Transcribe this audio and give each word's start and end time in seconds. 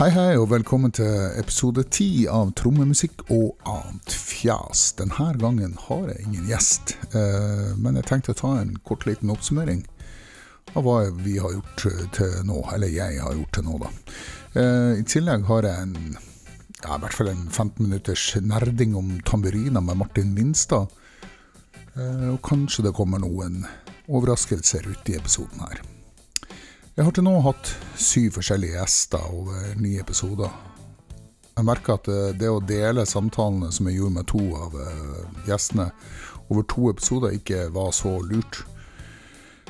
Hei, 0.00 0.08
hei, 0.14 0.30
og 0.40 0.46
velkommen 0.48 0.94
til 0.96 1.10
episode 1.36 1.82
ti 1.92 2.22
av 2.24 2.54
Trommemusikk 2.56 3.26
og 3.34 3.58
annet 3.68 4.14
fjas. 4.16 4.94
Denne 4.96 5.26
gangen 5.42 5.74
har 5.76 6.06
jeg 6.08 6.24
ingen 6.24 6.46
gjest, 6.48 6.94
eh, 7.10 7.74
men 7.76 7.98
jeg 8.00 8.08
tenkte 8.08 8.32
å 8.32 8.38
ta 8.38 8.54
en 8.62 8.70
kort 8.80 9.04
liten 9.04 9.28
oppsummering 9.28 9.82
av 10.72 10.88
hva 10.88 11.02
vi 11.20 11.36
har 11.36 11.52
gjort 11.52 11.84
til 12.16 12.32
nå, 12.48 12.62
eller 12.72 12.96
jeg 12.96 13.20
har 13.20 13.36
gjort 13.42 13.52
til 13.58 13.68
nå, 13.68 13.76
da. 13.84 13.92
Eh, 14.54 15.02
I 15.02 15.04
tillegg 15.04 15.44
har 15.52 15.68
jeg 15.68 15.84
en, 15.90 16.16
ja, 16.16 16.96
i 16.96 16.98
hvert 17.04 17.20
fall 17.20 17.34
en 17.36 17.46
15 17.50 17.84
minutters 17.84 18.26
nerding 18.40 18.96
om 18.96 19.18
tamburiner 19.28 19.84
med 19.84 20.00
Martin 20.00 20.32
Minstad. 20.32 20.88
Eh, 21.92 22.28
og 22.32 22.40
kanskje 22.48 22.88
det 22.88 22.96
kommer 22.96 23.20
noen 23.20 23.66
overraskelser 24.08 24.94
ut 24.94 25.12
i 25.12 25.20
episoden 25.20 25.68
her. 25.68 25.84
Jeg 26.98 27.06
har 27.06 27.14
til 27.14 27.22
nå 27.22 27.36
hatt 27.44 27.70
syv 28.02 28.34
forskjellige 28.34 28.74
gjester 28.74 29.22
over 29.30 29.76
ni 29.78 29.94
episoder. 30.02 30.50
Jeg 31.54 31.66
merker 31.68 32.00
at 32.00 32.08
eh, 32.10 32.32
det 32.34 32.50
å 32.50 32.58
dele 32.64 33.04
samtalene 33.06 33.70
som 33.74 33.86
jeg 33.86 34.00
gjorde 34.00 34.16
med 34.16 34.26
to 34.30 34.40
av 34.58 34.74
eh, 34.74 35.20
gjestene, 35.46 35.90
over 36.50 36.66
to 36.66 36.88
episoder, 36.90 37.36
ikke 37.36 37.68
var 37.76 37.92
så 37.94 38.16
lurt. 38.26 38.64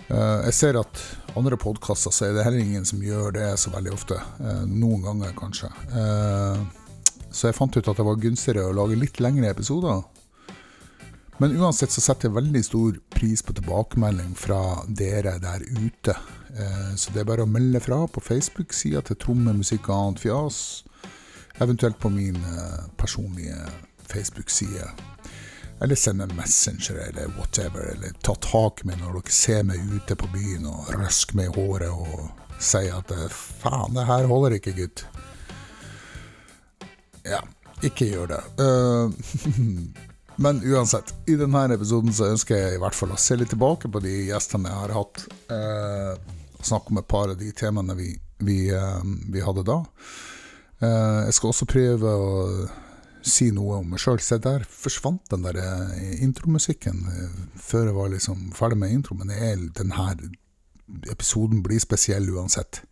Eh, 0.07 0.39
jeg 0.49 0.57
ser 0.57 0.81
at 0.81 1.03
andre 1.37 1.61
podkaster 1.61 2.15
så 2.15 2.31
er 2.31 2.39
det 2.39 2.47
heller 2.47 2.65
ingen 2.65 2.89
som 2.89 3.03
gjør 3.05 3.37
det 3.37 3.51
så 3.61 3.73
veldig 3.75 3.93
ofte. 3.93 4.17
Noen 4.71 5.05
ganger, 5.05 5.37
kanskje. 5.37 5.69
Så 7.31 7.51
jeg 7.51 7.59
fant 7.59 7.77
ut 7.77 7.85
at 7.93 8.01
det 8.01 8.07
var 8.09 8.19
gunstigere 8.23 8.65
å 8.67 8.75
lage 8.75 8.99
litt 8.99 9.21
lengre 9.23 9.53
episoder. 9.53 10.01
Men 11.41 11.57
uansett 11.57 11.91
så 11.91 12.03
setter 12.05 12.29
jeg 12.29 12.37
veldig 12.37 12.61
stor 12.67 12.97
pris 13.15 13.41
på 13.43 13.55
tilbakemelding 13.57 14.35
fra 14.37 14.61
dere 14.87 15.39
der 15.41 15.63
ute. 15.65 16.13
Eh, 16.53 16.91
så 17.01 17.15
det 17.15 17.23
er 17.23 17.31
bare 17.31 17.47
å 17.47 17.49
melde 17.49 17.81
fra 17.81 18.03
på 18.13 18.21
Facebook-sida 18.21 19.01
til 19.09 19.17
Tromme 19.23 19.55
musikk 19.57 19.89
og 19.89 19.95
annet 19.95 20.21
fjas. 20.21 20.59
Eventuelt 21.57 21.97
på 22.03 22.11
min 22.13 22.37
eh, 22.37 22.83
personlige 23.01 23.57
Facebook-side. 24.11 24.91
Eller 25.81 25.97
send 25.97 26.21
en 26.21 26.37
messenger 26.37 27.01
eller 27.07 27.33
whatever. 27.39 27.89
Eller 27.95 28.13
ta 28.21 28.37
tak 28.45 28.85
i 28.85 28.91
meg 28.91 29.01
når 29.01 29.17
dere 29.23 29.39
ser 29.39 29.65
meg 29.71 29.81
ute 29.97 30.19
på 30.21 30.29
byen 30.37 30.69
og 30.69 30.93
røsker 30.93 31.41
meg 31.41 31.49
i 31.49 31.57
håret 31.57 31.89
og 31.89 32.61
sier 32.61 33.01
at 33.01 33.17
eh, 33.17 33.41
faen, 33.65 33.97
det 33.97 34.05
her 34.13 34.29
holder 34.29 34.59
ikke, 34.61 34.77
gutt. 34.83 35.07
Ja, 37.25 37.41
ikke 37.81 38.13
gjør 38.13 38.37
det. 38.37 38.45
Men 40.41 40.63
uansett, 40.65 41.13
i 41.29 41.37
denne 41.37 41.67
episoden 41.75 42.15
så 42.17 42.31
ønsker 42.33 42.57
jeg 42.57 42.77
i 42.77 42.81
hvert 42.81 42.97
fall 42.97 43.13
å 43.13 43.21
se 43.21 43.37
litt 43.37 43.53
tilbake 43.53 43.91
på 43.93 44.01
de 44.01 44.15
gjestene 44.31 44.71
jeg 44.71 44.83
har 44.87 44.95
hatt 44.97 45.27
snakke 46.63 46.91
om 46.91 46.99
et 46.99 47.09
par 47.09 47.29
av 47.29 47.39
de 47.39 47.51
temaene 47.53 47.95
vi, 47.95 48.11
vi, 48.39 48.69
eh, 48.75 49.03
vi 49.33 49.41
hadde 49.45 49.65
da. 49.67 49.83
Eh, 50.81 51.21
jeg 51.29 51.37
skal 51.37 51.53
også 51.53 51.69
prøve 51.71 52.15
å 52.15 52.31
si 53.23 53.51
noe 53.55 53.81
om 53.81 53.91
meg 53.93 54.03
sjøl. 54.03 54.21
Se, 54.25 54.39
der 54.41 54.65
forsvant 54.65 55.29
den 55.33 55.45
der 55.47 55.61
eh, 55.61 56.21
intromusikken 56.25 57.05
før 57.57 57.91
jeg 57.91 57.99
var 57.99 58.13
liksom 58.15 58.51
ferdig 58.57 58.81
med 58.81 58.95
intro. 58.97 59.17
Men 59.19 59.33
denne 59.77 60.31
episoden 61.11 61.65
blir 61.65 61.83
spesiell 61.83 62.29
uansett. 62.35 62.83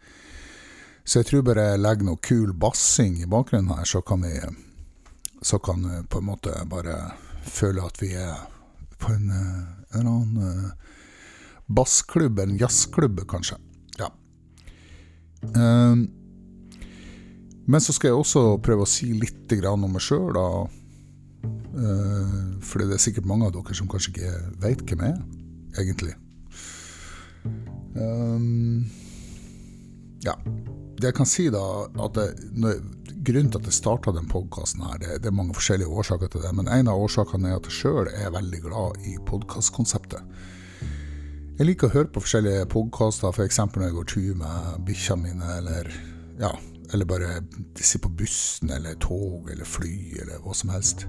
Så 1.08 1.22
jeg 1.22 1.30
tror 1.30 1.46
bare 1.46 1.70
jeg 1.70 1.80
legger 1.80 2.04
noe 2.04 2.20
kul 2.20 2.52
bassing 2.52 3.16
i 3.22 3.28
bakgrunnen 3.30 3.72
her, 3.72 3.86
så 3.88 4.02
kan 4.04 4.26
vi 4.26 4.34
så 5.40 5.60
kan 5.62 5.84
på 6.10 6.18
en 6.18 6.26
måte 6.26 6.50
bare 6.66 6.96
føle 7.52 7.84
at 7.84 7.98
vi 8.02 8.12
er 8.18 8.36
på 8.98 9.12
en, 9.14 9.30
en 9.30 9.98
eller 9.98 10.10
annen 10.10 10.72
bassklubb, 11.68 12.38
en 12.40 12.56
jazzklubb, 12.60 13.20
kanskje. 13.28 13.58
Ja. 13.98 14.08
Um, 15.54 16.08
men 17.68 17.80
så 17.84 17.92
skal 17.92 18.08
jeg 18.12 18.20
også 18.20 18.42
prøve 18.64 18.86
å 18.86 18.88
si 18.88 19.10
litt 19.12 19.52
om 19.68 19.84
meg 19.84 20.02
sjøl, 20.02 20.32
da. 20.36 20.46
For 22.64 22.80
det 22.80 22.96
er 22.96 23.02
sikkert 23.02 23.28
mange 23.28 23.46
av 23.46 23.52
dere 23.54 23.76
som 23.76 23.88
kanskje 23.90 24.14
ikke 24.14 24.32
veit 24.64 24.80
hvem 24.88 25.04
jeg 25.04 25.12
er, 25.12 25.20
egentlig. 25.84 26.14
Ja. 30.24 30.34
Det 30.98 31.12
jeg 31.12 31.14
kan 31.14 31.28
si, 31.30 31.46
da, 31.54 31.62
at 32.04 32.16
det, 32.16 32.72
grunnen 33.26 33.50
til 33.52 33.60
at 33.60 33.68
jeg 33.68 33.76
starta 33.76 34.14
den 34.14 34.26
podkasten 34.30 34.82
det, 34.98 35.20
det, 35.22 35.30
er 35.30 35.36
mange 35.36 35.54
forskjellige 35.54 35.90
årsaker 36.00 36.30
til 36.32 36.42
det, 36.42 36.50
men 36.58 36.70
en 36.74 36.90
av 36.90 37.02
årsakene 37.04 37.52
er 37.52 37.60
at 37.60 37.68
jeg 37.68 37.76
sjøl 37.76 38.10
er 38.10 38.32
veldig 38.34 38.62
glad 38.64 38.98
i 39.06 39.14
podkastkonseptet. 39.28 40.40
Jeg 41.58 41.66
liker 41.66 41.88
å 41.88 41.94
høre 41.94 42.10
på 42.14 42.22
forskjellige 42.22 42.66
podkaster, 42.70 43.30
f.eks. 43.34 43.60
når 43.62 43.84
jeg 43.86 43.94
går 43.96 44.10
tur 44.10 44.34
med 44.42 44.82
bikkja 44.86 45.18
mine, 45.18 45.52
eller, 45.58 45.92
ja, 46.38 46.52
eller 46.94 47.08
bare 47.10 47.40
sitter 47.78 48.04
på 48.06 48.12
bussen 48.20 48.70
eller 48.74 48.98
tog 49.02 49.50
eller 49.50 49.66
fly 49.66 49.94
eller 50.22 50.42
hva 50.42 50.54
som 50.54 50.72
helst. 50.74 51.06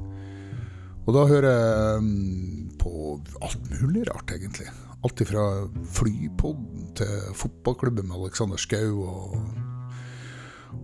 Og 1.07 1.15
da 1.15 1.25
hører 1.29 1.49
jeg 1.49 2.01
um, 2.03 2.69
på 2.77 2.93
alt 3.41 3.69
mulig 3.79 4.05
rart, 4.09 4.29
egentlig. 4.35 4.67
Alt 5.05 5.21
fra 5.25 5.45
flypod 5.97 6.59
til 6.99 7.33
fotballklubben 7.39 8.09
med 8.09 8.19
Alexander 8.19 8.59
Schou 8.61 9.05
og, 9.07 9.37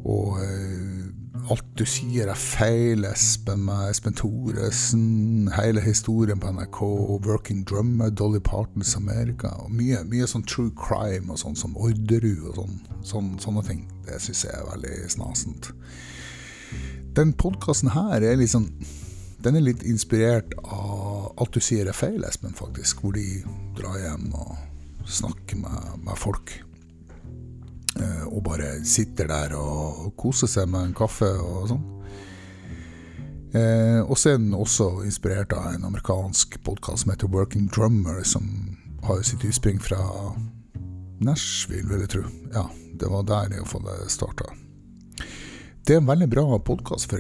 og 0.06 0.40
uh, 0.42 0.96
Alt 1.52 1.66
du 1.78 1.84
sier 1.86 2.30
er 2.32 2.40
feil, 2.40 3.04
Espen 3.06 3.68
med 3.68 3.92
Espen 3.92 4.16
Thoresen. 4.18 5.50
Hele 5.54 5.82
historien 5.84 6.40
på 6.42 6.50
NRK. 6.50 6.80
Working 7.28 7.62
Drummer, 7.70 8.10
Dolly 8.10 8.40
Partons 8.42 8.96
America. 8.98 9.52
Og 9.62 9.70
mye, 9.78 10.00
mye 10.10 10.26
sånn 10.30 10.46
true 10.50 10.72
crime 10.80 11.30
og 11.30 11.38
sånn 11.44 11.58
som 11.60 11.76
Orderud 11.78 12.48
og 12.50 12.58
sånn, 12.58 12.80
sånn, 13.06 13.30
sånne 13.44 13.66
ting. 13.68 13.84
Det 14.08 14.18
syns 14.24 14.46
jeg 14.48 14.58
er 14.58 14.66
veldig 14.72 14.96
snasent. 15.14 15.70
Den 17.16 17.36
podkasten 17.38 17.94
her 17.94 18.26
er 18.26 18.40
litt 18.40 18.52
sånn 18.52 18.72
Den 19.46 19.56
er 19.56 19.64
litt 19.64 19.84
inspirert 19.86 20.52
av 20.66 21.30
Alt 21.38 21.54
du 21.54 21.62
sier 21.62 21.86
er 21.86 21.94
feil, 21.94 22.24
Espen, 22.26 22.58
faktisk. 22.58 23.04
Hvor 23.04 23.14
de 23.14 23.44
drar 23.78 24.00
hjem 24.02 24.32
og 24.34 24.56
snakker 25.06 25.62
med, 25.62 25.92
med 26.08 26.18
folk. 26.18 26.58
Eh, 27.96 28.24
og 28.28 28.44
bare 28.48 28.80
sitter 28.88 29.30
der 29.32 29.56
og 29.60 30.12
koser 30.20 30.52
seg 30.52 30.68
med 30.72 30.90
en 30.90 30.98
kaffe 30.98 31.30
og 31.40 31.70
sånn. 31.72 31.84
Eh, 33.56 34.02
og 34.04 34.18
så 34.20 34.34
er 34.34 34.42
den 34.42 34.56
også 34.58 34.90
inspirert 35.08 35.54
av 35.56 35.70
en 35.72 35.88
amerikansk 35.88 36.58
podkast 36.68 37.06
som 37.06 37.14
heter 37.14 37.32
Working 37.32 37.70
Drummer, 37.72 38.20
som 38.28 38.50
har 39.08 39.22
sitt 39.24 39.46
utspring 39.48 39.80
fra 39.80 40.02
Nashville, 41.24 41.88
vil 41.88 42.04
jeg 42.04 42.12
tro. 42.18 42.24
Ja, 42.52 42.66
det 43.00 43.12
var 43.12 43.24
der 43.30 43.56
iallfall 43.56 43.86
det 43.88 44.12
starta. 44.12 44.50
Det 45.86 45.94
er 45.94 46.02
en 46.02 46.10
veldig 46.10 46.28
bra 46.34 46.58
podkast, 46.66 47.12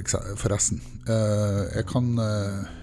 forresten. 0.41 0.81
Eh, 1.07 1.61
jeg 1.77 1.87
kan 1.87 2.11
eh, 2.19 2.74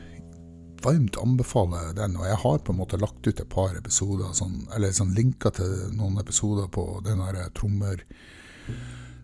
varmt 0.85 1.17
anbefale 1.21 1.93
den. 1.97 2.17
Og 2.19 2.27
jeg 2.29 2.41
har 2.45 2.59
på 2.65 2.75
en 2.75 2.81
måte 2.81 3.01
lagt 3.01 3.27
ut 3.27 3.41
et 3.41 3.49
par 3.51 3.75
episoder, 3.79 4.33
sånn, 4.37 4.67
eller 4.75 4.95
sånn 4.95 5.15
linker 5.17 5.55
til 5.57 5.73
noen 5.97 6.21
episoder 6.23 6.69
på 6.73 6.85
den 7.07 7.23
der 7.23 7.49
trommer, 7.57 8.05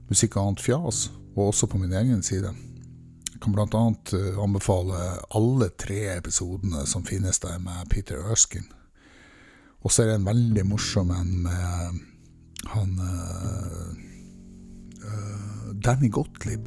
musikk 0.08 0.36
og 0.36 0.44
annet 0.44 0.64
fjas, 0.64 1.08
og 1.34 1.50
også 1.50 1.69
på 1.70 1.80
min 1.82 1.94
egen 1.94 2.22
side. 2.26 2.52
Jeg 3.32 3.42
kan 3.44 3.54
bl.a. 3.54 3.84
Eh, 4.19 4.41
anbefale 4.42 5.02
alle 5.38 5.70
tre 5.78 6.00
episodene 6.16 6.82
som 6.91 7.06
finnes 7.06 7.38
der 7.44 7.60
med 7.62 7.86
Peter 7.92 8.25
Erskine. 8.32 8.66
Og 9.86 9.94
så 9.94 10.02
er 10.02 10.10
det 10.10 10.19
en 10.19 10.26
veldig 10.26 10.64
morsom 10.66 11.12
en 11.14 11.36
med 11.44 12.00
han 12.69 12.98
uh, 12.98 13.92
uh, 15.06 15.69
Danny 15.78 16.10
Gottlieb 16.10 16.66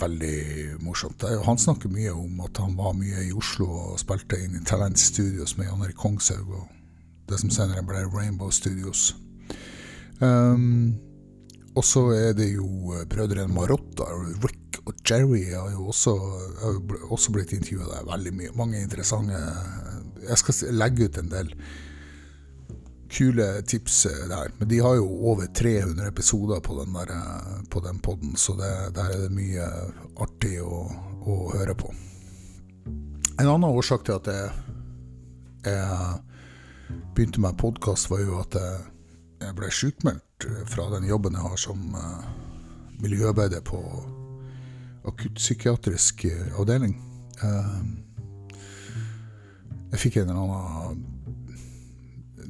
veldig 0.00 0.78
morsomt. 0.82 1.24
Han 1.46 1.60
snakker 1.60 1.92
mye 1.92 2.12
om 2.14 2.40
at 2.44 2.58
han 2.62 2.76
var 2.78 2.94
mye 2.96 3.26
i 3.26 3.32
Oslo 3.36 3.68
og 3.68 4.00
spilte 4.00 4.38
inn 4.40 4.56
i 4.58 4.64
Talent 4.66 5.00
Studios 5.00 5.56
med 5.58 5.68
Jan 5.68 5.84
Erik 5.84 5.98
Kongshaug 6.00 6.54
og 6.56 6.68
det 7.30 7.38
som 7.40 7.52
senere 7.52 7.84
ble 7.86 8.04
Rainbow 8.12 8.50
Studios. 8.50 9.12
Um, 10.22 10.94
og 11.74 11.84
så 11.86 12.06
er 12.14 12.34
det 12.36 12.50
jo 12.52 12.92
eh, 12.92 13.06
brødrene 13.08 13.52
Marotta, 13.52 14.04
Rick 14.42 14.82
og 14.84 14.98
Jerry 15.08 15.44
har 15.52 15.70
jo 15.72 15.86
også, 15.92 16.12
har 16.60 16.80
også 17.14 17.32
blitt 17.32 17.54
intervjua 17.56 17.88
der. 17.88 18.08
Veldig 18.10 18.34
mye. 18.34 18.56
Mange 18.58 18.82
interessante 18.82 19.38
Jeg 20.22 20.38
skal 20.38 20.74
legge 20.74 21.06
ut 21.06 21.18
en 21.18 21.30
del 21.30 21.54
kule 23.12 23.62
tips 23.62 24.02
der. 24.28 24.50
Men 24.58 24.68
de 24.68 24.78
har 24.80 24.94
jo 24.94 25.06
over 25.30 25.46
300 25.46 26.08
episoder 26.08 26.60
på 26.60 26.78
den, 26.80 26.92
der, 26.92 27.12
på 27.70 27.80
den 27.80 27.98
podden, 27.98 28.36
så 28.36 28.56
det, 28.56 28.94
der 28.96 29.12
er 29.12 29.24
det 29.26 29.36
mye 29.36 29.68
artig 30.16 30.56
å, 30.64 30.86
å, 31.24 31.36
høre 31.52 31.74
på. 31.76 31.92
En 33.40 33.48
annen 33.48 33.68
årsak 33.68 34.06
til 34.06 34.16
at 34.16 34.30
jeg, 34.32 34.50
jeg 35.66 36.98
begynte 37.16 37.42
med 37.42 37.58
podkast, 37.60 38.10
var 38.12 38.24
jo 38.24 38.40
at 38.40 38.56
jeg, 38.58 38.82
jeg 39.42 39.56
ble 39.58 39.70
sjukmeldt 39.72 40.48
fra 40.70 40.88
den 40.94 41.08
jobben 41.08 41.36
jeg 41.36 41.44
har 41.44 41.60
som 41.60 41.96
miljøarbeider 43.02 43.62
på 43.66 43.80
akuttpsykiatrisk 45.10 46.26
avdeling. 46.60 46.94
Jeg 49.92 50.00
fikk 50.00 50.20
en 50.20 50.30
eller 50.30 50.44
annen 50.46 51.02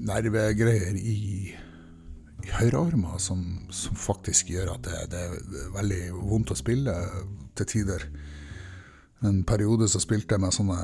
nervegreier 0.02 0.96
i, 0.98 1.54
høyrearmer 2.42 3.20
som, 3.22 3.42
som, 3.70 3.94
faktisk 3.94 4.48
gjør 4.50 4.72
at 4.74 4.86
det, 4.88 5.02
det, 5.12 5.20
er 5.22 5.68
veldig 5.76 6.00
vondt 6.16 6.50
å 6.50 6.56
spille 6.58 6.94
til 7.54 7.68
tider. 7.70 8.08
En 9.22 9.44
periode 9.46 9.86
så 9.86 10.00
spilte 10.02 10.34
jeg 10.34 10.42
med 10.42 10.56
sånne 10.56 10.80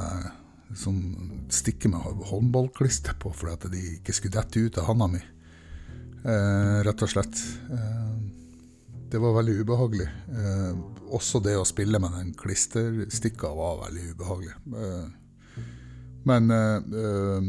sånn 0.77 1.01
stikke 1.51 1.89
med 1.89 2.25
håndballklister 2.29 3.17
på 3.21 3.33
fordi 3.35 3.55
at 3.57 3.67
de 3.73 3.83
ikke 3.97 4.15
skulle 4.15 4.37
dette 4.37 4.63
ut 4.63 4.79
av 4.81 4.91
handa 4.91 5.09
mi. 5.11 5.21
Eh, 6.19 6.79
rett 6.85 7.05
og 7.05 7.11
slett. 7.11 7.41
Eh, 7.73 8.17
det 9.09 9.21
var 9.23 9.37
veldig 9.39 9.55
ubehagelig. 9.63 10.09
Eh, 10.29 10.73
også 11.17 11.41
det 11.41 11.57
å 11.57 11.67
spille 11.69 12.01
med 12.03 12.13
den 12.19 12.35
klisterstikka 12.37 13.51
var 13.57 13.81
veldig 13.87 14.11
ubehagelig. 14.13 14.57
Eh, 14.83 15.65
men 16.29 16.51
eh, 16.53 16.77
eh, 17.05 17.49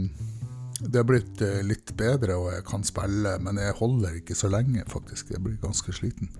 det 0.79 1.01
har 1.01 1.07
blitt 1.07 1.41
litt 1.67 1.93
bedre, 1.99 2.37
og 2.39 2.53
jeg 2.53 2.65
kan 2.67 2.85
spille, 2.87 3.35
men 3.43 3.59
jeg 3.59 3.77
holder 3.79 4.19
ikke 4.19 4.37
så 4.37 4.51
lenge, 4.51 4.85
faktisk. 4.87 5.33
Jeg 5.33 5.43
blir 5.43 5.59
ganske 5.61 5.93
sliten. 5.95 6.31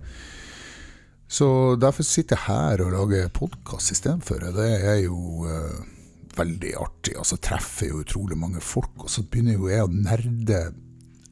Så 1.30 1.75
derfor 1.77 2.07
sitter 2.07 2.39
jeg 2.39 2.47
her 2.47 2.81
og 2.86 2.94
lager 2.95 3.30
podkast 3.36 3.94
istedenfor. 3.94 4.47
Det 4.56 4.69
er 4.80 5.01
jo 5.03 5.45
veldig 6.39 6.71
artig. 6.80 7.18
Og 7.19 7.27
så 7.27 7.38
treffer 7.41 7.91
jo 7.91 8.03
utrolig 8.03 8.38
mange 8.39 8.63
folk, 8.63 8.95
og 9.03 9.12
så 9.12 9.25
begynner 9.25 9.57
jo 9.57 9.69
jeg 9.71 9.86
å 9.86 9.91
nerde 9.94 10.62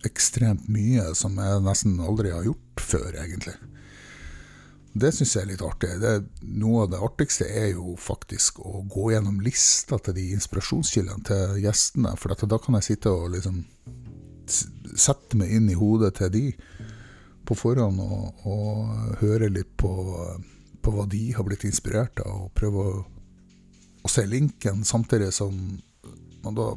ekstremt 0.08 0.68
mye 0.72 1.10
som 1.18 1.38
jeg 1.42 1.64
nesten 1.66 1.98
aldri 2.04 2.32
har 2.36 2.46
gjort 2.46 2.84
før, 2.84 3.10
egentlig. 3.16 3.56
Det 4.98 5.12
syns 5.14 5.36
jeg 5.36 5.44
er 5.44 5.50
litt 5.52 5.64
artig. 5.66 5.90
Det, 6.02 6.14
noe 6.58 6.86
av 6.86 6.92
det 6.94 7.02
artigste 7.06 7.48
er 7.48 7.72
jo 7.76 7.96
faktisk 8.02 8.62
å 8.64 8.82
gå 8.90 9.12
gjennom 9.14 9.42
lista 9.46 10.00
til 10.02 10.18
de 10.18 10.30
inspirasjonskildene 10.36 11.28
til 11.28 11.60
gjestene, 11.66 12.16
for 12.18 12.34
da 12.34 12.60
kan 12.62 12.80
jeg 12.80 12.90
sitte 12.92 13.14
og 13.14 13.34
liksom 13.36 13.64
sette 14.48 15.38
meg 15.38 15.52
inn 15.54 15.68
i 15.70 15.78
hodet 15.78 16.14
til 16.22 16.32
de 16.34 16.46
på 17.48 17.56
forhånd 17.56 18.00
og, 18.04 18.46
og 18.48 19.20
høre 19.22 19.52
litt 19.52 19.74
på, 19.80 19.92
på, 20.82 20.94
hva 20.96 21.06
de 21.12 21.22
har 21.36 21.46
blitt 21.48 21.68
inspirert 21.68 22.20
av, 22.24 22.48
og 22.48 22.56
prøve 22.58 22.88
å 22.88 22.98
å 24.08 24.12
se 24.12 24.26
linken, 24.26 24.86
samtidig 24.88 25.34
som 25.36 25.54
man 26.44 26.56
da 26.56 26.72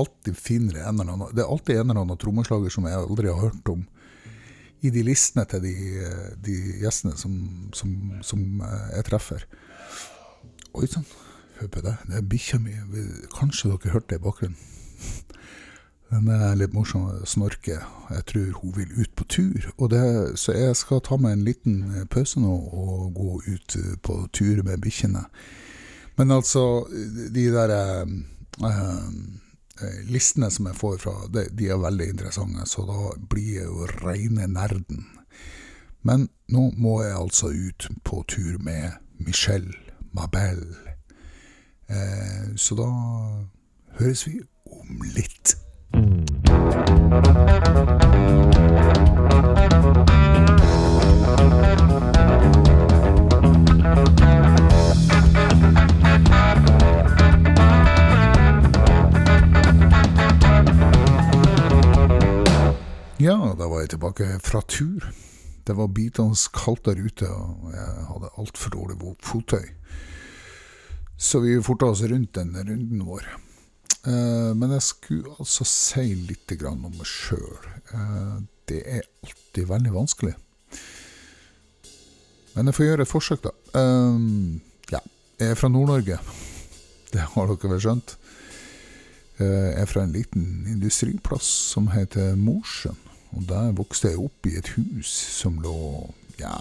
alltid 0.00 0.36
finner 0.38 0.80
en 0.82 1.00
eller 1.00 1.12
annen 1.12 1.34
Det 1.36 1.44
er 1.44 1.52
alltid 1.52 1.76
en 1.76 1.90
eller 1.90 2.02
annen 2.02 2.18
trommeslager 2.18 2.72
som 2.72 2.86
jeg 2.88 2.98
aldri 2.98 3.30
har 3.30 3.42
hørt 3.42 3.70
om, 3.70 3.84
i 4.80 4.92
de 4.92 5.02
listene 5.04 5.44
til 5.48 5.64
de, 5.64 5.74
de 6.44 6.56
gjestene 6.80 7.16
som, 7.20 7.34
som, 7.76 7.96
som, 8.24 8.44
jeg 8.94 9.06
treffer. 9.10 9.44
Oi 10.74 10.86
sann, 10.88 11.06
hør 11.58 11.72
på 11.74 11.82
det. 11.84 11.96
Det 12.08 12.18
er 12.18 12.28
bikkja 12.32 12.60
mi. 12.62 12.76
Kanskje 13.36 13.72
dere 13.72 13.94
hørte 13.96 14.14
det 14.14 14.20
i 14.20 14.24
bakgrunnen. 14.24 14.68
Den 16.10 16.26
er 16.34 16.56
litt 16.58 16.72
morsom 16.74 17.06
snorke. 17.28 17.76
Jeg 18.10 18.24
tror 18.26 18.46
hun 18.58 18.72
vil 18.74 18.94
ut 18.98 19.12
på 19.14 19.26
tur. 19.30 19.68
Det, 19.92 20.00
så 20.42 20.56
jeg 20.56 20.78
skal 20.78 21.02
ta 21.06 21.18
meg 21.20 21.36
en 21.36 21.44
liten 21.46 22.06
pause 22.10 22.42
nå 22.42 22.50
og 22.50 23.12
gå 23.14 23.36
ut 23.46 23.76
på 24.02 24.16
tur 24.34 24.64
med 24.66 24.82
bikkjene. 24.82 25.22
Men 26.18 26.34
altså, 26.34 26.82
de 27.34 27.46
der 27.54 27.70
eh, 27.76 28.10
eh, 28.66 29.06
listene 30.08 30.50
som 30.52 30.68
jeg 30.70 30.78
får 30.78 30.98
fra, 31.04 31.14
de, 31.32 31.46
de, 31.56 31.70
er 31.70 31.80
veldig 31.80 32.08
interessante, 32.14 32.66
så 32.68 32.84
da 32.88 33.14
blir 33.32 33.60
jeg 33.60 33.68
jo 33.68 33.88
reine 34.00 34.48
nerden. 34.50 35.06
Men 36.02 36.28
nå 36.48 36.70
må 36.80 37.00
jeg 37.04 37.16
altså 37.16 37.50
ut 37.52 37.88
på 38.04 38.22
tur 38.28 38.58
med 38.64 38.96
Michelle 39.20 39.74
Mabel. 40.16 40.64
Eh, 41.90 42.56
så 42.56 42.78
da 42.78 42.88
høres 44.00 44.26
vi 44.26 44.40
om 44.70 45.02
litt. 45.16 45.56
Ja, 63.20 63.52
da 63.52 63.66
var 63.68 63.82
jeg 63.82 63.90
tilbake 63.92 64.26
fra 64.40 64.62
tur. 64.64 65.04
Det 65.68 65.74
var 65.76 65.90
bitende 65.92 66.38
kaldt 66.56 66.86
der 66.88 67.02
ute, 67.04 67.26
og 67.28 67.66
jeg 67.74 68.04
hadde 68.08 68.30
altfor 68.40 68.72
dårlig 68.72 68.96
fottøy. 69.20 69.66
Så 71.20 71.42
vi 71.44 71.58
forta 71.60 71.90
oss 71.92 72.00
rundt 72.00 72.32
den 72.38 72.54
runden 72.56 73.02
vår. 73.04 73.26
Eh, 74.08 74.52
men 74.56 74.72
jeg 74.72 74.86
skulle 74.86 75.34
altså 75.36 75.66
si 75.68 76.14
litt 76.30 76.54
om 76.64 76.86
meg 76.86 77.04
sjøl. 77.04 77.60
Eh, 77.92 78.38
det 78.72 78.80
er 78.88 79.04
alltid 79.26 79.68
veldig 79.68 79.92
vanskelig. 79.98 80.32
Men 82.54 82.72
jeg 82.72 82.78
får 82.78 82.88
gjøre 82.88 83.04
et 83.04 83.12
forsøk, 83.12 83.44
da. 83.44 83.52
Eh, 83.82 84.24
ja, 84.96 85.02
jeg 85.36 85.50
er 85.52 85.60
fra 85.60 85.68
Nord-Norge. 85.68 86.16
Det 87.12 87.28
har 87.34 87.52
dere 87.52 87.74
vel 87.74 87.84
skjønt. 87.84 88.16
Jeg 89.40 89.76
er 89.76 89.86
fra 89.88 90.04
en 90.04 90.12
liten 90.14 90.66
industriplass 90.68 91.48
som 91.74 91.88
heter 91.90 92.36
Mosjøen. 92.38 93.09
Og 93.36 93.46
der 93.48 93.72
vokste 93.78 94.12
jeg 94.12 94.22
opp 94.22 94.46
i 94.48 94.56
et 94.58 94.72
hus 94.76 95.10
som 95.40 95.60
lå 95.62 95.76
ja, 96.40 96.56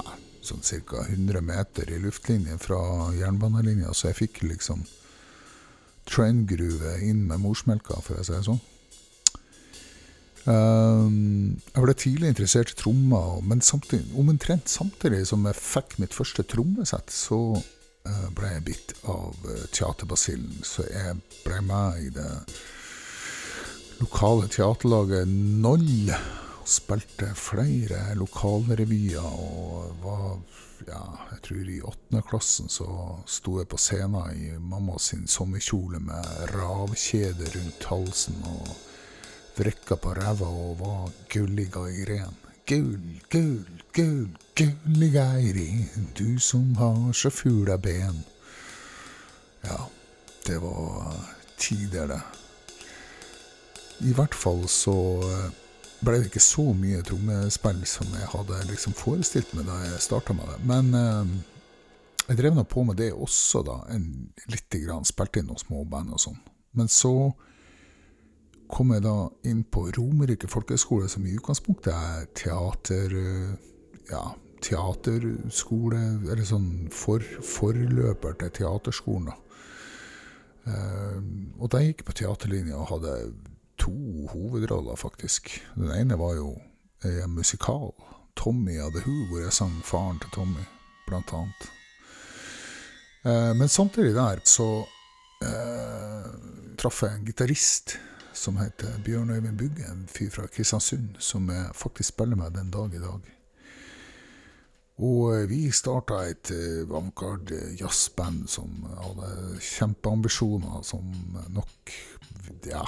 sånn 0.45 0.63
ca. 0.63 1.03
100 1.07 1.41
meter 1.45 1.91
i 1.91 1.99
luftlinje 2.01 2.57
fra 2.61 2.79
jernbanelinja, 3.17 3.93
så 3.93 4.09
jeg 4.09 4.19
fikk 4.23 4.43
liksom 4.45 4.83
trendgruve 6.09 6.97
inn 7.05 7.27
med 7.29 7.41
morsmelka, 7.43 7.99
for 8.05 8.19
å 8.19 8.25
si 8.25 8.33
det 8.33 8.45
sånn. 8.47 8.61
Um, 10.49 11.59
jeg 11.75 11.83
ble 11.83 11.93
tidlig 11.99 12.31
interessert 12.31 12.71
i 12.73 12.77
trommer, 12.79 13.41
men 13.45 13.61
samtidig, 13.61 14.07
omtrent 14.17 14.71
samtidig 14.71 15.25
som 15.29 15.45
jeg 15.45 15.59
fikk 15.59 15.99
mitt 16.01 16.15
første 16.15 16.45
trommesett, 16.49 17.13
så 17.13 17.39
uh, 17.59 18.27
ble 18.35 18.55
jeg 18.55 18.65
bitt 18.71 18.95
av 19.03 19.35
uh, 19.45 19.65
teaterbasillen. 19.75 20.61
Så 20.65 20.87
jeg 20.89 21.19
ble 21.45 21.61
med 21.67 22.07
i 22.07 22.11
det 22.15 22.31
lokale 23.99 24.47
teaterlaget 24.49 25.27
Noll 25.29 26.13
spilte 26.69 27.33
flere 27.35 28.13
lokalrevyer 28.17 29.25
og 29.25 29.93
var 30.03 30.37
ja, 30.87 31.01
jeg 31.33 31.41
tror 31.43 31.69
i 31.69 31.79
åttende 31.83 32.21
klassen 32.29 32.69
så 32.71 32.87
sto 33.27 33.57
jeg 33.59 33.67
på 33.71 33.79
scenen 33.81 34.37
i 34.37 34.51
mamma 34.59 34.97
sin 35.01 35.27
sommerkjole 35.27 35.99
med 36.03 36.53
ravkjede 36.53 37.49
rundt 37.55 37.89
halsen 37.89 38.39
og 38.47 38.69
vrikka 39.59 39.97
på 39.99 40.13
ræva 40.15 40.47
og 40.47 40.77
var 40.79 41.11
gulliga 41.33 41.83
i 41.91 42.05
ren. 42.07 42.35
Gull, 42.69 42.99
gull, 43.33 43.65
gull, 43.95 44.27
gulliga 44.55 45.25
i 45.41 45.51
ren, 45.57 46.09
du 46.15 46.39
som 46.39 46.75
har 46.77 47.13
så 47.13 47.31
fula 47.33 47.77
ben. 47.77 48.23
Ja, 49.65 49.81
det 50.47 50.61
var 50.61 51.15
tider, 51.57 52.07
det. 52.07 52.21
I 54.07 54.13
hvert 54.15 54.35
fall 54.35 54.63
så 54.71 54.95
ble 55.99 56.19
det 56.19 56.29
ikke 56.29 56.43
så 56.43 56.65
mye 56.75 57.01
trommespill 57.05 57.81
som 57.89 58.09
jeg 58.15 58.31
hadde 58.31 58.59
liksom 58.69 58.95
forestilt 58.97 59.51
meg 59.57 59.67
da 59.67 59.77
jeg 59.85 60.03
starta 60.03 60.35
med 60.37 60.47
det. 60.51 60.59
Men 60.69 60.91
eh, 60.95 61.33
jeg 62.29 62.39
drev 62.39 62.57
nå 62.57 62.65
på 62.69 62.85
med 62.87 62.99
det 63.01 63.11
også, 63.13 63.63
da. 63.67 63.79
En, 63.95 64.29
lite 64.51 64.83
grann. 64.83 65.07
Spilte 65.07 65.41
inn 65.41 65.49
noen 65.49 65.61
småband 65.61 66.13
og 66.15 66.23
sånn. 66.23 66.37
Men 66.77 66.91
så 66.91 67.13
kom 68.69 68.93
jeg 68.93 69.01
da 69.07 69.15
inn 69.49 69.63
på 69.65 69.87
Romerike 69.97 70.49
folkehøgskole, 70.51 71.09
som 71.09 71.25
i 71.25 71.35
utgangspunktet 71.39 71.93
er 71.95 72.29
teater... 72.37 73.17
Ja, 74.09 74.23
teaterskole, 74.65 75.99
eller 76.27 76.45
sånn 76.47 76.89
for, 76.91 77.23
forløper 77.45 78.35
til 78.41 78.51
teaterskolen, 78.59 79.29
da. 79.29 79.37
Eh, 80.69 81.19
og 81.57 81.71
da 81.71 81.81
gikk 81.83 82.03
jeg 82.03 82.09
på 82.09 82.17
teaterlinja 82.21 82.79
og 82.79 82.89
hadde 82.93 83.13
to 83.79 83.95
hovedroller, 84.33 84.95
faktisk. 84.99 85.51
Den 85.75 85.91
ene 85.95 86.19
var 86.19 86.35
jo 86.35 86.53
en 87.03 87.35
musikal. 87.35 87.93
'Tommy 88.39 88.79
of 88.79 88.93
the 88.93 89.01
Who', 89.01 89.27
hvor 89.27 89.39
jeg 89.39 89.53
sang 89.53 89.81
faren 89.83 90.19
til 90.19 90.29
Tommy, 90.31 90.63
blant 91.07 91.33
annet. 91.33 91.65
Eh, 93.25 93.55
men 93.55 93.67
samtidig 93.67 94.13
der 94.15 94.39
så 94.47 94.85
eh, 95.43 96.29
traff 96.79 97.03
jeg 97.03 97.15
en 97.15 97.25
gitarist 97.25 97.97
som 98.33 98.57
heter 98.57 99.01
Bjørn 99.03 99.29
Øyvind 99.29 99.57
Bugge, 99.57 99.83
en 99.91 100.07
fyr 100.07 100.29
fra 100.31 100.47
Kristiansund, 100.47 101.09
som 101.19 101.49
jeg 101.49 101.65
faktisk 101.75 102.09
spiller 102.09 102.35
med 102.35 102.55
den 102.55 102.71
dag 102.71 102.95
i 102.95 103.03
dag. 103.03 103.27
Og 104.99 105.35
eh, 105.35 105.49
vi 105.49 105.71
starta 105.71 106.21
et 106.27 106.51
uh, 106.51 106.89
vanguard 106.89 107.51
jazzband 107.79 108.47
som 108.47 108.85
hadde 109.03 109.59
kjempeambisjoner, 109.59 110.81
som 110.83 111.11
nok 111.49 111.91
ja, 112.65 112.83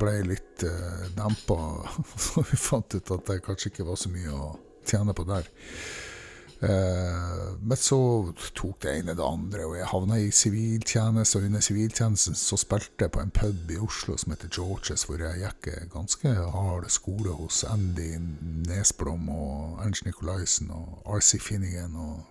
ble 0.00 0.14
litt 0.26 0.64
uh, 0.66 1.06
dempa. 1.16 1.58
Så 2.26 2.44
vi 2.50 2.58
fant 2.60 2.94
ut 2.94 3.14
at 3.16 3.30
det 3.30 3.40
kanskje 3.46 3.72
ikke 3.72 3.88
var 3.88 3.98
så 4.00 4.12
mye 4.12 4.34
å 4.34 4.52
tjene 4.88 5.14
på 5.14 5.26
der. 5.28 5.48
Eh, 6.60 7.56
men 7.60 7.76
så 7.76 8.34
tok 8.54 8.80
det 8.82 8.94
ene 8.98 9.14
det 9.14 9.22
andre, 9.22 9.62
og 9.66 9.76
jeg 9.78 9.90
havna 9.92 10.16
i 10.18 10.30
siviltjeneste. 10.34 11.38
Og 11.38 11.46
under 11.46 11.62
siviltjenesten 11.62 12.34
så 12.38 12.58
spilte 12.58 13.06
jeg 13.06 13.14
på 13.14 13.22
en 13.22 13.30
pub 13.34 13.70
i 13.70 13.78
Oslo 13.82 14.16
som 14.18 14.34
heter 14.34 14.50
Georges, 14.56 15.06
hvor 15.06 15.22
jeg 15.22 15.44
gikk 15.44 15.70
ganske 15.92 16.34
hard 16.54 16.88
skole 16.90 17.36
hos 17.38 17.62
Andy 17.68 18.16
Nesblom 18.66 19.30
og 19.30 19.84
Ernst 19.84 20.08
Nicolaisen 20.08 20.72
og 20.74 21.06
RC 21.06 21.38
Finnigan 21.42 21.94
og 21.94 22.26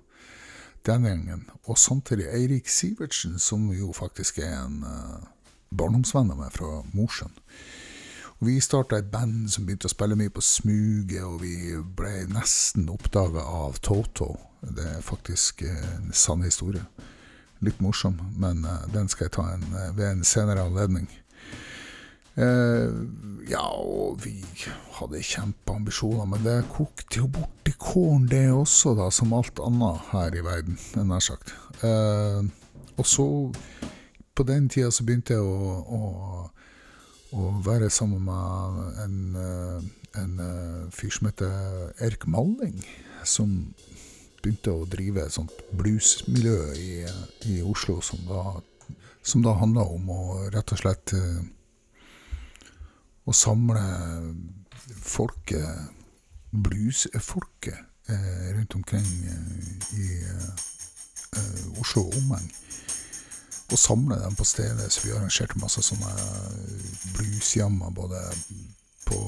den 0.88 1.08
gjengen. 1.08 1.48
Og 1.68 1.80
samtidig 1.80 2.28
Eirik 2.32 2.68
Sivertsen, 2.72 3.40
som 3.40 3.72
jo 3.72 3.94
faktisk 3.96 4.40
er 4.44 4.60
en 4.60 4.84
uh, 4.84 5.24
barndomsvenn 5.70 6.32
av 6.34 6.42
meg 6.42 6.56
fra 6.56 6.82
Mosjøen. 6.94 7.34
Vi 8.40 8.60
starta 8.62 9.00
et 9.00 9.10
band 9.10 9.48
som 9.50 9.66
begynte 9.66 9.90
å 9.90 9.92
spille 9.92 10.16
mye 10.18 10.30
på 10.30 10.44
smuget, 10.46 11.24
og 11.26 11.40
vi 11.42 11.74
ble 11.98 12.28
nesten 12.30 12.86
oppdaga 12.94 13.42
av 13.42 13.80
Toto. 13.82 14.36
Det 14.62 14.86
er 14.86 15.06
faktisk 15.06 15.64
en 15.66 16.12
sann 16.14 16.46
historie. 16.46 16.84
Litt 17.66 17.80
morsom, 17.82 18.20
men 18.38 18.62
uh, 18.70 18.86
den 18.94 19.10
skal 19.10 19.26
jeg 19.26 19.34
ta 19.40 19.48
en, 19.56 19.66
uh, 19.74 19.90
ved 19.98 20.12
en 20.12 20.22
senere 20.28 20.68
anledning. 20.70 21.10
Uh, 22.38 22.94
ja, 23.50 23.64
og 23.66 24.22
vi 24.22 24.36
hadde 25.00 25.24
kjempeambisjoner, 25.26 26.30
men 26.30 26.46
det 26.46 26.60
kokte 26.76 27.24
jo 27.24 27.32
bort 27.40 27.66
i 27.66 27.74
kålen, 27.74 28.30
det 28.30 28.52
også, 28.54 28.94
da, 29.00 29.10
som 29.10 29.34
alt 29.34 29.58
annet 29.66 30.12
her 30.12 30.38
i 30.38 30.46
verden, 30.46 30.78
nær 31.10 31.26
sagt. 31.26 31.56
og 31.82 33.06
så, 33.06 33.26
på 34.38 34.46
den 34.48 34.70
tida, 34.70 34.92
så 34.94 35.04
begynte 35.04 35.36
jeg 35.36 35.44
å, 35.44 35.82
å 35.84 36.02
å 37.36 37.50
være 37.64 37.90
sammen 37.92 38.24
med 38.24 38.78
en, 39.04 39.18
eh, 39.36 40.22
en 40.22 40.40
eh, 40.40 40.92
fyr 40.96 41.12
som 41.12 41.28
heter 41.28 41.92
Erik 42.04 42.28
Malling, 42.28 42.80
som 43.28 43.74
begynte 44.42 44.72
å 44.72 44.88
drive 44.88 45.26
et 45.26 45.36
sånt 45.36 45.52
bluesmiljø 45.76 46.58
i, 46.80 46.92
i 47.52 47.60
Oslo, 47.66 48.00
som 48.02 48.24
da, 48.30 48.44
som 49.24 49.44
da 49.44 49.58
handla 49.60 49.84
om 49.92 50.10
å 50.14 50.22
rett 50.54 50.72
og 50.72 50.82
slett 50.84 51.14
eh, 51.18 51.44
å 53.28 53.36
samle 53.36 53.84
folket, 54.88 55.92
bluesfolket, 56.52 57.84
rundt 58.08 58.72
omkring 58.78 59.08
i 60.00 60.06
Oslo 61.82 62.06
og 62.06 62.14
omegn 62.22 62.46
og 63.72 63.80
samle 63.80 64.16
dem 64.22 64.36
på 64.36 64.46
stedet. 64.46 64.92
Så 64.92 65.04
vi 65.06 65.14
arrangerte 65.16 65.60
masse 65.60 65.84
sånne 65.84 66.14
bluesjammer 67.18 67.92
både 67.96 68.22
på 69.08 69.20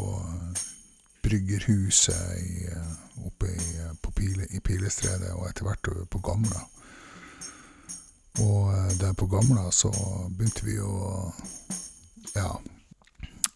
Bryggerhuset 1.24 2.38
i, 2.40 2.68
oppe 3.28 3.52
i, 3.52 3.88
Pile, 4.16 4.48
i 4.50 4.60
Pilestredet 4.60 5.32
og 5.36 5.48
etter 5.50 5.68
hvert 5.68 5.90
på 6.12 6.22
Gamla. 6.24 6.64
Og 8.40 8.74
eh, 8.74 8.92
der 9.00 9.14
på 9.14 9.28
Gamla 9.32 9.70
så 9.76 9.92
begynte 10.30 10.68
vi 10.68 10.80
å 10.80 11.32
Ja. 12.36 12.60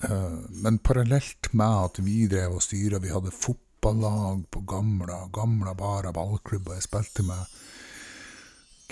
Eh, 0.03 0.39
men 0.63 0.79
parallelt 0.83 1.53
med 1.53 1.85
at 1.87 1.99
vi 2.03 2.25
drev 2.27 2.57
og 2.57 2.63
styra, 2.65 2.99
vi 2.99 3.13
hadde 3.13 3.31
fotballag 3.31 4.43
på 4.51 4.63
Gamla, 4.67 5.27
Gamla 5.33 5.75
bar 5.79 6.09
og 6.09 6.17
ballklubb, 6.17 6.67
og 6.67 6.75
jeg 6.75 6.87
spilte 6.87 7.23
med 7.27 7.45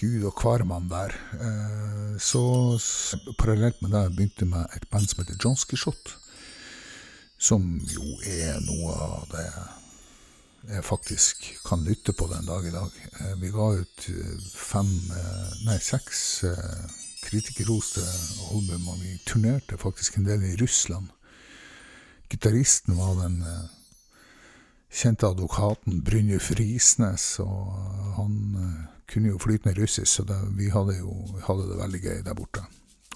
Gud 0.01 0.23
og 0.25 0.39
hvermann 0.41 0.89
der. 0.89 1.13
Eh, 1.37 2.13
så 2.17 2.41
parallelt 3.37 3.81
med 3.83 3.93
det 3.93 4.07
begynte 4.15 4.45
jeg 4.45 4.49
med 4.49 4.73
et 4.73 4.87
band 4.89 5.05
som 5.05 5.21
heter 5.21 5.37
Johnski 5.37 5.77
Shot. 5.77 6.15
Som 7.37 7.67
jo 7.85 8.15
er 8.25 8.57
noe 8.65 8.95
av 8.97 9.27
det 9.29 9.45
jeg 10.71 10.85
faktisk 10.85 11.45
kan 11.65 11.85
lytte 11.85 12.13
på 12.17 12.27
den 12.31 12.49
dag 12.49 12.65
i 12.65 12.73
dag. 12.73 12.97
Eh, 13.19 13.35
vi 13.43 13.51
ga 13.53 13.67
ut 13.77 14.07
eh, 14.09 14.47
fem, 14.55 14.89
nei 15.67 15.77
seks 15.77 16.23
kritikerroste 17.21 18.01
album, 18.49 18.87
og 18.89 19.03
vi 19.03 19.19
turnerte 19.29 19.77
faktisk 19.77 20.17
en 20.17 20.25
del 20.25 20.47
i 20.49 20.55
Russland. 20.57 21.11
Gitaristen 22.31 22.97
var 22.97 23.19
den 23.19 23.43
kjente 24.89 25.29
advokaten 25.29 26.01
Brynjulf 26.01 26.49
Risnes, 26.57 27.35
og 27.43 27.77
han 28.17 28.89
kunne 29.11 29.33
jo 29.33 29.41
flytende 29.41 29.75
russisk, 29.77 30.09
så 30.11 30.23
det, 30.27 30.37
vi 30.57 30.69
hadde 30.73 30.97
jo 30.97 31.15
hadde 31.47 31.67
det 31.69 31.81
veldig 31.81 32.01
gøy 32.05 32.21
der 32.25 32.37
borte. 32.37 32.63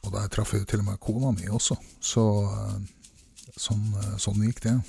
Og 0.05 0.11
der 0.13 0.27
traff 0.29 0.53
jeg 0.53 0.65
jo 0.65 0.69
til 0.69 0.83
og 0.83 0.89
med 0.91 1.01
kona 1.01 1.31
mi 1.33 1.47
også, 1.49 1.77
så 2.03 2.25
eh, 2.45 2.77
sånn, 3.57 3.87
eh, 4.01 4.15
sånn 4.21 4.43
gikk 4.45 4.61
det. 4.67 4.75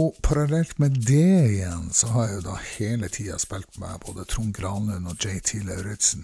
Og 0.00 0.18
parallelt 0.22 0.76
med 0.82 0.98
det 1.06 1.50
igjen, 1.50 1.88
så 1.94 2.12
har 2.14 2.28
jeg 2.28 2.36
jo 2.38 2.46
da 2.46 2.56
hele 2.76 3.10
tida 3.10 3.38
spilt 3.42 3.78
med 3.82 4.02
både 4.04 4.26
Trond 4.30 4.54
Granlund 4.54 5.10
og 5.10 5.18
JT 5.18 5.64
Lauritzen. 5.66 6.22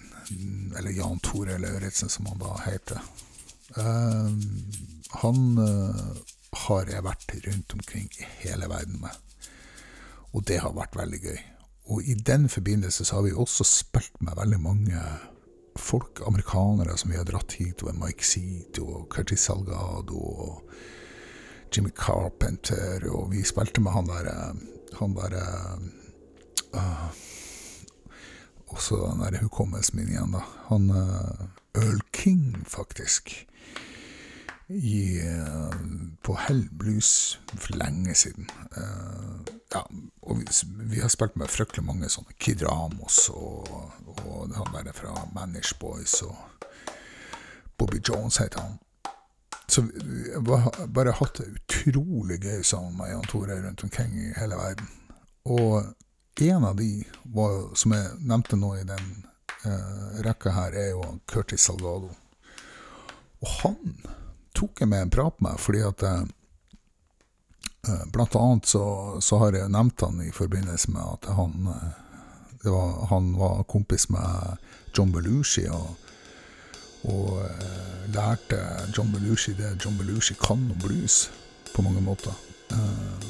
Eller 0.79 0.95
Jan 0.95 1.19
Tore 1.23 1.57
Lauritzen, 1.59 2.11
som 2.11 2.29
han 2.31 2.39
da 2.39 2.53
heter. 2.63 3.03
Uh, 3.75 4.31
han 5.19 5.59
uh, 5.59 6.15
har 6.63 6.87
jeg 6.87 7.03
vært 7.03 7.35
rundt 7.43 7.75
omkring 7.75 8.07
i 8.15 8.29
hele 8.45 8.71
verden 8.71 9.01
med. 9.03 9.43
Og 10.31 10.47
det 10.47 10.61
har 10.63 10.75
vært 10.75 10.95
veldig 10.95 11.19
gøy. 11.27 11.39
Og 11.87 12.03
i 12.03 12.13
den 12.13 12.49
forbindelse 12.49 13.05
så 13.05 13.15
har 13.15 13.21
vi 13.21 13.31
også 13.31 13.63
spilt 13.63 14.21
med 14.21 14.35
veldig 14.35 14.59
mange 14.59 15.01
folk, 15.77 16.21
amerikanere, 16.27 16.97
som 16.97 17.11
vi 17.11 17.17
har 17.17 17.27
dratt 17.27 17.55
hit. 17.59 17.83
Og 17.83 17.95
Mike 17.95 18.25
Seat 18.25 18.79
og 18.83 19.07
Curtis 19.13 19.47
Salgado 19.47 20.19
og 20.19 20.71
Jimmy 21.71 21.93
Carpenter. 21.95 23.07
Og 23.11 23.31
vi 23.31 23.43
spilte 23.47 23.81
med 23.81 23.95
han 23.95 24.09
derre 24.09 24.55
Han 24.97 25.13
derre 25.13 25.45
uh, 26.73 27.09
Også 28.67 28.95
den 28.95 29.19
der 29.21 29.41
hukommelsen 29.41 29.99
min 29.99 30.09
igjen, 30.09 30.31
da. 30.33 30.43
Han 30.67 30.89
uh, 30.89 31.47
Earl 31.75 32.01
King, 32.11 32.65
faktisk. 32.67 33.46
I, 34.67 35.21
uh, 35.23 35.75
på 36.21 36.35
Hell 36.35 36.69
Blues 36.71 37.39
for 37.53 37.75
lenge 37.75 38.15
siden. 38.15 38.49
Uh, 38.77 39.39
ja, 39.73 39.83
og 40.21 40.39
vi, 40.39 40.45
vi, 40.91 40.99
har 40.99 41.07
spilt 41.07 41.35
med 41.39 41.51
fryktelig 41.51 41.85
mange 41.87 42.09
sånne 42.11 42.35
Kid 42.39 42.63
Ramos 42.67 43.29
og, 43.31 43.67
og 44.25 44.51
han 44.55 44.75
der 44.75 44.95
fra 44.95 45.13
Manish 45.35 45.77
Boys 45.79 46.19
og 46.27 46.35
Bobby 47.77 48.01
Jones 48.09 48.37
heter 48.37 48.61
han. 48.61 48.77
Så 49.67 49.81
vi 49.81 50.31
har 50.31 50.87
bare 50.95 51.15
hatt 51.15 51.39
det 51.39 51.47
utrolig 51.59 52.39
gøy 52.43 52.61
sammen 52.63 52.95
med 52.97 53.11
Jan 53.11 53.27
Tore 53.27 53.59
rundt 53.63 53.83
omkring 53.83 54.13
i 54.15 54.31
hele 54.39 54.55
verden. 54.55 54.87
Og 55.45 55.83
en 56.41 56.63
av 56.63 56.75
de, 56.79 57.03
var, 57.23 57.75
som 57.75 57.95
jeg 57.95 58.13
nevnte 58.19 58.59
nå 58.59 58.73
i 58.77 58.85
den 58.87 59.09
uh, 59.65 60.21
rekka 60.27 60.53
her, 60.55 60.75
er 60.75 60.89
jo 60.93 61.03
Curtis 61.27 61.67
Salgado. 61.67 62.11
Og 63.43 63.51
han 63.61 63.95
tok 64.57 64.81
jeg 64.81 64.89
med 64.89 65.05
en 65.05 65.13
prat 65.13 65.41
med 65.45 65.61
fordi 65.61 65.85
at 65.85 66.03
uh, 66.03 66.25
Eh, 67.87 68.11
blant 68.11 68.35
annet 68.35 68.65
så, 68.65 69.17
så, 69.21 69.37
har 69.37 69.53
jeg 69.55 69.71
nevnt 69.71 70.01
han 70.01 70.19
i 70.21 70.31
forbindelse 70.31 70.91
med 70.91 71.03
at 71.13 71.29
han, 71.37 71.69
eh, 71.71 72.71
var, 72.71 73.05
han 73.09 73.31
var 73.37 73.63
kompis 73.63 74.09
med 74.09 74.57
John 74.97 75.11
Belushi, 75.11 75.67
og, 75.71 75.95
og 77.07 77.45
eh, 77.45 78.11
lærte 78.11 78.59
John 78.97 79.11
Belushi 79.13 79.55
det 79.55 79.77
John 79.85 79.97
Belushi 79.97 80.35
kan 80.41 80.67
om 80.71 80.79
blues, 80.83 81.29
på 81.75 81.85
mange 81.85 82.01
måter. 82.01 82.35
Eh, 82.71 83.27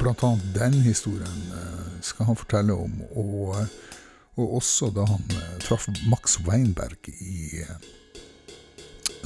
blant 0.00 0.24
annet 0.24 0.54
den 0.54 0.80
historien 0.86 1.52
eh, 1.52 2.00
skal 2.00 2.30
han 2.30 2.38
fortelle 2.38 2.72
om, 2.72 3.00
og, 3.12 3.66
og 4.40 4.56
også 4.62 4.92
da 4.94 5.04
han 5.10 5.26
traff 5.60 5.90
Max 6.08 6.38
Weinberg 6.46 7.12
i 7.18 7.66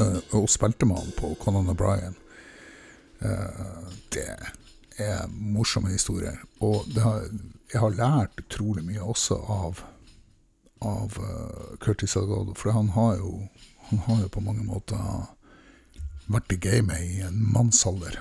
og 0.01 0.49
spilte 0.51 0.87
med 0.87 0.99
han 0.99 1.13
på 1.19 1.35
Conan 1.43 1.71
O'Brien. 1.71 2.17
Eh, 3.25 3.89
det 4.13 4.29
er 4.99 5.27
morsomme 5.29 5.93
historier. 5.93 6.39
Og 6.61 6.85
har, 6.99 7.29
jeg 7.73 7.81
har 7.81 7.97
lært 7.99 8.41
utrolig 8.45 8.85
mye 8.87 9.03
også 9.03 9.39
av, 9.51 9.81
av 10.85 11.19
uh, 11.19 11.77
Curtis 11.83 12.15
Salgado, 12.15 12.55
for 12.55 12.75
han 12.77 12.93
har, 12.95 13.17
jo, 13.19 13.49
han 13.91 14.03
har 14.07 14.23
jo 14.23 14.33
på 14.37 14.45
mange 14.45 14.65
måter 14.67 15.01
vært 16.31 16.55
i 16.55 16.61
gamet 16.61 17.03
i 17.03 17.21
en 17.27 17.41
mannsalder. 17.53 18.21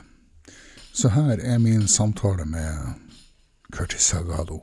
Så 0.94 1.10
her 1.14 1.40
er 1.42 1.62
min 1.62 1.88
samtale 1.88 2.46
med 2.46 3.00
Curtis 3.74 4.12
Salgado. 4.14 4.62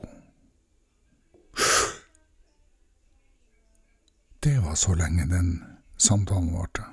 Det 4.41 4.57
var 4.63 4.75
så 4.75 4.95
lenge 4.97 5.27
den 5.29 5.51
samtalen 5.97 6.53
varte. 6.53 6.90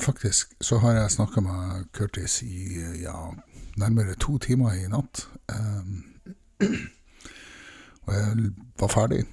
Faktisk 0.00 0.54
så 0.60 0.78
har 0.78 0.92
jeg 0.92 1.10
snakka 1.10 1.40
med 1.40 1.84
Curtis 1.92 2.42
i 2.42 2.80
ja, 3.02 3.30
nærmere 3.76 4.14
to 4.14 4.38
timer 4.38 4.74
i 4.74 4.88
natt. 4.90 5.28
Um, 5.54 6.04
og 8.06 8.14
jeg 8.14 8.50
var 8.80 8.88
ferdig. 8.88 9.24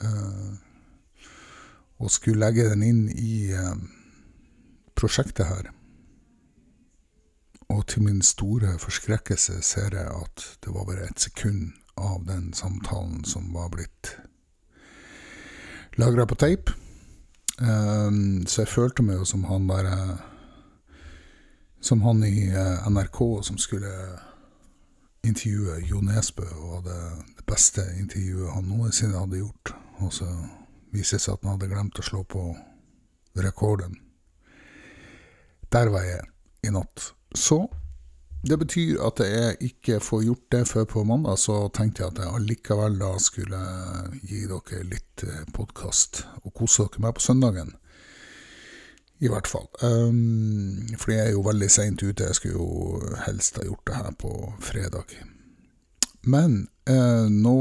Uh, 0.00 0.56
og 2.00 2.10
skulle 2.10 2.40
legge 2.40 2.68
den 2.70 2.82
inn 2.82 3.02
i 3.12 3.52
um, 3.56 3.88
prosjektet 4.96 5.46
her. 5.48 5.70
Og 7.70 7.86
til 7.86 8.02
min 8.02 8.22
store 8.22 8.78
forskrekkelse 8.82 9.60
ser 9.62 9.94
jeg 9.94 10.08
at 10.08 10.46
det 10.64 10.74
var 10.74 10.88
bare 10.88 11.06
et 11.06 11.20
sekund 11.20 11.72
av 11.96 12.24
den 12.26 12.52
samtalen 12.56 13.24
som 13.24 13.52
var 13.54 13.68
blitt 13.72 14.16
lagra 16.00 16.26
på 16.26 16.34
tape. 16.34 16.79
Um, 17.60 18.46
så 18.48 18.62
jeg 18.62 18.72
følte 18.72 19.04
meg 19.04 19.18
jo 19.20 19.26
som 19.28 19.42
han 19.44 19.66
der 19.68 19.86
Som 21.84 22.00
han 22.02 22.22
i 22.24 22.48
uh, 22.48 22.88
NRK 22.88 23.18
som 23.44 23.58
skulle 23.60 23.90
intervjue 25.24 25.76
Jo 25.88 26.00
Nesbø, 26.00 26.46
og 26.56 26.74
hadde 26.78 26.96
det 27.36 27.44
beste 27.48 27.84
intervjuet 28.00 28.52
han 28.54 28.68
noensinne 28.68 29.20
hadde 29.20 29.42
gjort. 29.42 29.74
Og 30.00 30.12
så 30.12 30.28
viser 30.92 31.18
det 31.18 31.24
seg 31.24 31.34
at 31.34 31.44
han 31.44 31.54
hadde 31.56 31.70
glemt 31.72 32.00
å 32.00 32.04
slå 32.04 32.22
på 32.24 32.44
rekorden. 33.36 33.96
Der 35.72 35.92
var 35.92 36.06
jeg 36.06 36.24
i 36.66 36.72
natt. 36.74 37.12
Så 37.36 37.62
det 38.42 38.56
betyr 38.56 39.00
at 39.04 39.20
jeg 39.20 39.56
ikke 39.60 39.98
får 40.00 40.22
gjort 40.24 40.46
det 40.54 40.62
før 40.68 40.86
på 40.88 41.04
mandag, 41.04 41.36
så 41.38 41.68
tenkte 41.76 42.02
jeg 42.02 42.14
at 42.14 42.20
jeg 42.22 42.36
allikevel 42.38 42.96
da 43.00 43.10
skulle 43.20 43.60
gi 44.24 44.46
dere 44.48 44.84
litt 44.88 45.24
eh, 45.26 45.42
podkast 45.52 46.22
og 46.40 46.54
kose 46.56 46.86
dere 46.86 47.04
med 47.04 47.18
på 47.18 47.24
søndagen. 47.24 47.74
I 49.20 49.28
hvert 49.28 49.50
fall. 49.50 49.66
Um, 49.84 50.88
fordi 50.96 51.18
jeg 51.18 51.26
er 51.26 51.34
jo 51.34 51.44
veldig 51.44 51.68
seint 51.68 52.00
ute. 52.00 52.24
Jeg 52.24 52.38
skulle 52.38 52.56
jo 52.56 53.16
helst 53.26 53.58
ha 53.60 53.66
gjort 53.66 53.82
det 53.90 53.98
her 53.98 54.14
på 54.16 54.30
fredag. 54.64 55.12
Men 56.24 56.62
uh, 56.88 57.28
nå 57.28 57.58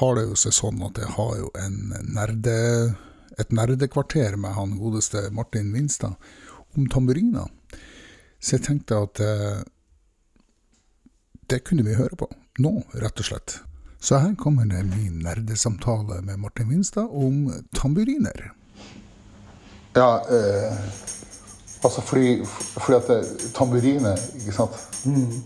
har 0.00 0.18
det 0.18 0.24
jo 0.26 0.40
seg 0.42 0.56
sånn 0.56 0.82
at 0.88 0.98
jeg 0.98 1.12
har 1.14 1.36
jo 1.38 1.52
nerde, 2.10 2.56
et 3.38 3.54
nerdekvarter 3.54 4.34
med 4.34 4.58
han 4.58 4.74
godeste 4.82 5.28
Martin 5.30 5.70
Vinstad 5.76 6.18
om 6.74 6.90
tamburiner. 6.90 7.46
Så 8.40 8.56
jeg 8.56 8.66
tenkte 8.68 9.00
at 9.02 9.20
eh, 9.20 9.62
det 11.50 11.64
kunne 11.66 11.86
vi 11.86 11.96
høre 11.98 12.18
på 12.18 12.28
nå, 12.62 12.74
rett 12.98 13.20
og 13.22 13.26
slett. 13.30 13.58
Så 14.00 14.18
her 14.22 14.34
kommer 14.38 14.66
min 14.66 15.18
nerdesamtale 15.24 16.20
med 16.22 16.38
Martin 16.38 16.68
Winstad 16.70 17.10
om 17.10 17.50
tamburiner. 17.74 18.52
Ja, 19.94 20.22
eh, 20.30 20.78
altså 21.82 22.00
fordi, 22.00 22.44
fordi 22.78 22.96
at 22.96 23.08
det, 23.08 23.52
tamburiner, 23.54 24.18
ikke 24.34 24.52
sant 24.52 24.76
mm. 25.04 25.42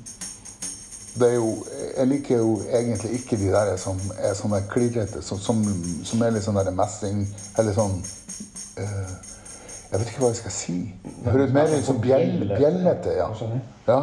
Det 1.14 1.28
er 1.28 1.34
jo 1.34 1.64
Jeg 1.96 2.06
liker 2.08 2.38
jo 2.38 2.62
egentlig 2.72 3.10
ikke 3.12 3.36
de 3.36 3.50
der 3.52 3.76
som 3.76 4.00
er 4.18 4.34
sånne 4.34 4.62
klirrete, 4.72 5.22
som, 5.22 5.38
som, 5.38 5.60
som, 6.04 6.22
er 6.24 6.32
litt 6.32 6.44
sånn 6.44 6.56
der 6.56 6.72
messing 6.76 7.26
Eller 7.60 7.76
sånn 7.76 7.98
eh, 8.80 9.12
Jeg 9.92 10.00
vet 10.00 10.10
ikke 10.10 10.22
hva 10.22 10.32
jeg 10.32 10.40
skal 10.40 10.54
si. 10.56 10.74
Det 11.04 11.32
høres 11.34 11.50
mer 11.52 11.72
ut 11.72 11.84
som 11.84 11.98
bjell, 12.00 12.46
bjellete. 12.48 13.12
Ja. 13.18 13.28
ja. 13.90 13.98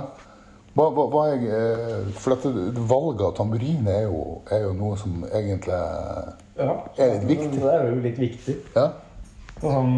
Hva, 0.77 0.85
hva, 0.93 1.05
hva 1.09 1.23
jeg, 1.31 1.47
eh, 1.49 2.11
for 2.13 2.35
dette, 2.35 2.83
valget 2.91 3.23
av 3.25 3.31
tamburin 3.39 3.89
er 3.89 4.03
jo, 4.05 4.19
er 4.53 4.67
jo 4.67 4.75
noe 4.77 4.99
som 5.01 5.23
egentlig 5.25 5.73
ja, 5.73 6.75
er 6.93 7.15
litt 7.15 7.25
viktig. 7.31 7.61
Det 7.63 7.71
er 7.73 7.87
jo 7.89 8.03
litt 8.03 8.21
viktig. 8.21 8.55
Ja. 8.77 8.85
Sånn 9.63 9.95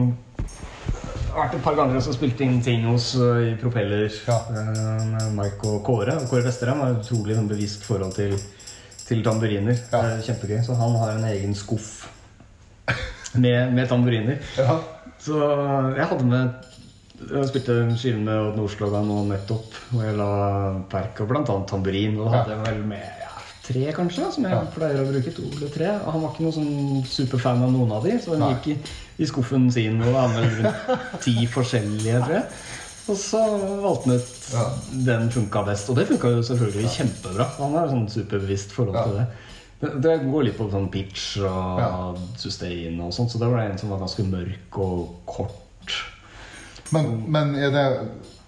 jeg 1.32 1.38
har 1.38 1.46
vært 1.46 1.54
et 1.56 1.64
par 1.64 1.76
ganger 1.78 1.96
og 1.96 2.16
spilt 2.16 2.42
inn 2.44 2.58
ting 2.64 2.82
hos 2.90 3.14
uh, 3.16 3.38
i 3.40 3.52
Propeller 3.60 4.10
ja. 4.28 4.36
uh, 4.52 5.04
med 5.14 5.30
Mike 5.38 5.70
og 5.70 5.78
Kåre. 5.88 6.18
Kåre 6.28 6.44
Vesterheim 6.44 6.82
har 6.84 6.92
et 6.92 7.06
utrolig 7.06 7.38
sånn, 7.38 7.48
bevisst 7.48 7.86
forhold 7.88 8.18
til, 8.18 8.34
til 9.06 9.24
tamburiner. 9.24 9.78
Ja. 9.94 10.02
Det 10.02 10.18
er 10.18 10.26
kjempegøy. 10.26 10.58
Så 10.68 10.76
han 10.76 10.98
har 11.00 11.14
en 11.14 11.30
egen 11.30 11.56
skuff 11.56 11.94
med, 13.40 13.72
med 13.72 13.88
tamburiner. 13.88 14.44
Ja. 14.60 14.76
Så 15.22 15.38
jeg 15.98 16.10
hadde 16.10 16.28
med 16.28 16.70
Jeg 17.22 17.50
spilte 17.52 17.76
skiven 18.00 18.24
med 18.26 18.48
Odd 18.48 18.56
Nordstoga 18.58 19.04
nå 19.06 19.20
nettopp, 19.30 19.76
Og 19.94 20.06
jeg 20.06 20.18
la 20.18 20.32
perk 20.90 21.22
og 21.22 21.30
blant 21.30 21.52
annet 21.54 21.70
tamburin. 21.70 22.18
Og 22.18 22.26
da 22.26 22.40
hadde 22.40 22.56
jeg 22.56 22.64
vel 22.66 22.82
med 22.90 23.22
ja, 23.22 23.32
tre, 23.68 23.84
kanskje, 23.94 24.32
som 24.34 24.48
jeg 24.48 24.56
ja. 24.56 24.64
pleier 24.74 25.04
å 25.04 25.08
bruke. 25.12 25.36
To 25.38 25.46
eller 25.52 25.74
tre. 25.76 25.92
Og 26.00 26.10
han 26.16 26.26
var 26.26 26.34
ikke 26.34 26.48
noen 26.48 26.58
sånn 26.58 27.06
superfan 27.12 27.62
av 27.68 27.74
noen 27.76 27.94
av 27.98 28.08
de, 28.10 28.18
så 28.24 28.34
han 28.34 28.46
Nei. 28.48 28.52
gikk 28.56 28.72
i, 28.74 28.98
i, 29.22 29.30
skuffen 29.30 29.70
sin 29.74 30.02
og 30.02 30.18
anmeldte 30.24 30.72
rundt 30.72 31.06
ti 31.28 31.36
forskjellige, 31.54 32.24
tror 32.26 32.38
jeg. 32.40 32.48
Og 33.12 33.18
så 33.18 33.40
valgte 33.82 34.10
han 34.10 34.18
ut 34.18 34.52
ja. 34.56 34.66
den 35.12 35.32
funka 35.34 35.64
best. 35.70 35.94
Og 35.94 36.02
det 36.02 36.10
funka 36.10 36.34
jo 36.34 36.44
selvfølgelig 36.50 36.98
kjempebra. 36.98 37.48
Han 37.60 37.78
har 37.78 37.94
sånn 37.94 38.10
superbevisst 38.10 38.74
forhold 38.74 38.98
til 38.98 39.18
det. 39.20 39.30
Det. 39.82 39.92
Det 40.06 40.16
går 40.28 40.48
litt 40.48 40.58
på 40.58 40.70
sånn 40.72 40.90
pitch 40.94 41.42
og 41.46 42.22
sustain 42.40 43.00
og 43.02 43.14
sånt, 43.16 43.34
så 43.34 43.42
det 43.42 43.52
var 43.52 43.66
en 43.66 43.80
som 43.82 43.94
var 43.94 44.04
ganske 44.04 44.26
mørk 44.28 44.82
og 44.82 45.06
kort. 45.30 45.98
Men, 46.92 47.14
men 47.32 47.54
er 47.56 47.72
det 47.72 47.86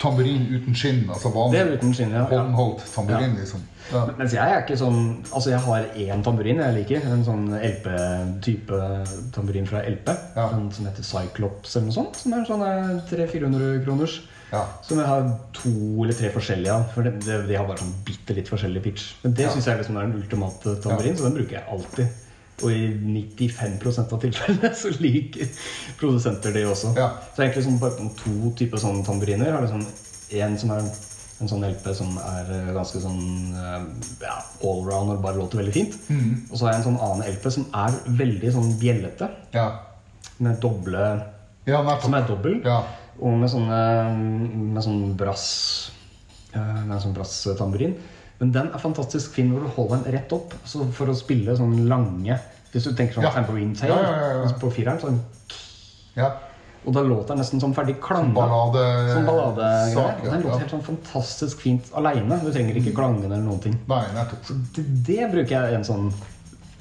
tamburin 0.04 0.50
uten 0.52 0.76
skinn? 0.76 1.06
Altså 1.08 1.32
vanlig 1.32 1.60
det 1.60 1.62
er 1.64 1.78
uten 1.78 1.94
skinn, 1.96 2.12
ja. 2.16 2.26
håndholdt 2.32 2.84
tamburin, 2.92 3.38
liksom? 3.40 3.64
Ja. 3.92 4.04
Mens 4.18 4.34
jeg 4.36 4.48
er 4.48 4.62
ikke 4.62 4.78
sånn 4.80 5.00
Altså, 5.28 5.50
jeg 5.52 5.60
har 5.66 5.88
én 6.00 6.22
tamburin 6.24 6.62
jeg 6.64 6.76
liker. 6.78 7.08
En 7.12 7.26
sånn 7.28 7.50
LP-type 7.58 8.80
tamburin 9.36 9.68
fra 9.70 9.84
LP. 9.90 10.12
Ja. 10.38 10.48
En 10.56 10.70
som 10.74 10.88
heter 10.88 11.08
Cyclops 11.08 11.76
eller 11.76 11.90
noe 11.90 11.98
sånt. 11.98 12.20
Som 12.22 12.36
er 12.38 12.46
sånn 12.48 12.64
300-400 13.12 13.84
kroners. 13.84 14.22
Ja. 14.54 14.64
Som 14.86 15.00
jeg 15.02 15.10
har 15.10 15.30
to 15.58 15.72
eller 16.04 16.18
tre 16.18 16.30
forskjellige 16.34 16.74
av. 16.74 16.90
For 16.94 17.06
de, 17.08 17.14
de, 17.50 17.56
har 17.58 17.66
bare 17.70 17.82
sånn 17.82 17.96
bitte 18.06 18.36
litt 18.38 18.52
forskjellig 18.52 18.84
pitch. 18.86 19.08
Men 19.24 19.38
det 19.38 19.48
ja. 19.48 19.54
syns 19.54 19.70
jeg 19.70 19.80
liksom 19.82 19.98
er 19.98 20.10
den 20.10 20.20
ultimate 20.20 20.76
tamburin, 20.84 21.18
så 21.18 21.26
den 21.28 21.40
bruker 21.40 21.58
jeg 21.58 21.66
alltid. 21.74 22.20
Og 22.64 22.70
i 22.70 22.84
95% 22.94 24.14
av 24.14 24.22
tilfellene 24.22 24.70
så 24.84 24.92
liker 25.02 25.50
produsenter 26.00 26.54
det 26.54 26.68
også. 26.70 26.94
Ja. 27.00 27.10
Så 27.34 27.46
egentlig 27.46 27.66
sånn 27.66 27.82
bare 27.82 28.12
to 28.20 28.54
typer 28.60 28.84
sånne 28.84 29.06
tamburiner. 29.08 29.56
Har 29.56 29.66
liksom 29.66 29.88
en 30.44 30.62
som 30.62 30.76
er 30.76 30.86
en 31.42 31.50
sånn 31.50 31.66
LP 31.66 31.88
som 31.98 32.14
er 32.22 32.52
eh, 32.54 32.72
ganske 32.76 33.02
sånn 33.04 33.56
eh, 33.58 33.88
ja, 34.22 34.36
allround 34.64 35.16
og 35.16 35.24
bare 35.26 35.40
låter 35.40 35.60
veldig 35.60 35.74
fint. 35.76 35.98
Mm. 36.08 36.30
Og 36.52 36.56
så 36.56 36.68
har 36.68 36.76
jeg 36.76 36.84
en 36.84 36.88
sånn 36.92 37.02
annen 37.04 37.34
LP 37.34 37.48
som 37.58 37.66
er 37.82 37.98
veldig 38.22 38.54
sånn 38.54 38.70
bjellete. 38.80 39.30
Ja. 39.56 39.68
Med 40.44 40.62
doble 40.64 41.08
ja, 41.70 42.00
Som 42.04 42.18
er 42.18 42.28
dobbel. 42.28 42.60
Ja. 42.66 42.82
Og 43.22 43.38
med 43.38 43.52
sånne 43.52 43.80
Med 44.74 44.84
sånn 44.84 45.14
brass 45.18 45.46
eh, 46.56 46.82
Med 46.88 46.98
sånn 47.04 47.16
brasstamburin. 47.16 47.94
Men 48.40 48.52
den 48.56 48.72
er 48.74 48.82
fantastisk 48.82 49.36
fin 49.38 49.52
når 49.54 49.68
du 49.68 49.76
holder 49.78 50.02
den 50.02 50.18
rett 50.18 50.34
opp. 50.36 50.56
Så 50.68 50.88
for 50.96 51.12
å 51.12 51.18
spille 51.18 51.56
sånn 51.60 51.86
lange 51.92 52.40
Hvis 52.74 52.90
du 52.90 52.96
tenker 52.98 53.20
sånn 53.20 53.30
ja. 53.30 53.36
tambourine 53.36 53.78
tail 53.78 54.50
på 54.60 54.74
fireren, 54.74 55.00
sånn 55.02 55.22
ja. 56.18 56.28
Og 56.84 56.94
da 56.94 57.02
låter 57.02 57.32
den 57.32 57.40
nesten 57.40 57.62
som 57.64 57.72
ferdig 57.74 57.96
klanga. 58.04 58.36
Ballade, 58.36 58.84
som 59.14 59.26
ballade 59.26 59.68
ja, 59.94 60.04
Den 60.24 60.44
låter 60.44 60.66
helt 60.66 60.74
sånn 60.74 60.84
fantastisk 60.84 61.64
fint 61.64 61.88
aleine. 61.98 62.40
Du 62.44 62.52
trenger 62.52 62.80
ikke 62.80 62.96
klangene 62.98 63.32
eller 63.32 63.46
noen 63.46 63.62
ting. 63.64 63.78
Nei. 63.88 64.04
Så 64.44 64.58
det, 64.76 64.84
det, 65.08 65.22
bruker 65.32 65.56
jeg 65.56 65.80
en 65.80 65.88
sånn 65.88 66.10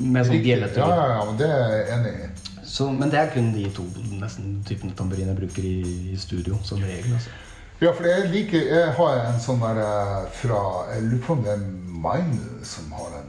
med 0.03 0.27
sånn 0.27 0.41
bjellete 0.43 0.81
ja, 0.81 0.89
ja, 0.89 1.03
ja, 1.13 1.25
men 1.29 1.37
det 1.39 1.49
er 1.53 1.73
jeg 1.77 1.83
enig 1.95 2.13
i. 2.17 2.29
Så, 2.73 2.87
men 2.93 3.11
det 3.13 3.19
er 3.21 3.33
kun 3.35 3.51
de 3.53 3.67
to 3.77 3.85
nesten 4.17 4.63
typene 4.65 4.95
tamburin 4.97 5.29
jeg 5.29 5.37
bruker 5.37 5.65
i, 5.69 5.81
i, 6.13 6.17
studio 6.17 6.57
som 6.65 6.81
regel. 6.81 7.13
Altså. 7.13 7.31
Ja, 7.83 7.91
for 7.93 8.07
jeg 8.09 8.31
liker 8.33 8.63
Jeg 8.63 8.95
har 8.97 9.19
en 9.27 9.41
sånn 9.43 9.61
der 9.61 9.81
eh, 9.83 10.15
fra 10.39 10.61
Jeg 10.95 11.03
lurer 11.11 11.25
på 11.27 11.35
om 11.35 11.43
det 11.45 11.53
er 11.53 11.67
Mine 12.03 12.65
som 12.65 12.95
har 12.97 13.11
den 13.19 13.29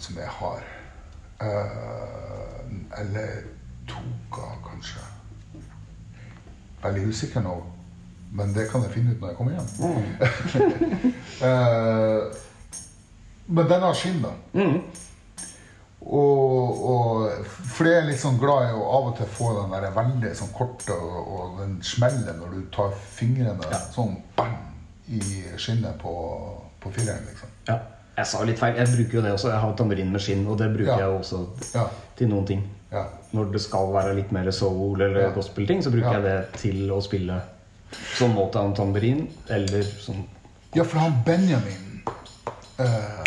som 0.00 0.16
jeg 0.16 0.32
har. 0.38 0.62
Uh, 1.40 2.70
eller 3.02 3.42
Toga, 3.88 4.46
kanskje 4.64 5.04
veldig 6.82 7.04
usikker 7.12 7.44
nå. 7.44 7.58
Men 8.32 8.54
det 8.56 8.70
kan 8.70 8.82
jeg 8.86 8.94
finne 8.94 9.12
ut 9.12 9.20
når 9.20 9.28
jeg 9.28 9.36
kommer 9.36 9.52
hjem. 9.52 9.68
Mm. 9.84 11.12
uh, 11.44 12.20
men 13.58 13.70
den 13.74 13.86
har 13.86 13.94
skinn, 14.00 14.22
da. 14.24 14.32
Mm. 14.56 14.80
Og, 16.00 16.80
og, 16.90 17.44
for 17.44 17.86
jeg 17.86 18.00
er 18.00 18.06
litt 18.08 18.22
sånn 18.22 18.38
glad 18.40 18.70
i 18.70 18.72
å 18.72 18.86
av 18.96 19.10
og 19.10 19.18
til 19.18 19.28
få 19.28 19.50
den 19.58 19.74
der 19.74 19.90
veldig 19.94 20.32
sånn 20.38 20.52
korte 20.56 20.96
og, 20.96 21.18
og 21.20 21.60
den 21.60 21.74
smeller 21.84 22.38
når 22.38 22.56
du 22.56 22.60
tar 22.72 22.94
fingrene 23.18 23.68
ja. 23.68 23.80
sånn 23.92 24.16
bang 24.38 24.56
i 25.12 25.20
skinnet 25.60 25.98
på, 26.00 26.14
på 26.80 26.92
fireren. 26.94 27.26
liksom. 27.28 27.52
Ja. 27.68 27.78
Jeg 28.16 28.28
sa 28.28 28.42
litt 28.44 28.60
feil. 28.60 28.76
Jeg 28.76 28.90
bruker 28.94 29.18
jo 29.18 29.22
det 29.24 29.32
også. 29.36 29.48
Jeg 29.52 29.62
har 29.62 29.76
tamburin 29.78 30.10
med 30.12 30.22
skinn, 30.24 30.42
og 30.50 30.58
det 30.60 30.68
bruker 30.74 30.92
ja. 30.92 30.98
jeg 31.04 31.20
også 31.20 31.40
ja. 31.76 31.86
til 32.18 32.30
noen 32.32 32.48
ting. 32.48 32.66
Ja. 32.90 33.04
Når 33.36 33.52
det 33.54 33.62
skal 33.62 33.92
være 33.94 34.16
litt 34.18 34.32
mer 34.34 34.50
soul 34.54 35.00
eller 35.06 35.30
gospel-ting, 35.36 35.82
så 35.84 35.92
bruker 35.94 36.18
jeg 36.18 36.26
det 36.26 36.38
til 36.58 36.90
å 36.92 36.98
spille 37.04 37.38
sånn 38.16 38.34
måte 38.36 38.60
av 38.60 38.70
en 38.70 38.76
tamburin 38.78 39.24
eller 39.50 39.82
sånn 39.82 40.22
Ja, 40.76 40.84
for 40.84 41.00
han 41.02 41.16
Benjamin 41.26 42.02
uh, 42.78 43.24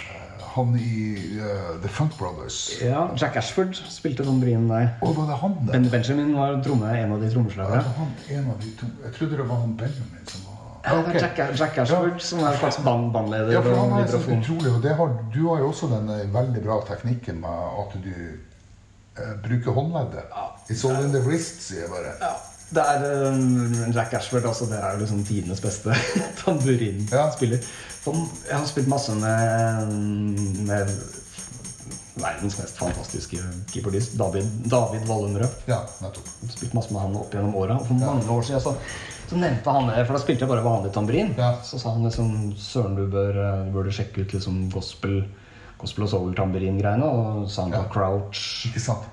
Han 0.53 0.75
i 0.77 1.03
uh, 1.39 1.81
The 1.81 1.89
Funk 1.89 2.17
Brothers 2.19 2.57
Ja, 2.81 3.07
Jack 3.17 3.35
Ashford 3.41 3.73
spilte 3.89 4.25
tamburinen 4.25 4.69
der. 4.69 4.91
Og 5.01 5.15
var 5.17 5.29
det 5.31 5.37
han 5.41 5.55
der? 5.65 5.71
Ben 5.73 5.89
Benjamin 5.89 6.35
var 6.37 6.59
tromme, 6.65 6.91
en 6.93 7.15
av 7.15 7.21
de 7.21 7.31
trommeslagerne. 7.33 8.09
Jeg 8.29 9.13
trodde 9.17 9.37
det 9.37 9.47
var 9.49 9.63
han 9.63 9.77
Benjamin 9.77 10.27
som 10.29 10.45
var 10.45 10.53
ja, 10.83 10.97
er 10.99 11.19
Jack, 11.19 11.59
Jack 11.59 11.77
Ashford 11.77 12.11
ja. 12.11 12.19
som 12.19 12.39
er 12.43 12.57
slags 12.59 12.77
band, 12.83 13.11
bandleder. 13.13 13.53
Ja, 13.55 13.61
for 13.63 13.75
han 13.75 14.01
er 14.01 14.07
så 14.11 14.19
utrolig, 14.19 14.71
og 14.71 14.95
har, 14.97 15.13
Du 15.33 15.47
har 15.49 15.61
jo 15.61 15.67
også 15.67 15.87
den 15.87 16.09
veldig 16.33 16.63
bra 16.65 16.81
teknikken 16.87 17.39
med 17.41 17.69
at 17.83 17.95
du 18.03 18.15
uh, 19.19 19.35
bruker 19.47 19.71
håndleddet. 19.71 20.25
Ja. 20.33 20.49
It's 20.69 20.83
all 20.89 21.05
in 21.05 21.13
the 21.15 21.23
wrist, 21.23 21.63
sier 21.67 21.85
jeg 21.85 21.89
bare. 21.89 22.17
Ja. 22.21 22.33
Det 22.73 22.83
er 22.89 23.29
um, 23.29 23.93
Jack 23.93 24.13
Ashford. 24.13 24.45
Altså, 24.45 24.65
det 24.65 24.79
er 24.79 24.93
jo 24.93 24.99
liksom 24.99 25.23
tidenes 25.23 25.61
beste 25.61 25.95
tamburinspiller. 26.43 27.57
Ja. 27.57 27.67
Jeg 28.03 28.57
har 28.57 28.65
spilt 28.67 28.89
masse 28.91 29.13
med, 29.15 29.91
med 30.67 30.89
verdens 32.19 32.57
mest 32.59 32.77
fantastiske 32.77 33.39
keyboardist, 33.71 34.17
David, 34.19 34.49
David 34.69 35.07
Wallenrød. 35.07 35.63
Ja, 35.69 35.79
nettopp. 36.03 36.27
Spilt 36.51 36.75
masse 36.75 36.93
med 36.93 37.01
han 37.01 37.15
opp 37.17 37.33
gjennom 37.33 37.55
åra. 37.55 37.79
For 37.87 37.97
mange 37.99 38.27
år 38.29 38.43
siden 38.47 38.61
så, 38.63 38.75
så, 39.29 39.39
nevnte 39.39 39.77
han 39.77 39.89
for 40.03 40.17
da 40.17 40.21
spilte 40.21 40.45
jeg 40.45 40.51
bare 40.51 40.65
vanlig 40.65 40.91
tamburin. 40.95 41.33
Ja. 41.39 41.53
Så 41.63 41.79
sa 41.81 41.95
han 41.95 42.05
liksom 42.05 42.53
Søren, 42.59 42.99
du 42.99 43.07
bør, 43.07 43.39
du 43.69 43.73
bør 43.77 43.89
sjekke 43.95 44.27
ut 44.27 44.35
liksom 44.35 44.67
gospel, 44.73 45.21
gospel 45.81 46.07
og 46.07 46.13
soul-tamburin-greiene. 46.13 47.07
Og 47.07 47.49
sa 47.51 47.69
han 47.69 47.75
ja. 47.77 47.85
Crouch. 47.93 48.67
Ikke 48.69 48.83
sant. 48.83 49.09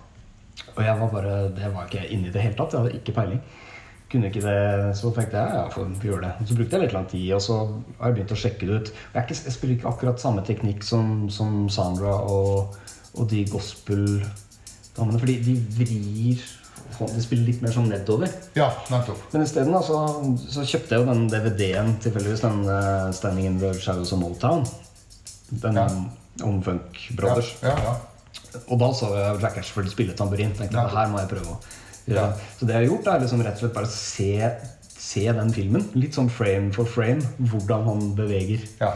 Og 0.74 0.82
jeg 0.84 0.98
var 0.98 1.14
bare, 1.14 1.34
det 1.56 1.72
var 1.72 1.88
ikke 1.88 2.08
inne 2.10 2.28
i 2.28 2.34
det 2.34 2.42
hele 2.42 2.58
tatt. 2.58 2.74
Jeg 2.74 2.84
hadde 2.84 3.00
ikke 3.00 3.16
peiling. 3.16 3.40
Kunne 4.10 4.26
ikke 4.26 4.42
det, 4.42 4.96
Så 4.98 5.12
tenkte 5.14 5.38
jeg 5.38 5.54
ja, 5.54 5.66
får 5.70 5.90
gjøre 6.02 6.22
det. 6.24 6.48
Så 6.48 6.54
brukte 6.58 6.76
jeg 6.76 6.84
litt 6.84 6.94
lang 6.96 7.08
tid, 7.10 7.26
og 7.36 7.42
så 7.44 7.58
har 8.00 8.10
jeg 8.10 8.16
begynt 8.16 8.34
å 8.34 8.38
sjekke 8.42 8.66
det 8.66 8.78
ut. 8.78 8.92
Jeg, 9.14 9.22
ikke, 9.22 9.36
jeg 9.46 9.54
spiller 9.54 9.76
ikke 9.76 9.90
akkurat 9.92 10.22
samme 10.22 10.42
teknikk 10.46 10.86
som, 10.86 11.28
som 11.30 11.68
Sandra 11.70 12.16
og, 12.26 12.78
og 13.14 13.28
de 13.30 13.44
gospel-damene, 13.52 15.20
fordi 15.22 15.38
de 15.46 15.54
vrir 15.78 16.48
de 17.00 17.22
spiller 17.22 17.46
litt 17.48 17.62
mer 17.64 17.72
sånn 17.72 17.88
nedover. 17.88 18.28
Ja, 18.58 18.68
nettopp. 18.90 19.22
Men 19.32 19.44
isteden 19.46 19.76
så, 19.86 19.98
så 20.42 20.64
kjøpte 20.66 20.96
jeg 20.96 21.02
jo 21.02 21.08
den 21.08 21.26
DVD-en 21.32 21.94
tilfeldigvis. 22.02 22.42
Den 22.44 22.64
uh, 22.66 23.08
'Standing 23.14 23.46
in 23.48 23.58
the 23.62 23.72
Shadows 23.78 24.12
of 24.12 24.20
Motown'. 24.20 24.66
Den 25.62 25.78
ja. 25.78 25.86
om 26.46 26.60
Funk 26.62 26.98
Brothers. 27.16 27.54
Ja, 27.62 27.72
ja, 27.72 27.92
ja. 27.92 28.60
Og 28.66 28.78
da 28.82 28.90
så 28.94 29.14
jeg 29.14 29.40
Jack 29.42 29.60
Ashford 29.62 29.88
spille 29.90 30.16
tamburin. 30.18 30.52
Tenkte 30.58 30.76
jeg, 30.76 30.92
her 30.96 31.10
må 31.10 31.22
jeg 31.22 31.30
prøve 31.30 31.54
å 31.54 31.60
gjøre. 32.16 32.50
Så 32.58 32.68
det 32.68 32.76
jeg 32.76 32.82
har 32.82 32.90
gjort, 32.90 33.08
er 33.12 33.24
liksom 33.24 33.42
rett 33.46 33.58
og 33.58 33.64
slett 33.64 33.78
bare 33.78 33.90
se, 33.94 34.30
se 34.90 35.24
den 35.40 35.56
filmen. 35.56 35.88
Litt 35.98 36.18
sånn 36.18 36.30
frame 36.32 36.70
for 36.76 36.88
frame. 36.88 37.24
Hvordan 37.38 37.88
han 37.88 38.06
beveger. 38.18 38.66
Ja. 38.82 38.94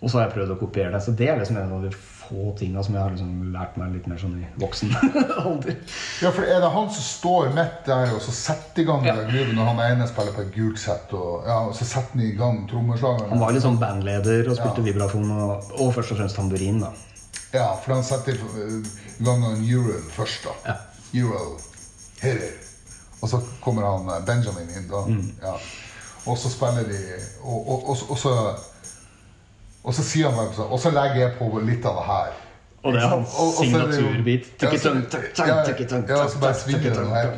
Og 0.00 0.10
så 0.10 0.18
har 0.18 0.28
jeg 0.28 0.36
prøvd 0.38 0.56
å 0.56 0.60
kopiere 0.60 0.92
det. 0.94 1.02
Så 1.04 1.14
det 1.16 1.30
er 1.32 1.40
liksom 1.40 1.60
en 1.60 1.72
av 1.78 1.86
de 1.86 1.92
få 2.24 2.54
tinga 2.58 2.82
som 2.84 2.96
jeg 2.96 3.02
har 3.02 3.12
liksom 3.12 3.52
lært 3.52 3.76
meg 3.80 3.94
litt 3.96 4.06
mer 4.08 4.20
sånn 4.20 4.36
i 4.40 4.46
voksen 4.60 4.92
alder. 5.44 5.76
ja, 6.22 6.30
for 6.30 6.44
er 6.44 6.62
det 6.62 6.70
han 6.76 6.88
som 6.92 7.04
står 7.04 7.50
midt 7.56 7.82
der 7.88 8.14
og 8.14 8.22
så 8.24 8.32
setter 8.36 8.84
i 8.84 8.86
gang 8.88 9.04
ja. 9.04 9.16
gruven 9.28 9.58
når 9.58 9.70
han 9.72 9.82
ene 9.90 10.08
spiller 10.08 10.36
på 10.36 10.44
et 10.46 10.54
gult 10.54 10.80
sett, 10.80 11.12
og, 11.16 11.44
ja, 11.48 11.58
og 11.68 11.74
så 11.76 11.88
setter 11.88 12.16
han 12.16 12.24
i 12.24 12.32
gang 12.38 12.62
trommeslageren? 12.70 13.32
Han 13.34 13.44
var 13.44 13.52
litt 13.56 13.66
sånn 13.66 13.80
bandleder 13.82 14.48
og 14.48 14.56
spilte 14.56 14.84
ja. 14.84 14.88
vibrafon 14.88 15.34
og, 15.36 15.74
og 15.76 15.92
først 15.98 16.14
og 16.14 16.22
fremst 16.22 16.40
tamburin, 16.40 16.80
da. 16.86 16.94
Ja, 17.54 17.68
for 17.84 17.94
han 17.94 18.02
setter 18.06 18.34
i 18.34 19.24
gang 19.24 19.44
en 19.46 19.62
Ural 19.68 20.02
først, 20.16 20.48
da. 20.48 20.56
Ja. 20.72 20.80
Ural 21.24 21.54
Herer. 22.24 22.54
Og 23.20 23.30
så 23.30 23.40
kommer 23.64 23.86
han 23.88 24.08
eh, 24.12 24.22
Benjamin 24.26 24.70
inn, 24.74 24.88
da. 24.90 25.02
Mm. 25.08 25.30
Ja. 25.42 25.56
Og 26.24 26.38
så 26.40 26.48
spiller 26.48 26.86
de 26.88 27.00
Og, 27.42 27.58
og, 27.68 27.88
og, 27.92 28.06
og 28.10 28.18
så 28.18 28.32
og 29.84 29.92
så 29.92 30.04
sier 30.06 30.32
han 30.32 30.52
sånn 30.56 30.72
Og 30.72 30.80
så 30.80 30.92
legger 30.94 31.20
jeg 31.26 31.34
på 31.36 31.50
litt 31.60 31.84
av 31.84 31.98
det 32.00 32.04
her. 32.08 32.36
Og 32.84 32.92
det 32.92 33.00
er 33.00 33.10
hans 33.14 33.34
signaturbit. 33.58 34.48
Ja, 36.08 36.24
så 36.28 36.40
bare 36.40 36.56
svinger 36.60 36.96
den 36.98 37.12
her. 37.12 37.30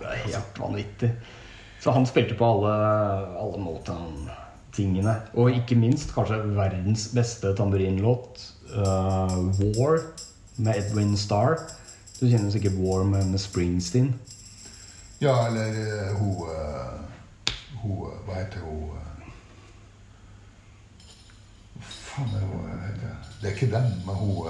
Det 0.00 0.08
er 0.10 0.22
helt 0.24 0.58
vanvittig. 0.58 1.10
Så 1.82 1.94
han 1.94 2.06
spilte 2.10 2.34
på 2.38 2.48
alle, 2.48 2.72
alle 3.38 3.60
Motown-tingene. 3.62 5.14
Og 5.38 5.54
ikke 5.60 5.78
minst 5.78 6.14
kanskje 6.16 6.40
verdens 6.56 7.06
beste 7.14 7.52
tamburinlåt 7.58 8.42
uh, 8.74 9.36
War 9.76 10.00
med 10.56 10.74
Edwin 10.80 11.14
Starr. 11.18 11.58
Du 12.24 12.28
kjenner 12.30 12.50
sikkert 12.50 12.72
War 12.80 13.02
med, 13.04 13.38
Springsteen. 13.38 14.14
Ja, 15.20 15.46
eller 15.46 15.68
uh, 15.68 16.16
hun 16.16 16.36
uh, 16.48 17.00
Hun 17.82 18.06
Hva 18.24 18.38
heter 18.38 18.62
hun 18.64 18.94
Hva 21.74 21.84
Faen, 21.84 22.30
er 22.32 22.46
hun 22.48 22.62
heter 22.80 23.10
Det 23.42 23.50
er 23.50 23.52
ikke 23.52 23.68
den, 23.74 23.90
men 24.06 24.14
hun 24.16 24.48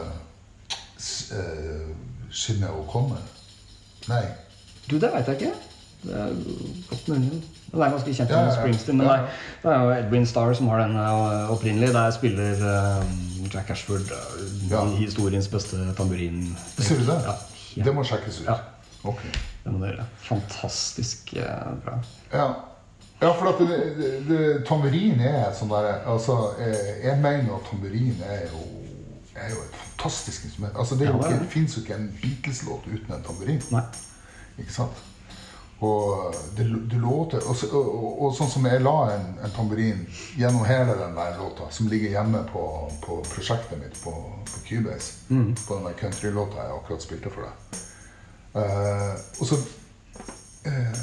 Skinner 2.31 2.69
og 2.69 2.87
kommer. 2.93 3.19
Nei. 4.09 4.23
Du, 4.87 4.95
det 5.03 5.11
veit 5.11 5.29
jeg 5.33 5.41
ikke. 5.41 5.53
Det 6.05 6.15
er 6.15 6.31
godt 6.91 7.09
mulig. 7.09 7.41
Den 7.73 7.83
er 7.83 7.91
ganske 7.97 8.15
kjent 8.15 8.31
med 8.31 8.53
Springsteen. 8.55 8.99
Men 9.03 9.27
det 9.65 9.73
er 9.73 9.83
jo 9.83 9.97
Edwin 9.97 10.27
Starr 10.27 10.55
som 10.55 10.71
har 10.71 10.85
den 10.85 10.95
opprinnelig. 11.51 11.91
Der 11.95 12.11
spiller 12.15 12.55
Jack 13.55 13.71
Ashford 13.75 14.15
ja. 14.71 14.85
historiens 14.99 15.49
beste 15.49 15.77
tamburin. 15.99 16.57
Ser 16.79 17.03
du 17.03 17.11
det? 17.11 17.19
Ja, 17.27 17.35
det 17.75 17.95
må 17.95 18.05
sjekkes 18.07 18.43
ut. 18.43 18.47
Ja. 18.49 18.61
Okay. 19.05 19.33
Det 19.65 19.73
må 19.73 19.81
dere. 19.83 20.07
Fantastisk 20.25 21.35
eh, 21.37 21.73
bra. 21.85 21.99
Ja. 22.33 22.47
ja 23.21 23.33
for 23.33 23.51
at 23.51 23.61
det, 23.61 23.81
det, 23.99 24.13
det, 24.29 24.41
tamburin 24.69 25.21
er 25.25 25.51
sånn 25.57 25.73
der 25.73 25.91
altså, 26.01 26.39
jeg, 26.61 26.99
jeg 27.05 27.21
mener 27.25 27.57
at 27.59 27.67
tamburin 27.71 28.23
er 28.29 28.47
jo, 28.53 28.65
er 29.35 29.53
jo 29.53 29.65
et 29.65 29.81
fantastisk 29.81 30.47
instrument. 30.49 30.77
Altså, 30.77 30.99
det, 31.01 31.09
ja, 31.11 31.17
det, 31.21 31.41
det 31.43 31.51
fins 31.53 31.77
jo 31.77 31.85
ikke 31.85 31.99
en 31.99 32.11
Beatles-låt 32.23 32.89
uten 32.93 33.19
en 33.19 33.27
tamburin. 33.27 33.61
Nei. 33.75 33.85
Ikke 34.61 34.73
sant? 34.73 35.05
Og 35.85 36.35
det, 36.57 36.65
det 36.91 36.99
låter 37.03 37.43
og, 37.49 37.63
og, 37.75 38.23
og, 38.23 38.29
sånn 38.37 38.51
som 38.53 38.67
jeg 38.69 38.83
la 38.85 38.95
en, 39.15 39.27
en 39.45 39.55
tamburin 39.57 40.05
gjennom 40.39 40.65
hele 40.69 40.95
den 41.01 41.17
der 41.19 41.39
låta, 41.41 41.67
som 41.75 41.89
ligger 41.91 42.15
hjemme 42.15 42.45
på, 42.53 42.65
på 43.05 43.19
prosjektet 43.33 43.81
mitt 43.81 43.99
på, 44.05 44.13
på 44.51 44.63
Cubase, 44.69 45.27
mm. 45.29 45.51
på 45.67 45.81
den 45.81 45.99
countrylåta 46.01 46.63
jeg 46.63 46.79
akkurat 46.79 47.07
spilte 47.07 47.35
for 47.35 47.49
deg. 47.49 47.83
Uh, 48.55 49.15
og 49.43 49.49
så 49.49 49.57
uh, 49.59 50.99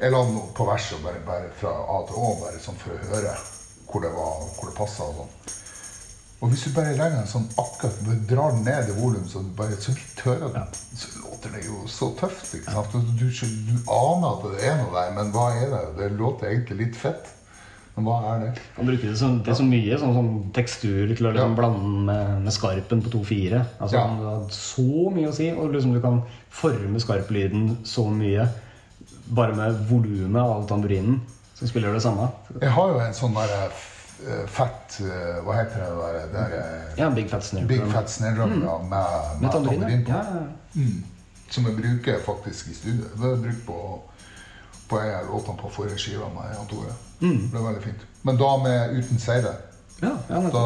Jeg 0.00 0.10
la 0.10 0.22
den 0.26 0.40
på 0.56 0.64
verset 0.66 1.02
bare, 1.04 1.20
bare, 1.22 1.52
fra 1.60 1.70
A 1.70 2.00
til 2.08 2.18
Å, 2.18 2.30
bare 2.40 2.62
sånn 2.64 2.80
for 2.80 2.96
å 2.96 3.10
høre 3.12 3.34
hvor 3.90 4.02
det 4.02 4.10
var, 4.14 4.42
hvor 4.56 4.70
det 4.70 4.76
passa 4.78 5.06
og 5.06 5.20
sånn. 5.20 5.59
Og 6.40 6.48
hvis 6.48 6.62
du 6.64 6.70
bare 6.72 6.94
legger 6.96 7.18
den 7.18 7.26
sånn 7.28 7.48
akkurat, 7.60 7.98
drar 8.28 8.54
den 8.54 8.62
ned 8.64 8.88
i 8.88 8.94
volum, 8.96 9.26
så 9.28 9.42
du 9.44 9.50
bare 9.58 9.76
så 9.76 9.92
vidt 9.92 10.22
hører 10.24 10.54
den, 10.54 10.78
så 10.96 11.10
låter 11.20 11.52
det 11.52 11.66
jo 11.66 11.82
så 11.90 12.08
tøft. 12.16 12.54
ikke 12.56 12.72
sant? 12.72 12.94
Du, 12.94 13.26
du, 13.26 13.26
du, 13.68 13.74
aner 13.84 14.30
at 14.30 14.46
det 14.46 14.70
er 14.70 14.78
noe 14.80 14.94
der, 14.94 15.12
men 15.18 15.34
hva 15.34 15.50
er 15.58 15.68
det? 15.74 15.82
Det 15.98 16.08
låter 16.16 16.48
egentlig 16.54 16.78
litt 16.78 16.96
fett. 16.96 17.28
Men 17.92 18.06
hva 18.08 18.16
er 18.30 18.40
det? 18.46 18.54
Man 18.78 18.88
bruker 18.88 19.10
det, 19.10 19.18
som, 19.20 19.36
det 19.44 19.58
så 19.58 19.66
mye 19.68 20.00
sånn 20.00 20.16
sånn 20.16 20.32
tekstur 20.56 21.12
til 21.12 21.28
å 21.28 21.34
liksom 21.34 21.52
ja. 21.52 21.58
blande 21.58 21.92
med, 22.08 22.32
med, 22.46 22.56
skarpen 22.56 23.04
på 23.04 23.12
2-4. 23.18 23.60
Altså, 23.76 23.98
ja. 23.98 24.06
Det 24.08 24.30
har 24.30 24.48
så 24.56 25.12
mye 25.12 25.28
å 25.28 25.36
si. 25.36 25.50
Og 25.52 25.76
liksom 25.76 25.92
du 25.98 26.00
kan 26.00 26.22
forme 26.62 27.04
skarplyden 27.04 27.82
så 27.84 28.08
mye 28.08 28.48
bare 29.28 29.52
med 29.60 29.84
volumet 29.92 30.40
av 30.40 30.64
tamburinen, 30.72 31.20
som 31.58 31.68
spiller 31.68 31.92
det 31.92 32.00
samme. 32.06 32.32
Jeg 32.56 32.72
har 32.72 32.94
jo 32.94 33.02
en 33.04 33.18
sånn 33.20 33.36
derre 33.36 33.68
Eh, 33.68 33.89
fett 34.46 35.00
eh, 35.00 35.38
Hva 35.44 35.56
heter 35.56 35.80
det 35.80 36.32
der? 36.32 36.50
der 36.52 36.98
ja, 36.98 37.10
Big 37.10 37.30
Fat 37.30 37.44
Snare 37.44 37.66
Big 37.66 37.86
Fat 37.92 38.10
Snare 38.10 38.46
mm. 38.46 38.58
med, 38.88 39.40
med 39.40 39.52
tamburin 39.52 40.04
på. 40.04 40.12
Ja. 40.12 40.24
Mm. 40.74 41.04
Som 41.50 41.66
jeg 41.66 41.76
bruker 41.76 42.18
faktisk 42.24 42.68
i 42.68 42.74
studio. 42.74 43.04
Det 43.16 43.30
jeg 43.30 43.42
brukt 43.42 43.66
på, 43.66 44.02
på 44.88 45.00
en 45.00 45.14
av 45.14 45.26
låtene 45.26 45.58
på 45.58 45.70
forrige 45.70 45.98
skive 45.98 46.28
med 46.34 46.52
Jan 46.54 46.68
Tore. 46.70 46.94
Mm. 47.20 47.40
Det 47.42 47.50
ble 47.50 47.64
veldig 47.64 47.82
fint. 47.82 48.06
Men 48.22 48.38
da 48.38 48.50
med 48.62 48.98
uten 48.98 49.18
seide. 49.18 49.54
Ja, 50.00 50.12
da 50.28 50.64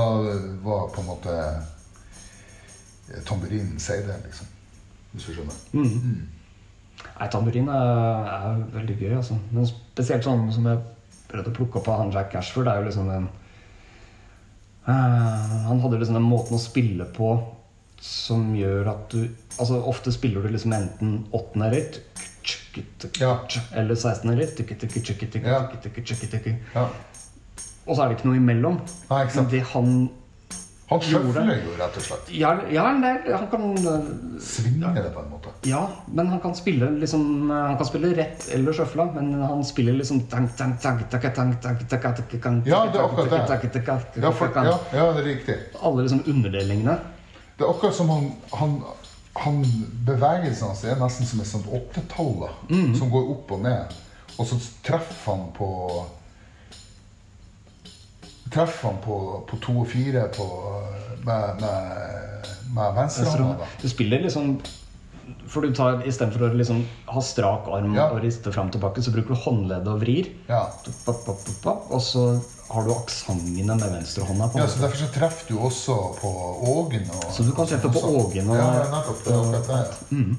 var 0.63 0.91
på 0.95 1.01
en 1.01 1.07
måte 1.07 1.33
eh, 3.11 3.23
tamburinen 3.27 3.81
seide, 3.81 4.19
liksom. 4.25 4.47
Hvis 5.13 5.25
du 5.25 5.35
skjønner. 5.35 5.57
Mm. 5.73 5.83
mm. 5.83 6.29
Nei, 7.21 7.29
tamburin 7.31 7.69
er, 7.69 8.29
er, 8.35 8.61
veldig 8.75 8.99
gøy, 9.01 9.17
altså. 9.17 9.39
Men 9.51 9.67
spesielt 9.67 10.27
sånn 10.27 10.47
som 10.53 10.67
jeg 10.69 10.85
prøvde 11.31 11.51
å 11.51 11.57
plukke 11.57 11.81
opp 11.81 11.89
av 11.91 12.05
han 12.05 12.13
Jack 12.15 12.35
Ashford, 12.39 12.69
det 12.69 12.75
er 12.75 12.83
jo 12.83 12.91
liksom 12.91 13.11
Uh, 13.15 13.44
han 14.85 15.81
hadde 15.81 15.99
liksom 16.01 16.19
den 16.19 16.27
måten 16.29 16.59
å 16.59 16.61
spille 16.61 17.07
på 17.17 17.31
som 18.05 18.51
gjør 18.57 18.91
at 18.91 19.15
du 19.15 19.23
Altså 19.55 19.79
Ofte 19.87 20.11
spiller 20.13 20.43
du 20.43 20.51
liksom 20.51 20.73
enten 20.75 21.13
åttende 21.33 21.69
ritt 21.71 22.01
ja. 23.21 23.37
eller 23.79 23.95
sekstende 23.95 24.35
ritt. 24.41 24.59
Ja. 25.47 25.61
Ja. 26.75 26.89
Og 27.87 27.95
så 27.95 28.03
er 28.03 28.11
det 28.11 28.19
ikke 28.19 28.29
noe 28.33 28.41
imellom. 28.41 28.81
Men 29.39 29.51
det 29.53 29.63
han 29.71 29.93
han 30.85 31.01
sjøfler 31.01 31.49
jo, 31.63 31.71
rett 31.79 31.95
og 31.97 32.05
slett. 32.05 32.27
Ja, 32.37 32.51
ja 32.69 32.83
han 32.85 33.47
kan 33.51 33.63
Svinge 34.43 34.91
det 34.99 35.13
på 35.15 35.23
en 35.23 35.31
måte. 35.33 35.53
Ja, 35.65 35.87
men 36.13 36.29
han 36.29 36.43
kan 36.43 36.53
spille 36.57 36.91
liksom 37.01 37.51
Han 37.51 37.79
kan 37.81 37.89
spille 37.89 38.11
rett 38.17 38.45
eller 38.53 38.77
sjøfla, 38.77 39.07
men 39.15 39.33
han 39.41 39.65
spiller 39.65 39.97
liksom 39.97 40.21
Ja, 42.69 42.85
det 42.93 43.01
er 43.01 43.05
akkurat 43.05 43.33
det. 43.33 43.87
Ja, 44.21 44.31
for, 44.31 44.53
ja, 44.55 44.77
ja, 44.93 45.07
det 45.13 45.23
er 45.23 45.29
riktig. 45.31 45.57
Alle 45.81 46.05
liksom 46.05 46.23
underdelingene. 46.27 46.99
Det 47.57 47.65
er 47.65 47.71
akkurat 47.71 47.95
som 47.95 48.11
han, 48.11 48.29
han, 48.53 48.77
han 49.41 49.63
Bevegelsene 50.05 50.69
hans 50.69 50.85
er 50.85 51.01
nesten 51.01 51.27
som 51.31 51.41
et 51.41 51.49
sånt 51.49 51.71
åttetall 51.71 52.49
mm. 52.69 52.93
som 52.99 53.13
går 53.13 53.33
opp 53.39 53.57
og 53.57 53.65
ned. 53.65 53.97
Og 54.37 54.49
så 54.51 54.59
treffer 54.85 55.33
han 55.33 55.49
på 55.57 55.71
treffer 58.55 58.89
han 58.89 58.99
på, 59.05 59.19
på 59.51 59.59
to 59.65 59.75
og 59.83 59.89
fire 59.91 60.29
på, 60.37 60.47
med, 61.27 61.61
med, 61.61 62.49
med 62.77 62.97
venstrehånda. 63.01 63.69
Du 63.83 63.89
spiller 63.91 64.23
liksom 64.25 64.57
For 65.49 65.65
du 65.65 65.71
tar 65.77 66.03
istedenfor 66.05 66.43
å 66.45 66.49
liksom 66.57 66.83
ha 67.09 67.21
strak 67.25 67.69
arm 67.73 67.95
Ja. 67.97 68.11
og 68.13 68.21
riste 68.25 68.53
fram 68.53 68.69
tilbake, 68.75 69.01
så 69.03 69.13
bruker 69.15 69.33
du 69.35 69.41
håndleddet 69.41 69.89
og 69.89 70.01
vrir. 70.03 70.27
Ja. 70.49 70.67
Og 71.09 72.01
så 72.03 72.25
har 72.71 72.85
du 72.85 72.91
aksangene 72.93 73.77
med 73.79 73.93
venstrehånda. 73.93 74.51
ja, 74.57 74.67
så 74.69 74.81
Derfor 74.83 74.97
så 74.97 75.09
treffer 75.15 75.49
du 75.49 75.59
også 75.61 75.97
på 76.21 76.29
ågen. 76.75 77.09
Og, 77.15 77.25
Så 77.33 77.43
du 77.47 77.53
kan 77.57 77.67
treffe 77.67 77.89
på 77.93 78.03
ågen 78.05 78.51
og- 78.51 78.57
Ja, 78.57 78.85
nettopp. 78.91 79.25
Det 79.25 79.33
er 79.33 79.41
akkurat 79.41 79.67
det. 79.67 80.17
Mm. 80.17 80.39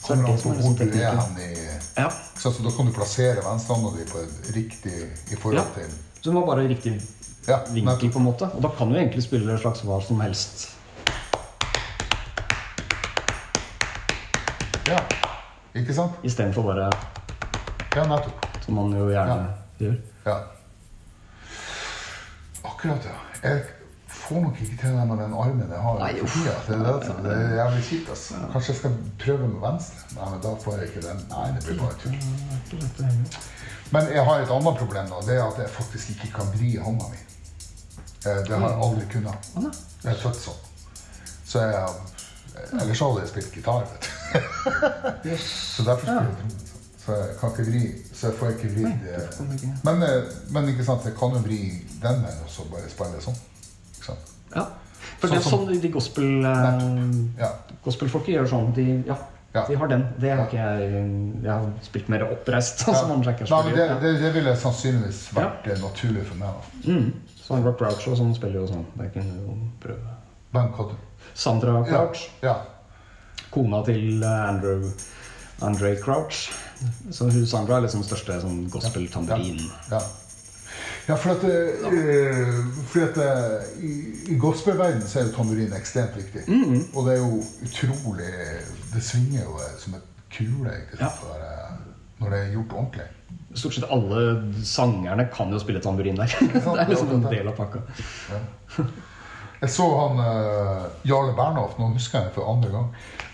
Så 0.00 0.12
er 0.12 0.16
det 0.16 0.24
er 0.24 0.36
hvor 0.42 0.54
liksom 0.54 0.76
du 0.76 0.84
er 0.84 1.16
hen 1.20 1.38
i 1.38 1.68
Ja. 2.00 2.08
Så 2.40 2.50
da 2.64 2.70
kan 2.76 2.86
du 2.86 2.92
plassere 2.92 3.42
venstrehånda 3.44 3.96
di 3.96 4.04
på 4.04 4.18
riktig 4.54 4.98
i 5.32 5.36
forhold 5.36 5.74
til 5.74 5.88
Så 6.22 6.24
du 6.24 6.32
må 6.32 6.46
bare 6.46 6.68
riktig 6.68 7.00
Ja, 7.50 7.58
vinkel, 7.74 8.10
på 8.14 8.20
en 8.20 8.28
måte. 8.28 8.46
Og 8.54 8.62
da 8.62 8.70
kan 8.78 8.90
du 8.92 8.96
egentlig 8.98 9.24
spille 9.26 9.50
en 9.52 9.58
slags 9.58 9.82
hva 9.86 9.98
som 10.04 10.20
helst. 10.22 10.68
Ja. 14.90 14.98
Ikke 15.74 15.94
sant? 15.94 16.16
Istedenfor 16.26 16.62
bare 16.66 16.90
Ja, 17.96 18.04
nettopp. 18.06 18.46
som 18.64 18.74
man 18.74 18.92
jo 18.94 19.08
gjerne 19.10 19.46
gjør. 19.80 19.94
Ja. 20.26 20.36
Akkurat, 22.64 23.04
ja. 23.04 23.16
Jeg 23.42 23.62
får 24.08 24.40
nok 24.44 24.60
ikke 24.60 24.76
til 24.80 24.96
det 24.98 25.06
med 25.08 25.16
den 25.22 25.34
armen 25.34 25.70
jeg 25.70 25.80
har. 25.80 25.98
Nei. 25.98 26.12
Det, 26.12 26.20
er 26.20 26.82
det, 27.00 27.14
det 27.24 27.32
er 27.36 27.54
jævlig 27.56 27.82
kjipt. 27.88 28.10
Altså. 28.14 28.34
Kanskje 28.52 28.72
jeg 28.72 28.78
skal 28.82 28.98
prøve 29.24 29.48
med 29.48 29.60
venstre? 29.64 30.04
Nei, 30.18 30.28
men 30.34 30.42
da 30.44 30.54
får 30.64 30.76
jeg 30.78 30.90
ikke 30.90 31.06
den. 31.08 31.24
Nei, 31.32 31.46
det 31.56 31.64
blir 31.66 31.80
bare 31.80 31.96
tull. 32.02 32.16
Men 33.90 34.12
jeg 34.14 34.24
har 34.28 34.44
et 34.44 34.54
annet 34.58 34.78
problem, 34.84 35.10
da. 35.10 35.22
Det 35.26 35.38
er 35.38 35.44
at 35.46 35.58
jeg 35.64 35.72
faktisk 35.74 36.10
ikke 36.14 36.32
kan 36.36 36.52
vri 36.54 36.76
hånda 36.78 37.08
mi. 37.10 37.22
Eh, 38.26 38.42
Det 38.48 38.56
har 38.58 38.68
jeg 38.68 38.80
aldri 38.86 39.06
kunnet. 39.12 39.50
Jeg 40.04 40.12
er 40.12 40.18
født 40.22 40.40
sånn. 40.44 40.60
Så 41.44 41.58
jeg 41.58 41.74
Ellers 42.80 43.00
hadde 43.00 43.20
jeg 43.22 43.28
spilt 43.30 43.54
gitar, 43.54 43.86
vet 43.86 44.02
du. 44.02 45.36
Så 45.74 45.82
derfor 45.86 46.04
spiller 46.04 46.26
jeg 46.28 46.34
trommer. 46.36 46.66
Så 47.00 47.14
jeg 47.16 47.36
kan 47.40 47.50
ikke 47.54 47.64
vri 47.70 47.80
Så 48.12 48.26
jeg 48.28 48.34
får 48.36 48.50
ikke 48.52 48.68
vridd 48.74 49.06
men, 49.86 50.02
eh, 50.04 50.26
men 50.52 50.68
ikke 50.68 50.84
sant, 50.84 51.06
jeg 51.08 51.14
kan 51.16 51.32
jo 51.32 51.40
vri 51.46 51.60
den 52.02 52.20
veien 52.26 52.42
og 52.44 52.50
så 52.52 52.66
bare 52.70 52.90
spille 52.92 53.22
sånn. 53.24 53.38
Ikke 53.96 54.10
sant? 54.10 54.32
Ja. 54.54 54.66
For 55.20 55.28
Sånn 55.28 55.32
det 55.32 55.40
er 55.40 55.48
sånn 55.50 55.80
de 55.86 55.90
gospel, 55.96 56.28
eh, 56.44 57.40
Ja. 57.40 57.50
gospelfolket 57.84 58.34
gjør 58.36 58.48
sånn. 58.52 58.74
De, 58.76 58.86
ja, 59.08 59.16
Ja. 59.54 59.64
de 59.66 59.74
har 59.80 59.88
den. 59.88 60.04
Det 60.20 60.30
har 60.36 60.44
ikke 60.46 60.60
jeg 60.60 61.42
Jeg 61.42 61.50
har 61.50 61.72
spilt 61.82 62.08
mer 62.08 62.22
oppreist. 62.28 62.84
Ja. 62.88 62.94
som 63.00 63.10
andre 63.16 63.32
Nei, 63.32 63.62
det, 63.72 63.88
det, 64.02 64.12
det 64.20 64.34
ville 64.34 64.54
sannsynligvis 64.56 65.30
vært 65.34 65.66
naturlig 65.80 66.26
for 66.28 66.34
meg. 66.36 66.48
da. 66.84 66.92
Mm. 66.92 67.12
Sånn 67.50 67.64
Rock 67.66 67.80
Crouch 67.80 68.04
og 68.06 68.14
sånn 68.20 68.34
spiller 68.36 68.60
jo 68.62 68.66
sånn. 68.70 68.84
Det 68.94 69.08
kunne 69.14 69.32
jo 69.42 69.54
prøve. 69.82 70.12
Bankhold. 70.54 70.92
Sandra 71.34 71.80
Crouch, 71.86 72.28
ja. 72.42 72.54
kona 73.50 73.80
til 73.86 74.22
eh, 74.22 74.48
Andrew 74.48 74.86
Andre 75.66 75.96
Crouch. 76.00 76.44
Så 77.12 77.26
hun 77.28 77.46
Sandra 77.46 77.76
er 77.80 77.84
liksom 77.88 78.00
den 78.04 78.08
største 78.08 78.38
sånn 78.42 78.62
gospel-tamburin. 78.72 79.60
Ja. 79.90 80.00
Ja, 81.08 81.16
for 81.18 81.32
at, 81.34 81.42
eh, 81.42 82.50
fordi 82.92 83.02
at 83.08 83.18
eh, 83.24 83.70
i, 83.82 83.92
i 84.30 84.36
gospelverdenen 84.38 85.06
så 85.10 85.20
er 85.20 85.26
jo 85.28 85.34
tamburin 85.34 85.74
ekstremt 85.74 86.14
viktig. 86.18 86.44
Mm. 86.46 86.84
Og 86.94 87.06
det 87.08 87.16
er 87.16 87.22
jo 87.24 87.40
utrolig 87.66 88.30
Det 88.94 89.02
svinger 89.02 89.42
jo 89.42 89.58
som 89.82 89.96
et 89.98 90.06
kule 90.30 90.70
ikke 90.84 91.00
sant, 91.00 91.02
Ja. 91.02 91.10
for, 91.18 91.34
når 92.20 92.30
det 92.36 92.40
er 92.44 92.52
gjort 92.54 92.76
ordentlig. 92.78 93.08
Stort 93.54 93.74
sett 93.74 93.90
alle 93.90 94.20
sangerne 94.64 95.24
kan 95.34 95.50
jo 95.52 95.58
spille 95.58 95.80
tamburin 95.82 96.16
der. 96.16 96.26
det 96.52 96.60
er 96.80 96.88
liksom 96.88 97.10
en 97.16 97.24
del 97.30 97.48
av 97.50 97.56
pakka. 97.58 97.80
Jeg 99.60 99.70
så 99.74 99.86
han 99.98 100.20
uh, 100.22 100.84
Jarle 101.04 101.34
Bernhoft, 101.36 101.78
nå 101.78 101.90
husker 101.92 102.22
jeg 102.22 102.30
for 102.32 102.48
andre 102.48 102.70
gang, 102.72 102.86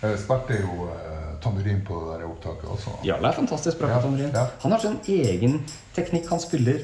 uh, 0.03 0.15
spilte 0.19 0.57
jo 0.59 0.89
uh, 0.89 1.37
tamburin 1.45 1.85
på 1.87 2.01
det 2.09 2.17
der 2.17 2.25
opptaket 2.31 2.71
også. 2.73 2.95
Jarle 3.07 3.29
er 3.31 3.37
fantastisk 3.37 3.79
bra 3.79 3.93
på 3.93 3.95
Ja, 3.95 4.01
tamburin. 4.03 4.33
ja. 4.35 4.47
Han 4.65 4.73
har 4.75 4.83
sin 4.83 4.97
egen 5.07 5.61
teknikk. 5.95 6.27
Han 6.33 6.41
spiller 6.43 6.81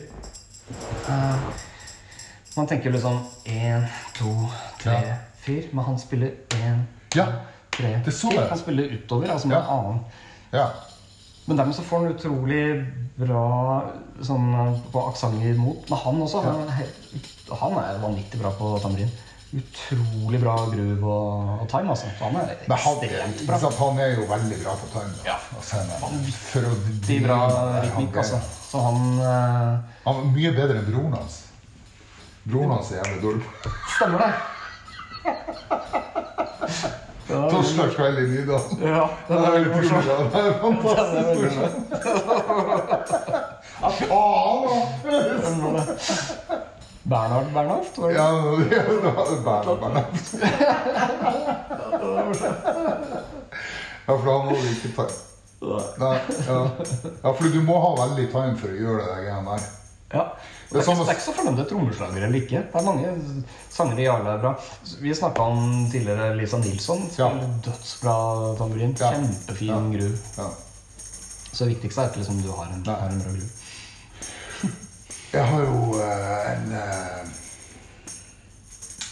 uh, 1.08 1.50
Man 2.56 2.66
tenker 2.68 2.92
liksom 2.92 3.18
én, 3.48 3.88
to, 4.18 4.30
tre, 4.82 4.92
Ja. 4.92 5.16
fire. 5.40 5.68
Men 5.72 5.84
han 5.84 5.98
spiller 5.98 6.30
én, 6.60 6.84
Ja, 7.16 7.26
tre, 7.72 7.96
Det 8.04 8.12
fire. 8.14 8.46
Han 8.48 8.58
spiller 8.58 8.92
utover, 8.94 9.30
altså 9.32 9.48
med 9.48 9.56
en 9.56 9.64
annen. 9.78 10.00
ja. 10.52 10.68
Men 11.44 11.58
dermed 11.58 11.74
så 11.74 11.82
får 11.82 11.98
han 11.98 12.14
utrolig 12.14 12.64
bra 13.18 13.46
sånn 14.22 14.52
på 14.92 15.02
aksenter 15.10 15.58
mot. 15.58 15.88
Men 15.90 15.98
han 16.04 16.22
også. 16.22 16.42
Han, 16.46 16.64
er 16.70 16.86
han 17.62 17.76
er 17.82 18.00
vanvittig 18.02 18.40
bra 18.40 18.52
på 18.56 18.70
tamburin. 18.82 19.10
Utrolig 19.52 20.38
bra 20.40 20.54
groove 20.70 21.04
og, 21.04 21.50
og 21.60 21.66
time, 21.68 21.92
altså. 21.92 22.08
Han 22.22 22.38
er 22.40 22.54
ekstremt 22.54 23.42
bra. 23.48 23.58
han 23.80 23.98
er 24.00 24.14
jo 24.14 24.22
veldig 24.30 24.58
bra 24.62 24.76
på 24.80 24.86
time. 24.94 25.12
da. 25.18 25.26
Ja. 25.32 25.36
Altså, 25.58 25.82
han 25.82 25.90
Vanvittig 26.06 27.18
bra 27.26 27.40
rytmikk, 27.82 28.16
altså. 28.22 28.40
Så 28.70 28.86
han 28.86 28.98
eh, 29.20 29.72
Han 30.06 30.22
er 30.22 30.32
mye 30.38 30.54
bedre 30.56 30.80
enn 30.80 30.88
broren 30.88 31.18
hans. 31.18 31.42
Broren 32.46 32.72
hans 32.78 32.94
er 32.94 33.02
jævlig 33.02 33.20
dårlig. 33.26 33.44
Stemmer 33.98 34.18
det. 34.24 34.32
Ja, 37.32 37.40
Torsdag 37.50 37.88
kveld 37.96 38.18
i 38.18 38.44
dag. 38.46 38.60
ja, 38.82 39.02
Det 39.28 39.34
den 39.36 39.44
er 39.44 39.50
veldig 39.50 39.70
morsom. 39.76 39.98
Det 40.32 40.40
er 40.40 40.52
fantastisk 40.62 41.26
morsomt. 41.42 41.76
Ja, 43.82 43.88
faen, 43.98 44.60
da! 45.76 45.82
Bernhard 47.02 47.48
Bernhoft? 47.54 47.98
var 47.98 48.08
det? 48.08 48.14
Ja, 48.14 48.28
det 48.70 49.02
var 49.02 49.26
Bernhard 49.44 49.80
Bernhoft. 49.80 50.34
Ja, 54.06 54.12
for 54.18 54.28
han 54.32 54.46
må 54.48 54.56
ikke 54.70 54.90
ta 54.96 55.04
Nei, 55.62 56.16
ja. 56.48 56.56
ja, 57.22 57.30
for 57.38 57.44
du 57.54 57.60
må 57.62 57.76
ha 57.78 57.90
veldig 58.00 58.24
time 58.32 58.56
for 58.58 58.72
å 58.72 58.78
gjøre 58.80 59.04
det 59.06 59.18
greiene 59.28 59.52
der. 59.52 59.66
Ja. 60.16 60.24
Det 60.72 60.80
er 60.80 60.86
ikke, 60.88 60.94
det 61.02 61.08
er 61.08 61.16
ikke 61.16 61.24
så 61.26 61.32
fornøyd 61.36 61.56
med 61.58 61.66
trommeslager 61.70 62.24
eller 62.26 62.38
ikke. 62.40 62.60
Det 62.72 62.80
er 62.80 62.84
mange 62.86 63.12
sanger 63.70 63.98
i 63.98 64.06
Jarle 64.06 64.30
er 64.32 64.40
bra. 64.42 64.52
Vi 65.02 65.14
snakka 65.14 65.42
om 65.52 65.88
tidligere 65.92 66.30
Lisa 66.38 66.58
Nilsson. 66.62 67.02
Ja. 67.18 67.28
dødsbra 67.64 68.14
tamburin. 68.58 68.94
Ja. 69.00 69.10
Kjempefin 69.12 69.68
Ja. 69.68 69.80
gru. 69.98 70.08
Ja. 70.38 70.48
Så 71.52 71.64
det 71.64 71.74
viktigste 71.74 72.00
er 72.00 72.08
at 72.08 72.16
liksom, 72.16 72.40
du 72.42 72.50
har 72.56 72.70
en, 72.72 72.82
Nei. 72.86 72.94
har 73.00 73.08
en 73.12 73.20
bra 73.20 73.32
gru. 73.36 73.46
Jeg 75.32 75.44
har 75.48 75.60
jo 75.60 76.00
eh, 76.00 76.52
en 76.52 76.72
eh, 76.72 77.28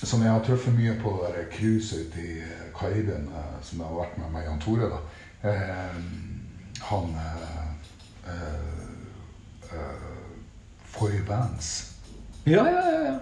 Som 0.02 0.22
jeg 0.22 0.32
har 0.32 0.40
truffet 0.44 0.72
mye 0.72 0.94
på 1.02 1.10
der 1.26 1.44
cruiset 1.52 2.06
ute 2.08 2.20
i 2.24 2.38
eh, 2.40 2.66
Karibien, 2.78 3.28
eh, 3.36 3.58
som 3.62 3.78
jeg 3.82 3.86
har 3.88 3.98
vært 4.00 4.16
med 4.18 4.30
meg 4.32 4.44
Jan 4.48 4.60
Tore. 4.64 4.88
da. 4.88 5.00
Han 6.88 7.12
Foy 10.96 11.20
Vance. 11.28 11.86
Ja, 12.46 12.64
ja, 12.66 12.82
ja, 12.90 13.00
ja. 13.10 13.14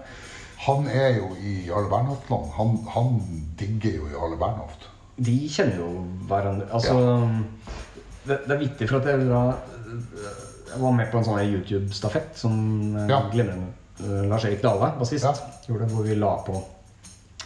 Han 0.65 0.87
er 0.91 1.17
jo 1.17 1.29
i 1.39 1.53
Jarle 1.67 1.89
Bernhoft-land. 1.91 2.49
Han, 2.57 2.73
han 2.95 3.19
digger 3.59 3.99
jo 4.01 4.09
Jarle 4.13 4.37
Bernhoft. 4.41 4.87
De 5.19 5.35
kjenner 5.51 5.79
jo 5.81 5.89
hverandre. 6.29 6.67
Altså 6.75 6.95
det, 8.27 8.37
det 8.45 8.53
er 8.55 8.59
viktig 8.61 8.87
for 8.89 8.99
at 8.99 9.07
jeg, 9.09 9.27
da, 9.29 9.43
jeg 10.73 10.81
var 10.83 10.93
med 10.95 11.09
på 11.11 11.19
en 11.21 11.27
sånn 11.27 11.39
YouTube-stafett 11.47 12.35
som 12.39 12.57
eh, 12.95 13.07
Ja. 13.09 13.21
glimrende 13.31 13.71
eh, 14.03 14.25
Lars-Erik 14.29 14.61
Dale, 14.63 14.91
bassist, 14.99 15.41
gjorde, 15.67 15.87
hvor 15.93 16.05
vi 16.07 16.15
la 16.19 16.35
på 16.45 16.59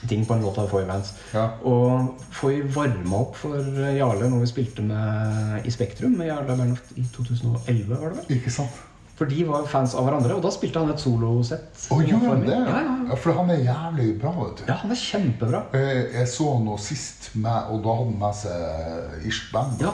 ting 0.09 0.25
på 0.27 0.35
en 0.35 0.41
låt 0.43 0.57
av 0.59 0.67
Foy 0.67 0.83
Vance. 0.89 1.13
Ja. 1.31 1.45
Og 1.69 2.17
Foy 2.35 2.59
varma 2.75 3.21
opp 3.23 3.37
for 3.39 3.61
Jarle 3.95 4.27
når 4.27 4.41
vi 4.43 4.49
spilte 4.51 4.83
med, 4.83 5.61
i 5.65 5.71
Spektrum 5.71 6.17
med 6.19 6.27
Jarle 6.33 6.49
Bernhoft 6.49 6.91
i 6.99 7.05
2011, 7.15 7.93
var 7.93 8.09
det 8.09 8.17
vel? 8.25 8.35
Ikke 8.39 8.51
sant? 8.51 8.81
For 9.15 9.29
de 9.29 9.43
var 9.45 9.67
fans 9.69 9.93
av 9.93 10.07
hverandre, 10.07 10.33
og 10.33 10.41
da 10.41 10.49
spilte 10.49 10.81
han 10.81 10.89
et 10.89 10.99
solosett. 11.03 11.83
Oh, 11.93 11.99
gjorde 12.01 12.31
han 12.31 12.41
det? 12.47 12.55
Ja, 12.57 12.79
ja, 12.81 12.93
Ja, 13.11 13.15
for 13.21 13.35
han 13.37 13.51
er 13.53 13.59
jævlig 13.61 14.07
bra, 14.21 14.31
vet 14.39 14.57
du. 14.57 14.63
ja, 14.71 14.73
han 14.81 14.91
er 14.91 14.99
kjempebra. 15.03 15.59
Jeg, 15.77 16.05
jeg 16.15 16.27
så 16.33 16.47
noe 16.65 16.79
sist, 16.81 17.29
med, 17.35 17.69
og 17.69 17.83
da 17.85 17.93
hadde 17.99 18.09
han 18.09 18.19
med 18.23 18.37
seg 18.41 19.27
irsk 19.29 19.51
band. 19.53 19.81
Ja. 19.85 19.91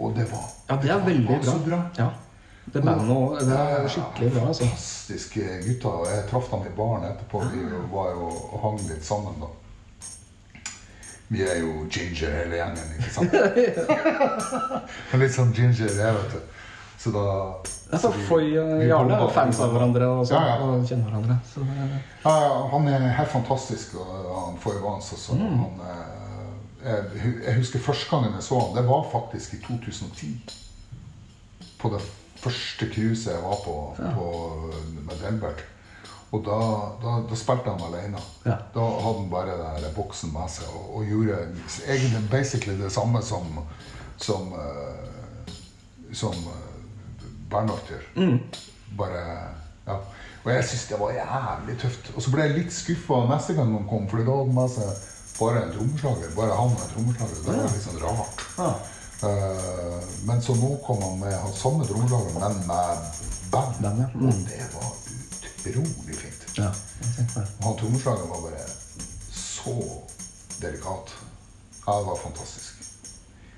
Og 0.00 0.16
det 0.18 0.26
var, 0.32 0.48
Ja, 0.68 0.76
det 0.82 0.90
er 0.90 1.04
veldig 1.06 1.38
bra. 1.44 1.54
bra. 1.68 1.78
Ja. 2.00 2.08
Det 2.74 2.82
bandet 2.82 3.12
òg. 3.14 3.36
Det 3.46 3.54
er 3.62 3.86
skikkelig 3.88 4.32
bra. 4.34 4.48
altså. 4.50 4.66
Fantastiske 4.66 5.44
gutter. 5.68 6.00
og 6.02 6.08
Jeg 6.10 6.24
traff 6.32 6.50
dem 6.50 6.66
i 6.66 6.72
baren 6.76 7.06
etterpå. 7.12 7.44
Vi 7.54 7.62
var 7.92 8.10
jo 8.16 8.26
og 8.50 8.58
hang 8.64 8.80
litt 8.90 9.04
sammen 9.06 9.38
da. 9.44 9.52
Vi 11.28 11.42
er 11.46 11.60
jo 11.62 11.86
ginger 11.90 12.34
hele 12.40 12.58
gjengen, 12.58 12.90
ikke 12.98 13.14
sant? 13.14 13.32
Litt 15.22 15.34
sånn 15.34 15.54
ginger 15.54 15.86
jeg, 15.86 16.18
vet 16.18 16.34
du. 16.34 16.40
Så 17.02 17.14
da 17.14 17.24
Altså, 17.92 18.10
så 18.10 18.24
Foy 18.26 18.56
og 18.58 18.82
Jarle 18.82 19.14
er 19.14 19.28
fans 19.30 19.60
av 19.62 19.70
hverandre 19.70 20.08
og, 20.10 20.26
Ja, 20.30 20.40
ja. 20.48 20.54
og 20.64 20.86
kjenner 20.88 21.10
hverandre. 21.10 21.38
Så 21.46 21.62
Ja, 22.24 22.32
ja, 22.42 22.54
han 22.72 22.88
er 22.90 23.08
helt 23.14 23.30
fantastisk, 23.30 23.94
han 23.94 24.58
Foy 24.58 24.80
Vance 24.82 25.14
også. 25.14 25.38
Mm. 25.38 25.58
Han, 25.62 25.80
eh, 25.86 26.26
jeg, 26.86 27.32
jeg 27.46 27.54
husker 27.60 27.78
første 27.78 28.10
gangen 28.10 28.34
jeg 28.34 28.42
så 28.42 28.58
han, 28.60 28.74
det 28.76 28.84
var 28.88 29.06
faktisk 29.12 29.54
i 29.54 29.62
2010. 29.68 30.34
På 31.78 31.92
det 31.94 32.02
første 32.42 32.90
cruiset 32.90 33.32
jeg 33.32 33.42
var 33.42 33.62
på, 33.64 33.78
Ja. 33.98 34.12
på 34.18 34.28
med 35.06 35.16
Delbert. 35.22 35.64
Og 36.34 36.42
da, 36.44 36.58
da, 37.02 37.20
da, 37.30 37.36
spilte 37.38 37.70
han 37.70 37.86
alene. 37.86 38.18
Ja. 38.44 38.56
Da 38.74 38.82
hadde 38.82 39.20
han 39.20 39.30
bare 39.30 39.54
den 39.78 39.94
boksen 39.94 40.32
med 40.34 40.50
seg 40.50 40.66
og, 40.74 40.88
og, 40.96 41.04
gjorde 41.06 41.38
egentlig 41.86 42.30
basically 42.30 42.74
det 42.82 42.90
samme 42.92 43.22
som 43.22 43.62
som, 44.16 44.52
uh, 44.52 45.52
som 46.12 46.34
uh, 47.46 47.50
Bernhoft. 47.50 47.92
Mm. 48.16 48.40
Bare 48.98 49.22
ja. 49.86 49.98
Og 50.46 50.52
jeg 50.52 50.64
syntes 50.64 50.88
det 50.88 50.98
var 51.00 51.12
jævlig 51.12 51.78
tøft. 51.78 52.10
Og 52.14 52.22
så 52.22 52.30
ble 52.30 52.44
jeg 52.46 52.58
litt 52.58 52.74
skuffa 52.74 53.22
neste 53.30 53.54
gang 53.56 53.72
han 53.74 53.88
kom, 53.90 54.04
for 54.10 54.22
da 54.22 54.26
hadde 54.26 54.44
han 54.46 54.54
med 54.54 54.74
seg 54.74 55.06
bare 55.36 55.62
en 55.62 55.72
trommeslager. 55.74 56.34
Bare 56.36 56.58
han 56.60 56.76
og 56.76 56.84
en 56.84 56.92
trommeslager. 56.92 57.40
Det 57.42 57.56
var 57.56 57.74
litt 57.74 57.86
sånn 57.86 58.04
rart. 58.04 58.44
Ja. 58.60 58.70
Uh, 59.16 60.00
men 60.28 60.42
så 60.44 60.54
nå 60.60 60.74
kom 60.86 61.00
han 61.02 61.18
med 61.22 61.34
han 61.34 61.54
samme 61.56 61.86
trommeslager, 61.88 62.38
men 62.38 62.58
med 62.68 63.20
band. 63.50 63.80
Den, 63.82 64.02
ja. 64.04 64.08
mm. 64.14 64.28
Og 64.28 64.42
det 64.46 64.62
var 64.74 64.90
utrolig 65.66 66.18
fint. 66.20 66.44
Ja, 66.56 66.70
han 67.64 67.78
trommeslageren 67.80 68.30
var 68.30 68.44
bare 68.46 68.66
så 69.34 69.76
delikat. 70.60 71.14
Ja, 71.86 71.98
det 71.98 72.06
var 72.06 72.16
fantastisk. 72.22 72.72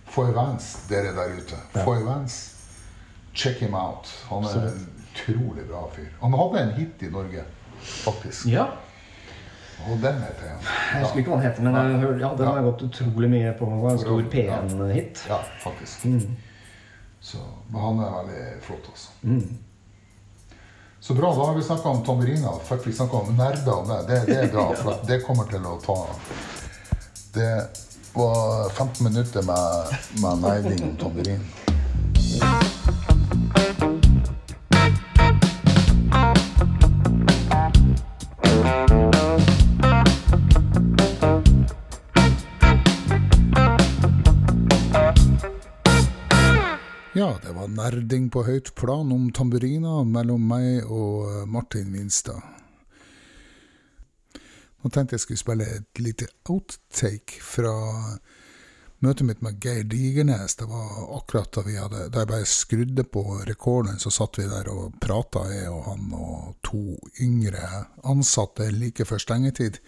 Foy 0.09 0.33
Vance, 0.33 0.79
dere 0.89 1.13
der 1.17 1.37
ute. 1.37 1.61
Ja. 1.75 1.85
Foy 1.85 2.01
Vance, 2.05 2.58
check 3.35 3.63
him 3.63 3.75
out. 3.75 4.11
Han 4.29 4.45
er 4.45 4.69
en 4.69 4.85
utrolig 5.05 5.69
bra 5.69 5.85
fyr. 5.95 6.11
Han 6.21 6.35
hadde 6.35 6.61
en 6.63 6.73
hit 6.79 7.03
i 7.03 7.11
Norge, 7.11 7.45
faktisk. 7.81 8.47
Ja. 8.47 8.67
Og 9.87 9.99
den 10.03 10.19
heter 10.23 10.49
han. 10.49 10.67
Jeg 10.93 11.05
husker 11.05 11.23
ikke 11.23 11.31
hva 11.31 11.39
den 11.39 11.47
heter, 11.47 11.63
men 11.63 11.77
jeg 11.77 12.01
hørte, 12.03 12.21
ja, 12.25 12.33
den 12.39 12.51
har 12.51 12.67
gått 12.67 12.83
utrolig 12.89 13.31
mye 13.31 13.55
på. 13.59 13.71
Det 13.71 13.81
var 13.85 13.95
en 13.95 14.03
stor 14.03 14.23
P1-hit. 14.33 15.25
Ja, 15.29 15.39
faktisk. 15.63 16.05
Mm. 16.05 16.37
Så, 17.21 17.39
men 17.71 17.81
han 17.83 18.01
er 18.03 18.17
veldig 18.17 18.45
flott, 18.63 18.91
altså. 18.91 19.11
Mm. 19.23 19.59
Så 21.01 21.15
bra. 21.15 21.35
Da 21.35 21.47
har 21.47 21.55
vi 21.55 21.63
snakka 21.63 21.89
om 21.89 22.03
tamburiner. 22.05 22.59
Fikk 22.65 22.87
vi 22.87 22.93
snakka 22.93 23.17
om 23.17 23.37
nerder 23.37 23.75
om 23.75 23.89
det. 23.89 24.01
det. 24.09 24.21
Det 24.27 24.41
er 24.43 24.51
bra, 24.53 24.67
for 24.75 25.07
det 25.07 25.21
kommer 25.27 25.47
til 25.51 25.67
å 25.67 25.77
ta 25.85 25.99
Det 27.35 27.53
var 28.15 28.71
15 28.71 29.05
minutter 29.07 29.47
med, 29.47 29.95
med 30.23 30.43
nerding 30.43 30.83
om 30.91 30.97
tamburin. 30.99 31.47
Det 47.43 47.53
var 47.53 47.69
nerding 47.69 48.31
på 48.31 48.43
høyt 48.47 48.75
plan 48.79 49.13
om 49.13 49.29
tamburiner 49.35 50.07
mellom 50.09 50.45
meg 50.49 50.87
og 50.87 51.29
eh, 51.29 51.45
Martin 51.51 51.93
Winstad. 51.93 52.41
Nå 54.79 54.91
tenkte 54.95 55.17
jeg 55.17 55.25
skulle 55.25 55.41
spille 55.41 55.67
et 55.67 56.01
lite 56.01 56.29
outtake 56.49 57.43
fra 57.43 57.75
møtet 59.05 59.27
mitt 59.27 59.43
med 59.43 59.59
Geir 59.63 59.85
Digernes. 59.91 60.57
Det 60.57 60.69
var 60.71 61.17
akkurat 61.17 61.51
da 61.55 61.65
vi 61.67 61.77
hadde 61.79 62.07
Da 62.15 62.23
jeg 62.23 62.31
bare 62.31 62.49
skrudde 62.49 63.05
på 63.05 63.25
rekorden, 63.49 63.99
så 63.99 64.13
satt 64.15 64.39
vi 64.39 64.47
der 64.49 64.71
og 64.73 64.97
prata, 65.03 65.45
jeg 65.53 65.69
og 65.73 65.85
han 65.91 66.15
og 66.15 66.55
to 66.67 66.97
yngre 67.21 67.85
ansatte 68.07 68.71
like 68.73 69.05
før 69.05 69.23
stengetid. 69.27 69.83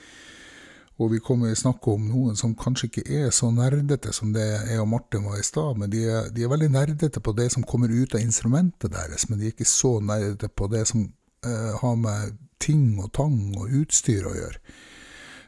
Og 1.00 1.14
vi 1.14 1.20
kommer 1.24 1.48
til 1.48 1.56
å 1.56 1.60
snakke 1.62 1.94
om 1.94 2.08
noen 2.10 2.36
som 2.36 2.52
kanskje 2.58 2.90
ikke 2.90 3.04
er 3.22 3.30
så 3.32 3.48
nerdete 3.54 4.12
som 4.12 4.34
det 4.34 4.44
jeg 4.44 4.82
og 4.82 4.90
Martin 4.92 5.24
var 5.24 5.38
i 5.40 5.46
stad, 5.46 5.78
men 5.80 5.88
de 5.92 6.02
er, 6.04 6.28
de 6.34 6.44
er, 6.44 6.52
veldig 6.52 6.68
nerdete 6.74 7.22
på 7.24 7.32
det 7.38 7.48
som 7.54 7.64
kommer 7.64 7.88
ut 7.88 8.14
av 8.14 8.20
instrumentet 8.20 8.92
deres, 8.92 9.28
men 9.30 9.40
de 9.40 9.48
er 9.48 9.54
ikke 9.54 9.68
så 9.68 9.96
nerdete 10.04 10.50
på 10.52 10.68
det 10.72 10.84
som 10.90 11.06
eh, 11.06 11.72
har 11.80 11.96
med 11.96 12.36
ting 12.60 12.98
og 13.00 13.08
tang 13.16 13.38
og 13.56 13.72
utstyr 13.80 14.28
å 14.28 14.36
gjøre. 14.36 14.60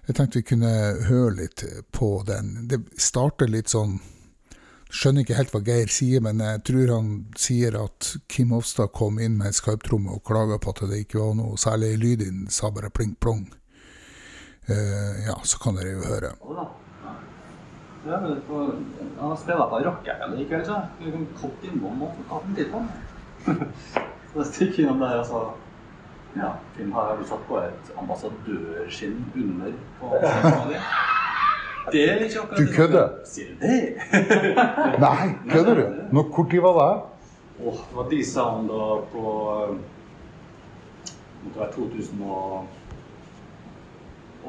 Jeg 0.08 0.16
tenkte 0.16 0.40
vi 0.40 0.48
kunne 0.54 0.72
høre 1.06 1.36
litt 1.36 1.62
på 1.94 2.08
den. 2.26 2.64
Det 2.72 2.80
starter 2.98 3.50
litt 3.50 3.70
sånn 3.70 4.00
Skjønner 4.92 5.24
ikke 5.24 5.36
helt 5.38 5.52
hva 5.54 5.62
Geir 5.64 5.88
sier, 5.88 6.20
men 6.20 6.42
jeg 6.44 6.58
tror 6.68 6.90
han 6.92 7.06
sier 7.40 7.78
at 7.80 8.10
Kim 8.28 8.50
Hofstad 8.52 8.90
kom 8.92 9.16
inn 9.24 9.38
med 9.38 9.48
ei 9.48 9.56
skarptromme 9.56 10.12
og 10.12 10.20
klaga 10.28 10.58
på 10.60 10.74
at 10.74 10.82
det 10.90 10.98
ikke 11.06 11.22
var 11.22 11.38
noe 11.38 11.56
særlig 11.56 11.94
lyd 11.96 12.26
i 12.26 12.26
den, 12.26 12.42
sa 12.52 12.68
bare 12.68 12.90
pling 12.92 13.14
plong. 13.16 13.46
Eh, 13.48 13.61
ja, 15.26 15.34
så 15.42 15.58
kan 15.58 15.76
dere 15.76 15.96
jo 15.96 16.04
høre. 16.06 16.32
Ja, 18.06 18.16
han 18.18 19.28
har 19.28 19.36
spilt 19.36 19.58
på 19.70 19.78
rockeren 19.86 20.36
likevel, 20.38 20.64
så 20.66 20.80
du 20.98 21.10
kan 21.10 21.26
komme 21.38 21.68
innom 21.68 22.02
og 22.02 22.16
ta 22.28 22.40
en 22.42 22.56
titt 22.56 22.72
på 22.72 22.80
den. 22.82 23.68
så 24.34 24.44
stikker 24.52 24.82
innom 24.82 24.98
der, 25.02 25.18
altså. 25.22 25.44
Ja, 26.36 26.48
Finn 26.76 26.92
har 26.92 27.16
vi 27.20 27.26
satt 27.28 27.42
på 27.48 27.58
et 27.60 27.90
ambassadørskinn 28.00 29.18
under 29.36 29.72
på 30.00 30.12
Det 31.92 32.04
er 32.10 32.22
ikke 32.24 32.40
akkurat 32.40 32.58
Du 32.58 32.72
kødder? 32.76 33.08
Sier 33.28 33.50
du 33.50 33.66
det? 33.66 33.80
Nei, 35.04 35.26
kødder 35.50 35.74
du? 35.74 35.82
Når, 36.12 36.30
hvor 36.34 36.46
tid 36.50 36.60
var 36.64 36.78
det? 36.78 37.02
Oh, 37.66 37.74
det 37.74 37.96
var 37.96 38.08
de 38.10 38.24
sound 38.26 38.68
da 38.68 38.86
på 39.12 39.24
Det 39.68 41.10
Måtte 41.44 41.60
være 41.60 41.72
2000 41.72 42.22
og 42.22 42.66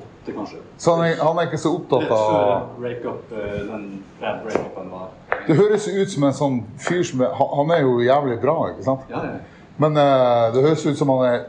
åtte, 0.01 0.32
kanskje. 0.32 0.62
Så 0.77 0.95
han 0.95 1.06
er, 1.06 1.17
han 1.21 1.39
er, 1.39 1.49
ikke 1.49 1.62
så 1.62 1.73
opptatt 1.77 2.12
av 2.12 2.12
Rett 2.12 2.29
før 2.29 2.79
breakup, 2.79 3.34
den 3.69 3.88
bad 4.21 4.39
breakupen 4.45 4.93
var. 4.93 5.10
Det 5.47 5.58
høres 5.60 5.88
ut 5.88 6.13
som 6.13 6.27
en 6.29 6.38
sånn 6.38 6.62
fyr 6.79 7.03
som 7.08 7.25
er, 7.25 7.34
Han 7.39 7.73
er 7.75 7.84
jo 7.84 7.97
jævlig 8.03 8.39
bra, 8.41 8.56
ikke 8.71 8.86
sant? 8.86 9.06
Ja, 9.12 9.25
ja. 9.27 9.67
Men 9.82 9.97
uh, 9.97 10.53
det 10.53 10.63
høres 10.63 10.86
ut 10.86 10.97
som 10.99 11.10
han 11.15 11.25
er 11.27 11.45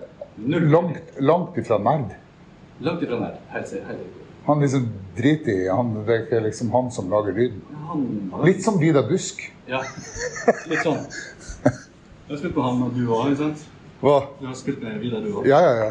langt, 0.70 1.16
langt 1.20 1.58
ifra 1.60 1.78
nerd. 1.78 2.14
Langt 2.84 3.02
ifra 3.04 3.20
nerd. 3.20 3.40
Helt 3.52 3.68
sikkert. 3.68 4.20
Han 4.44 4.60
liksom 4.60 4.88
driter 5.16 5.52
i 5.52 5.68
han, 5.68 5.94
Det 6.06 6.14
er 6.14 6.24
ikke 6.26 6.40
liksom 6.44 6.72
han 6.74 6.90
som 6.92 7.10
lager 7.12 7.36
lyden. 7.36 7.62
Litt 8.44 8.64
som 8.64 8.80
Vidar 8.80 9.06
Busk. 9.08 9.40
Ja, 9.68 9.80
litt 10.68 10.82
sånn. 10.84 11.04
Jeg 11.64 12.32
har 12.32 12.40
spilt 12.40 12.56
på 12.56 12.64
han 12.64 12.82
og 12.84 12.96
du 12.96 13.04
òg, 13.06 13.30
ikke 13.32 13.40
sant? 13.42 13.62
Hva? 14.00 14.18
Du 14.40 14.48
har 14.48 14.56
spilt 14.58 14.82
med 14.84 14.98
Vidar, 15.00 15.22
du 15.24 15.38
òg? 15.38 15.48
Ja, 15.48 15.60
ja, 15.64 15.72
ja. 15.80 15.90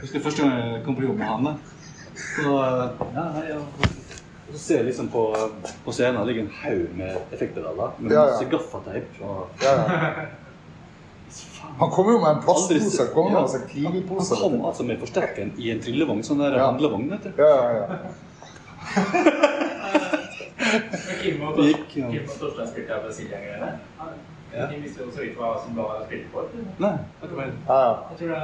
Husker 0.00 0.20
første 0.20 0.42
gang 0.42 0.52
jeg 0.58 0.82
kom 0.84 0.96
på 0.96 1.06
jobb 1.06 1.18
med 1.20 1.26
han. 1.26 1.58
Så, 2.14 2.54
ja, 3.14 3.24
ja. 3.48 3.58
så 4.52 4.58
ser 4.58 4.76
jeg 4.82 4.86
liksom 4.90 5.08
på, 5.10 5.24
på 5.84 5.92
scenen 5.92 6.26
ligger 6.28 6.46
en 6.46 6.54
haug 6.62 6.96
med 6.98 7.34
effektpedaler 7.34 7.96
med 7.98 8.14
ja, 8.14 8.24
masse 8.30 8.48
gaffateip. 8.50 9.20
Ja, 9.20 9.34
han 11.78 11.90
kommer 11.90 12.12
jo 12.12 12.20
med 12.20 12.30
en 12.30 12.42
plastpose. 12.42 13.08
Med 13.14 13.36
en 13.40 13.68
kiwipose. 13.68 14.34
Han 14.34 14.42
kom 14.42 14.66
altså 14.66 14.82
med 14.86 14.98
forsterkeren 15.02 15.52
i 15.58 15.70
en 15.74 15.80
trillevogn, 15.82 16.22
sånn 16.26 16.42
der 16.44 16.58
ja. 16.58 16.68
handlevogn, 16.68 17.08
vet 17.10 17.24
du. 17.26 17.30
Ja, 17.42 17.50
ja, 17.72 17.84
ja. 17.88 17.98
Kim 21.24 21.42
og 21.42 21.58
Torstein 21.58 22.68
spilte 22.70 22.94
av 22.94 23.10
Silja-greiene. 23.14 23.70
De 24.54 24.78
visste 24.84 25.02
jo 25.02 25.10
så 25.10 25.24
vidt 25.24 25.38
hva 25.38 25.54
som 25.64 25.74
var 25.78 26.04
spilt 26.06 26.28
på. 26.30 26.44
Nei, 26.82 26.94
jeg 27.22 27.32
tror 27.32 28.30
det 28.30 28.42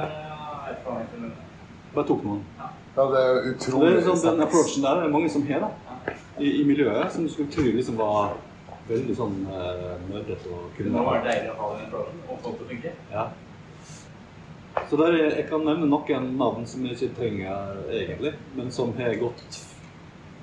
bare 1.93 2.07
tok 2.07 2.23
noen. 2.23 2.45
Ja, 2.95 3.05
det 3.11 3.19
er 3.23 3.49
utrolig. 3.51 3.89
Det 3.89 3.99
er 3.99 4.07
sånn, 4.07 4.23
den 4.25 4.45
approachen 4.45 4.85
der 4.85 4.97
er 4.97 5.07
det 5.07 5.13
mange 5.13 5.29
som 5.31 5.45
har, 5.47 5.67
da. 5.67 6.15
I, 6.39 6.47
I, 6.47 6.63
miljøet, 6.65 7.11
som 7.13 7.27
du 7.27 7.31
skulle 7.31 7.51
tro 7.53 7.63
liksom 7.67 7.99
var 7.99 8.35
veldig 8.89 9.15
sånn 9.15 9.37
uh, 9.45 9.99
nerdete 10.09 10.49
og 10.51 10.71
kunne 10.75 10.95
Det 10.97 11.05
var 11.05 11.23
deilig 11.27 11.51
å 11.53 11.57
ha 11.59 11.69
den 11.75 11.87
approachen, 11.87 12.21
og 12.27 12.43
folk 12.45 12.63
å 12.65 12.69
funke. 12.71 12.93
Ja. 13.11 13.27
Så 14.89 14.99
der, 14.99 15.17
jeg 15.19 15.45
kan 15.49 15.65
nevne 15.67 15.87
noen 15.91 16.29
navn 16.39 16.67
som 16.67 16.83
jeg 16.87 16.97
ikke 16.97 17.15
trenger 17.19 17.81
egentlig, 17.91 18.33
men 18.57 18.71
som 18.73 18.93
har 18.97 19.15
gått 19.19 19.61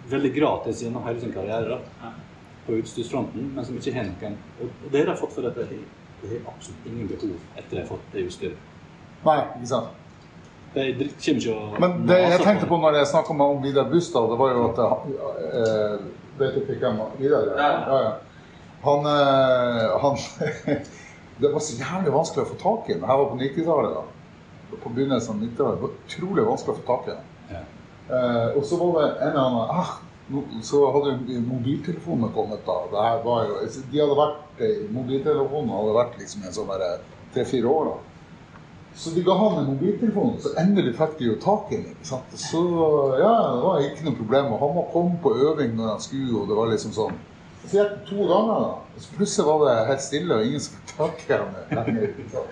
veldig 0.08 0.32
gratis 0.36 0.82
gjennom 0.84 1.04
hele 1.04 1.20
sin 1.20 1.32
karriere 1.32 1.76
da, 1.76 2.12
på 2.66 2.76
utstyrsfronten, 2.80 3.52
men 3.56 3.64
som 3.64 3.76
ikke 3.76 3.96
har 3.96 4.08
noen. 4.08 4.36
Og 4.60 4.90
det 4.92 5.02
har 5.02 5.14
jeg 5.14 5.22
fått 5.22 5.36
for 5.36 5.48
dette. 5.48 5.68
jeg 6.22 6.28
har 6.32 6.52
absolutt 6.52 6.86
ingen 6.86 7.08
behov 7.08 7.56
etter 7.56 7.76
jeg 7.76 7.84
har 7.84 7.90
fått 7.92 8.12
det 8.12 8.26
utstyret. 8.28 8.68
Nei, 9.24 9.40
ikke 9.58 9.72
sant. 9.72 10.07
Det 10.74 10.84
kommer 10.92 11.40
ikke 11.40 11.54
å 11.54 11.80
Men 11.80 12.06
det 12.08 12.18
jeg 12.22 12.40
tenkte 12.44 12.68
på 12.68 12.78
når 12.80 12.98
jeg 13.00 13.10
snakka 13.12 13.34
om 13.34 13.60
Vidar 13.64 13.88
Bustad, 13.90 14.28
det 14.30 14.38
var 14.40 14.54
jo 14.54 14.64
at 14.68 14.80
eh, 14.84 15.94
Vet 16.38 16.58
du 16.58 16.72
hvem 16.74 17.00
Vidar 17.18 17.52
er? 17.54 17.78
Ja, 17.88 18.00
ja. 18.04 18.10
Han, 18.84 19.08
eh, 19.10 19.96
han 20.02 20.18
Det 21.40 21.52
var 21.54 21.62
så 21.62 21.76
jævlig 21.78 22.12
vanskelig 22.12 22.44
å 22.44 22.50
få 22.50 22.56
tak 22.58 22.88
i 22.90 22.96
ham. 22.96 23.04
Jeg 23.06 23.20
var 23.20 23.28
på 23.30 23.36
90-tallet. 23.38 24.14
På 24.82 24.90
begynnelsen 24.90 25.36
av 25.36 25.44
90-tallet. 25.44 25.76
Det 25.78 25.84
var 25.84 25.92
utrolig 25.94 26.46
vanskelig 26.48 26.74
å 26.74 26.78
få 26.80 26.86
tak 26.88 27.06
i 27.06 27.14
ham. 27.14 27.28
Ja. 27.52 27.60
Eh, 28.08 28.56
og 28.58 28.66
så 28.66 28.78
var 28.80 28.96
det 28.98 29.08
en 29.12 29.28
eller 29.28 29.44
annen 29.44 29.70
ah, 29.82 29.92
Så 30.66 30.82
hadde 30.92 31.14
mobiltelefonene 31.46 32.32
kommet 32.34 32.66
da. 32.66 32.80
Det 32.90 33.06
her 33.06 33.22
var 33.24 33.46
jo, 33.46 33.60
de 33.64 34.02
hadde 34.02 34.18
vært, 34.18 34.42
Mobiltelefonene 34.92 35.78
hadde 35.78 35.94
vært 35.96 36.18
liksom 36.20 36.44
en 36.44 36.56
sånn 36.58 36.74
tre-fire 37.32 37.70
år. 37.70 37.92
da. 37.92 38.07
Så 38.98 39.10
de 39.14 39.22
ga 39.22 39.34
han 39.38 39.58
en 39.58 39.66
mobiltelefon, 39.70 40.32
så 40.42 40.50
endelig 40.58 40.96
fikk 40.98 41.12
de 41.20 41.28
jo 41.28 41.34
tak 41.42 41.68
i 41.70 41.76
den. 41.76 41.92
ikke 41.92 42.08
sant? 42.08 42.32
Så 42.34 42.62
ja, 43.20 43.34
det 43.54 43.60
var 43.62 43.84
ikke 43.84 44.06
noe 44.08 44.16
problem. 44.18 44.48
Og 44.56 44.62
han 44.64 44.72
må 44.74 44.82
komme 44.94 45.20
på 45.22 45.34
øving 45.38 45.76
når 45.78 45.92
han 45.92 46.00
skulle, 46.02 46.32
og 46.40 46.48
det 46.50 46.56
var 46.58 46.72
liksom 46.72 46.94
sånn 46.96 47.20
Så 47.68 47.76
gikk 47.76 47.92
det 47.92 48.00
to 48.08 48.26
ganger, 48.26 48.64
da. 48.64 48.72
Og 48.96 49.04
så 49.04 49.12
plutselig 49.20 49.46
var 49.46 49.62
det 49.68 49.76
helt 49.92 50.02
stille, 50.02 50.38
og 50.40 50.48
ingen 50.48 50.64
som 50.64 50.80
fikk 50.80 50.96
tak 50.96 51.22
i 51.28 51.36
ham 51.36 51.54
lenger. 51.78 52.42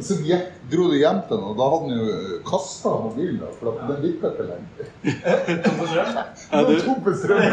Så 0.00 0.16
gikk, 0.24 0.46
dro 0.72 0.86
de 0.88 1.02
hjem 1.02 1.20
til 1.28 1.36
ham, 1.36 1.50
og 1.50 1.60
da 1.60 1.68
hadde 1.74 1.90
han 1.90 1.98
jo 1.98 2.38
kasta 2.48 2.94
mobilen, 3.02 3.36
da, 3.42 3.50
for 3.58 3.72
at 3.74 3.82
den 3.90 4.00
virka 4.06 4.30
ikke 4.32 4.46
lenger. 4.48 5.60
Tom 5.66 5.76
for 5.82 5.92
strøm? 5.92 6.16
Ja. 6.16 6.78
Tom 6.86 7.04
for 7.04 7.20
strøm. 7.20 7.44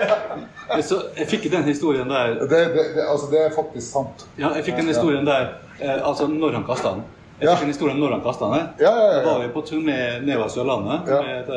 Så 0.90 1.00
jeg 1.18 1.26
fikk 1.30 1.46
den 1.52 1.64
historien 1.66 2.10
der 2.10 2.34
Det, 2.40 2.50
det, 2.50 2.84
det, 2.96 3.06
altså, 3.06 3.30
det 3.30 3.40
er 3.44 3.54
faktisk 3.54 3.86
sant. 3.92 4.26
Ja, 4.38 4.50
jeg 4.58 4.66
fikk 4.66 4.82
den 4.82 4.90
historien 4.90 5.26
der 5.26 5.52
eh, 5.78 5.98
altså 6.02 6.26
når 6.30 6.58
han 6.58 6.66
kasta 6.66 6.96
den. 6.98 7.06
Jeg 7.40 7.48
Ja. 7.48 7.56
en 7.62 7.68
historie 7.72 7.94
om 7.94 8.00
når 8.00 8.10
han 8.12 8.20
kasta 8.22 8.48
den. 8.52 8.66
Ja, 8.78 8.90
ja, 8.96 9.20
Da 9.24 9.32
var 9.38 9.40
vi 9.40 9.48
på 9.54 9.62
turné 9.64 10.20
nedover 10.24 10.48
Sørlandet 10.52 11.08
Ja. 11.08 11.22
med 11.22 11.48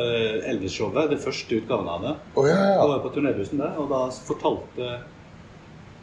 Elvis-showet. 0.48 1.10
Det 1.10 1.18
første 1.20 1.58
utgaven 1.60 1.88
av 1.88 2.00
det. 2.02 2.14
Oh, 2.36 2.46
ja, 2.48 2.54
Da 2.54 2.86
var 2.86 2.94
jeg 2.98 3.02
på 3.04 3.14
turnébussen 3.18 3.58
der, 3.58 3.74
og 3.78 3.88
da 3.90 4.08
fortalte 4.08 5.00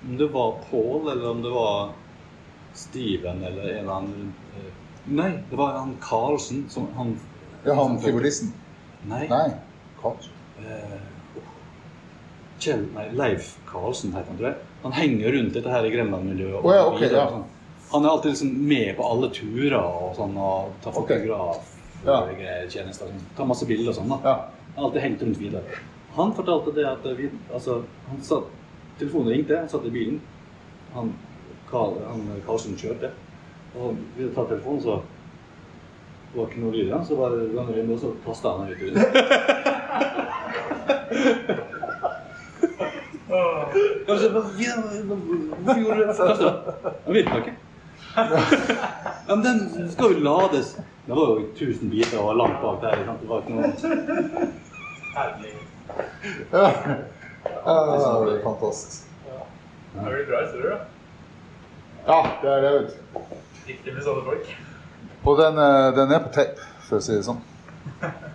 om 0.06 0.18
det 0.18 0.32
var 0.34 0.54
Paul, 0.70 1.10
eller 1.12 1.30
om 1.32 1.42
det 1.42 1.52
var 1.52 1.90
Steven, 2.74 3.44
eller 3.44 3.62
en 3.64 3.78
eller 3.80 3.94
annen 3.94 4.34
eh, 4.56 4.72
Nei, 5.08 5.32
det 5.50 5.58
var 5.58 5.72
han 5.80 5.98
Carlsen 6.02 6.70
som 6.70 6.88
han 6.96 7.18
ja 7.66 7.74
han 7.74 7.98
fiolisten. 8.00 8.54
Nei. 9.10 9.28
Nei. 9.28 9.50
Hva? 10.02 10.14
Eh, 10.60 11.00
Kjell, 12.60 12.86
nei, 12.94 13.08
Leif 13.18 13.58
Carlsen 13.66 14.14
heter 14.14 14.28
han, 14.28 14.38
tror 14.38 14.48
jeg. 14.52 14.58
Han 14.84 14.92
henger 14.92 15.32
rundt 15.34 15.54
dette 15.54 15.70
her 15.74 15.84
i 15.86 15.90
Grenland-miljøet. 15.90 16.64
Oh, 16.64 16.72
ja, 16.74 16.86
ok, 16.86 17.02
ja. 17.02 17.26
sånn. 17.30 17.46
Han 17.92 18.06
er 18.06 18.10
alltid 18.10 18.32
liksom 18.32 18.68
med 18.68 18.96
på 18.98 19.04
alle 19.04 19.30
turer 19.36 19.78
og 19.78 20.14
sånn, 20.16 20.38
og 20.40 20.72
tar 20.84 20.94
fotograf 20.96 21.58
okay. 21.58 22.06
Ja. 22.06 22.22
og 22.24 22.72
tjenester. 22.72 23.10
Sånn. 23.10 23.26
Tar 23.38 23.50
masse 23.50 23.68
bilder 23.68 23.92
og 23.92 23.98
sånn. 23.98 24.14
da. 24.14 24.20
Ja. 24.24 24.36
Han 24.76 24.80
har 24.80 24.88
alltid 24.88 25.04
hengt 25.04 25.24
rundt 25.26 25.42
videre. 25.42 25.82
Han 26.16 26.32
fortalte 26.36 26.72
det 26.76 26.86
at 26.88 27.04
vi, 27.18 27.28
altså, 27.54 27.82
han 28.08 28.22
satt, 28.24 28.48
telefonen 29.00 29.34
ringte, 29.34 29.58
han 29.60 29.72
satt 29.72 29.88
i 29.88 29.92
bilen. 29.92 30.22
Han, 30.96 31.12
Karl, 31.72 31.98
han 32.08 32.24
Karlsen 32.46 32.78
kjørte. 32.80 33.12
Og 33.76 34.00
vi 34.16 34.24
hadde 34.24 34.36
tatt 34.36 34.50
telefonen, 34.54 34.82
så 34.84 35.02
det 36.32 36.40
var 36.40 36.48
ikke 36.48 36.64
noe 36.64 36.76
lyd 36.76 36.86
igjen. 36.88 37.06
Så 37.08 37.20
bare 37.20 37.42
det 37.42 37.50
det 37.52 37.76
vinduet, 37.76 37.98
og 37.98 38.04
så 38.06 38.10
kasta 38.24 38.56
han 38.56 38.60
den 38.62 38.72
ut. 38.72 38.80
i 38.80 38.86
vinduet. 38.88 39.12
Hvorfor 45.62 45.80
gjorde 45.80 45.98
du 45.98 46.04
det? 46.08 46.16
Han 47.06 47.14
virka 47.14 47.38
ikke. 47.44 47.56
Ja, 48.16 49.36
men 49.36 49.44
den 49.44 49.92
skal 49.92 50.12
jo 50.14 50.20
lades. 50.20 50.78
Det 51.06 51.12
var 51.12 51.22
jo 51.22 51.46
1000 51.56 51.90
biter 51.90 52.20
og 52.20 52.36
langt 52.36 52.62
bak 52.62 52.82
der. 52.82 53.06
sant? 53.06 53.22
Det 53.22 53.30
var 53.30 53.42
ikke 53.42 53.54
noe 53.54 53.62
Herlig. 55.16 55.54
ja. 56.52 56.72
ja 57.66 57.76
det 57.90 58.24
blir 58.24 58.44
fantastisk. 58.44 59.08
Det 59.94 60.06
blir 60.06 60.26
bra 60.30 60.42
historier, 60.46 60.70
da. 60.70 60.78
Ja, 62.08 62.20
det 62.42 62.50
er 62.52 62.62
det, 62.62 62.72
vet 62.80 62.90
du. 62.90 63.20
Viktig 63.68 63.94
med 63.94 64.04
sånne 64.04 64.24
folk. 64.26 64.56
Og 65.24 65.38
den, 65.38 65.58
eh, 65.58 65.92
den 65.96 66.12
er 66.16 66.24
på 66.24 66.32
tape, 66.34 66.70
for 66.88 66.98
å 66.98 67.04
si 67.04 67.14
det 67.14 67.26
sånn. 67.28 67.42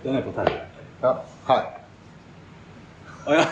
Den 0.04 0.20
er 0.20 0.22
på 0.26 0.34
tape. 0.36 0.60
Ja. 1.02 1.16
Her. 1.48 1.64
Å 3.26 3.34
ja. 3.34 3.44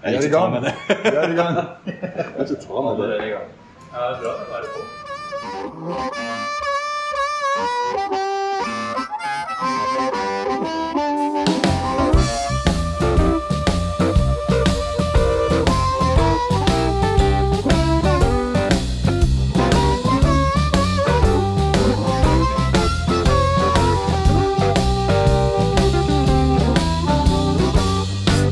Jeg 0.00 0.14
er 0.14 0.22
ikke 0.22 0.32
ta 0.32 0.40
gang. 0.40 0.52
med 0.52 0.62
det. 0.64 0.74
Vi 1.04 1.16
er 1.16 1.30
i 1.30 1.36
gang. 1.36 1.56
Jeg 1.86 2.36
er 2.38 2.46
ikke 2.46 2.62
ta 2.64 2.84
med 2.88 3.02
det. 3.04 3.40
Ja, 3.92 3.98
det 3.98 4.16
er 4.16 4.20
bra 4.22 4.30
å 4.38 4.44
være 4.50 4.68
på. 4.70 4.80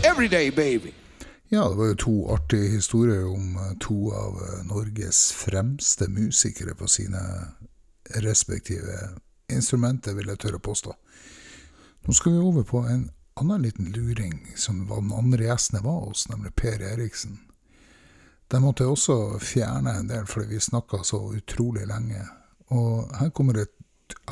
Everyday 0.04 0.50
baby. 0.50 0.97
Ja, 1.50 1.68
det 1.68 1.76
var 1.76 1.86
jo 1.86 1.94
to 1.94 2.14
artige 2.34 2.68
historier 2.74 3.26
om 3.26 3.56
eh, 3.56 3.76
to 3.80 4.12
av 4.12 4.34
eh, 4.42 4.64
Norges 4.68 5.32
fremste 5.32 6.08
musikere 6.08 6.74
på 6.74 6.88
sine 6.88 7.20
respektive 8.20 8.98
instrumenter, 9.52 10.12
vil 10.14 10.28
jeg 10.28 10.42
tørre 10.42 10.60
å 10.60 10.64
påstå. 10.68 10.92
Nå 12.04 12.16
skal 12.16 12.34
vi 12.34 12.42
over 12.44 12.66
på 12.68 12.82
en 12.84 13.06
annen 13.40 13.64
liten 13.64 13.88
luring 13.92 14.42
som 14.56 14.86
var 14.90 15.00
den 15.00 15.12
andre 15.12 15.48
gjesten 15.48 15.78
jeg 15.78 15.86
var 15.86 16.02
hos, 16.04 16.26
nemlig 16.28 16.52
Per 16.56 16.84
Eriksen. 16.84 17.38
Der 18.48 18.60
måtte 18.60 18.84
jeg 18.84 18.92
også 18.92 19.38
fjerne 19.40 19.96
en 19.96 20.08
del, 20.08 20.26
fordi 20.26 20.54
vi 20.54 20.60
snakka 20.60 21.00
så 21.04 21.20
utrolig 21.36 21.86
lenge. 21.88 22.26
Og 22.72 23.08
her 23.20 23.32
kommer 23.32 23.60
et 23.60 23.72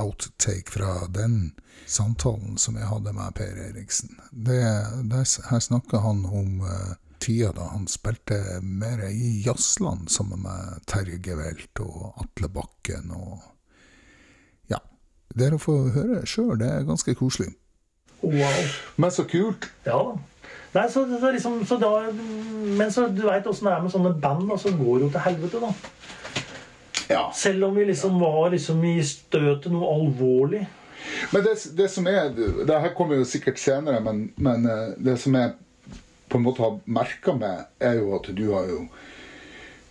outtake 0.00 0.72
fra 0.72 1.06
den 1.12 1.52
samtalen 1.86 2.56
som 2.58 2.76
jeg 2.76 2.88
hadde 2.88 3.12
med 3.16 3.34
Per 3.36 3.60
Eriksen. 3.70 4.16
Det, 4.30 4.60
der, 5.12 5.24
her 5.50 5.60
snakker 5.60 6.04
han 6.04 6.24
om 6.28 6.60
eh, 6.60 6.94
tida 7.20 7.52
da 7.56 7.70
han 7.72 7.86
spilte 7.90 8.38
mer 8.62 9.04
i 9.08 9.42
jazzland 9.44 10.10
sammen 10.12 10.42
med 10.44 10.86
Terje 10.90 11.18
Gevelt 11.22 11.82
og 11.84 12.22
Atle 12.22 12.50
Bakken 12.52 13.12
og 13.16 13.38
Ja. 14.70 14.80
Dere 15.36 15.58
får 15.58 15.92
høre 15.96 16.22
sjøl, 16.26 16.56
det 16.60 16.70
er 16.70 16.88
ganske 16.88 17.14
koselig. 17.14 17.52
Wow. 18.22 18.62
Men 18.96 19.10
så 19.10 19.26
kult! 19.28 19.70
Ja 19.86 19.98
da. 19.98 20.16
Nei, 20.76 20.88
så, 20.92 21.06
så 21.20 21.30
liksom, 21.32 21.60
så 21.66 21.76
da, 21.80 21.90
men 22.76 22.90
så 22.92 23.06
du 23.08 23.22
veit 23.24 23.46
åssen 23.48 23.68
det 23.68 23.72
er 23.72 23.84
med 23.84 23.92
sånne 23.94 24.12
band, 24.20 24.50
og 24.52 24.58
så 24.60 24.72
går 24.76 24.98
det 24.98 25.06
jo 25.06 25.12
til 25.14 25.24
helvete, 25.24 25.60
da. 25.62 25.70
Ja. 27.08 27.22
Selv 27.34 27.68
om 27.68 27.76
vi 27.76 27.86
liksom 27.88 28.18
var 28.20 28.50
liksom 28.52 28.82
i 28.84 28.98
støtet 29.06 29.70
noe 29.72 29.88
alvorlig. 29.94 30.66
Men 31.32 31.44
det, 31.46 31.54
det 31.78 31.86
som 31.92 32.06
er 32.10 32.32
Det 32.34 32.80
her 32.82 32.94
kommer 32.96 33.20
jo 33.20 33.24
sikkert 33.28 33.60
senere, 33.62 34.00
men, 34.02 34.26
men 34.36 34.66
eh, 34.66 34.96
det 34.98 35.14
som 35.22 35.36
jeg 35.38 35.54
på 36.36 36.40
en 36.42 36.46
måte 36.46 36.62
har 36.64 36.78
merka 36.86 37.32
meg, 37.40 37.66
er 37.80 37.98
jo 38.02 38.14
at 38.20 38.28
du 38.36 38.46
har 38.52 38.68
jo 38.70 38.84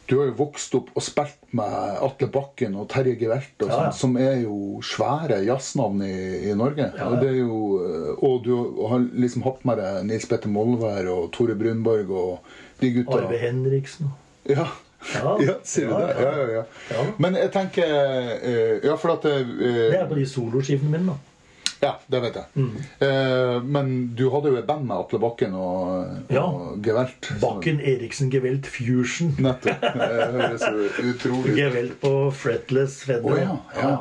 du 0.06 0.20
har 0.20 0.28
jo 0.30 0.36
vokst 0.38 0.76
opp 0.78 0.92
og 0.94 1.02
spilt 1.02 1.40
med 1.58 1.72
Atle 2.06 2.28
Bakken 2.30 2.76
og 2.78 2.84
Terje 2.94 3.16
Gevelt, 3.18 3.56
og 3.66 3.72
Ja, 3.72 3.78
ja. 3.88 3.90
sånn, 3.90 3.96
som 3.98 4.18
er 4.22 4.36
jo 4.44 4.58
svære 4.86 5.40
jazznavn 5.48 6.04
i, 6.06 6.12
i 6.46 6.54
Norge. 6.54 6.92
Ja, 6.94 7.00
ja. 7.00 7.08
Og, 7.10 7.24
det 7.24 7.32
jo, 7.40 7.56
eh, 7.82 8.12
og 8.22 8.44
du 8.46 8.52
har 8.86 9.02
liksom 9.18 9.42
hatt 9.48 9.66
med 9.66 9.82
deg 9.82 10.06
Nils 10.12 10.28
Petter 10.30 10.52
Molvær 10.54 11.10
og 11.10 11.32
Tore 11.34 11.56
Brunborg 11.58 12.14
og 12.14 12.54
de 12.84 12.92
gutta. 13.00 13.18
Arve 13.24 13.40
Henriksen. 13.42 14.12
Ja. 14.46 14.68
Ja. 15.10 15.34
ja, 15.48 15.58
sier 15.66 15.90
du 15.90 15.96
Ja, 15.98 16.04
det? 16.06 16.14
ja. 16.22 16.22
Ja, 16.22 16.38
ja, 16.38 16.46
ja. 16.60 16.64
Ja. 17.00 17.08
Men 17.26 17.36
jeg 17.42 17.52
tenker 17.54 17.90
eh, 17.90 18.86
Ja, 18.86 18.96
for 18.98 19.18
at 19.18 19.26
eh, 19.30 19.42
Det 19.90 20.00
er 20.04 20.08
på 20.10 20.18
de 20.22 20.30
soloskivene 20.30 20.90
mine, 21.00 21.14
da. 21.16 21.35
Ja, 21.82 21.92
det 22.08 22.20
vet 22.24 22.38
jeg. 22.40 22.46
Mm. 22.56 22.76
Eh, 23.06 23.58
men 23.76 23.90
du 24.16 24.24
hadde 24.34 24.50
jo 24.54 24.58
et 24.60 24.66
band 24.68 24.86
med 24.88 24.96
Atle 24.96 25.20
Bakken 25.22 25.54
og, 25.60 26.32
Ja. 26.34 26.44
og 26.48 26.80
Gevelt. 26.86 27.30
Bakken 27.42 27.80
Eriksen 27.84 28.30
Gevelt 28.34 28.66
Fusion. 28.72 29.34
Nettopp. 29.44 29.84
Det 30.00 30.28
høres 30.38 30.66
utrolig 31.04 31.52
ut. 31.54 31.60
Gevelt 31.60 31.98
på 32.02 32.14
fretless 32.34 33.02
fedre. 33.06 33.36
Oh, 33.36 33.40
ja, 33.42 33.58
ja. 33.82 33.94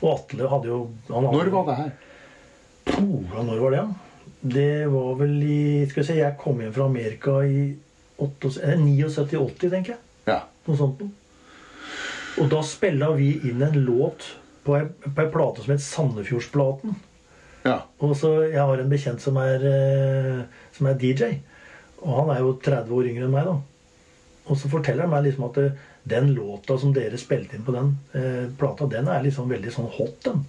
Og 0.00 0.12
Atle 0.14 0.48
hadde 0.50 0.70
jo 0.70 0.80
han 1.10 1.26
hadde, 1.28 1.36
Når 1.36 1.52
var 1.54 1.68
det 1.68 1.76
her? 1.82 1.92
Oh, 2.98 3.44
når 3.44 3.62
var 3.66 3.70
det? 3.76 3.82
ja? 3.82 3.88
Det 4.58 4.70
var 4.92 5.14
vel 5.18 5.32
i 5.42 5.60
Skal 5.90 6.02
vi 6.02 6.06
se, 6.12 6.16
jeg 6.20 6.36
kom 6.40 6.60
hjem 6.62 6.72
fra 6.76 6.84
Amerika 6.88 7.40
i 7.44 7.64
79-80, 8.18 9.70
tenker 9.70 9.94
jeg. 9.94 10.00
Ja. 10.28 10.40
Noe 10.66 10.78
sånt 10.78 11.00
noe. 11.02 11.10
Og 12.38 12.48
da 12.52 12.60
spilla 12.66 13.10
vi 13.18 13.32
inn 13.48 13.62
en 13.66 13.76
låt 13.82 14.24
på 14.66 14.76
ei, 14.78 14.84
på 15.02 15.22
ei 15.24 15.30
plate 15.32 15.64
som 15.64 15.72
het 15.74 15.82
Sandefjordsplaten. 15.82 16.94
Ja. 17.64 17.78
Og 18.04 18.14
så 18.16 18.30
Jeg 18.46 18.60
har 18.62 18.78
en 18.78 18.90
bekjent 18.90 19.22
som 19.22 19.36
er, 19.42 19.64
eh, 19.66 20.42
som 20.76 20.86
er 20.86 20.98
DJ. 21.00 21.38
Og 22.02 22.12
han 22.20 22.30
er 22.34 22.44
jo 22.44 22.54
30 22.62 22.94
år 22.94 23.10
yngre 23.10 23.26
enn 23.26 23.34
meg. 23.34 23.48
da. 23.48 23.56
Og 24.48 24.56
så 24.56 24.70
forteller 24.72 25.04
han 25.04 25.12
meg 25.12 25.26
liksom 25.26 25.48
at 25.50 25.58
eh, 25.62 25.86
den 26.08 26.32
låta 26.34 26.78
som 26.78 26.92
dere 26.96 27.18
spilte 27.20 27.56
inn 27.56 27.66
på 27.66 27.74
den 27.74 27.96
eh, 28.16 28.46
plata, 28.58 28.86
den 28.88 29.08
er 29.12 29.24
liksom 29.24 29.50
veldig 29.50 29.72
sånn 29.74 29.90
hot, 29.98 30.20
den. 30.24 30.44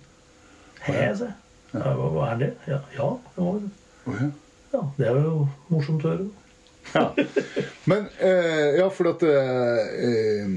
Hæ, 0.85 0.99
se. 1.19 1.31
Ja, 1.73 1.93
hva, 1.93 2.29
er 2.31 2.37
det? 2.39 2.53
Ja, 2.69 2.79
ja, 2.95 3.09
det 3.35 3.43
var, 3.43 3.57
oh, 4.09 4.21
ja. 4.21 4.29
ja, 4.73 4.83
det 4.97 5.09
er 5.09 5.19
jo 5.25 5.47
morsomt 5.69 6.05
å 6.05 6.13
høre. 6.13 6.29
Men 7.89 8.07
eh, 8.17 8.79
Ja, 8.79 8.87
for 8.89 9.11
at 9.11 9.25
eh, 9.27 9.83
eh, 10.07 10.55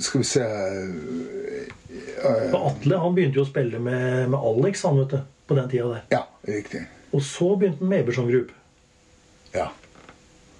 Skal 0.00 0.20
vi 0.20 0.24
se 0.28 0.42
eh, 0.44 1.72
Atle 2.54 2.96
han 3.02 3.14
begynte 3.16 3.40
jo 3.40 3.44
å 3.46 3.48
spille 3.48 3.78
med, 3.82 4.28
med 4.30 4.38
Alex 4.38 4.84
han 4.86 5.00
vet 5.00 5.10
du, 5.16 5.20
på 5.48 5.56
den 5.58 5.70
tida 5.72 5.88
der. 5.92 6.02
Ja, 6.14 6.22
riktig. 6.46 6.84
Og 7.10 7.22
så 7.24 7.54
begynte 7.56 7.80
han 7.82 7.88
med 7.90 8.00
Eberson 8.04 8.28
Group. 8.30 8.50
Ja, 9.54 9.70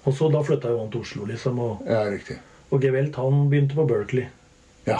Og 0.07 0.13
så 0.17 0.29
da 0.33 0.39
flytta 0.43 0.71
jo 0.71 0.79
han 0.81 0.89
til 0.91 1.01
Oslo, 1.03 1.25
liksom. 1.29 1.59
Og, 1.61 1.81
ja 1.85 1.99
riktig. 2.09 2.39
og 2.71 2.81
Gevelt 2.83 3.15
han 3.19 3.43
begynte 3.51 3.75
på 3.77 3.85
Berkeley. 3.85 4.25
Ja. 4.87 4.97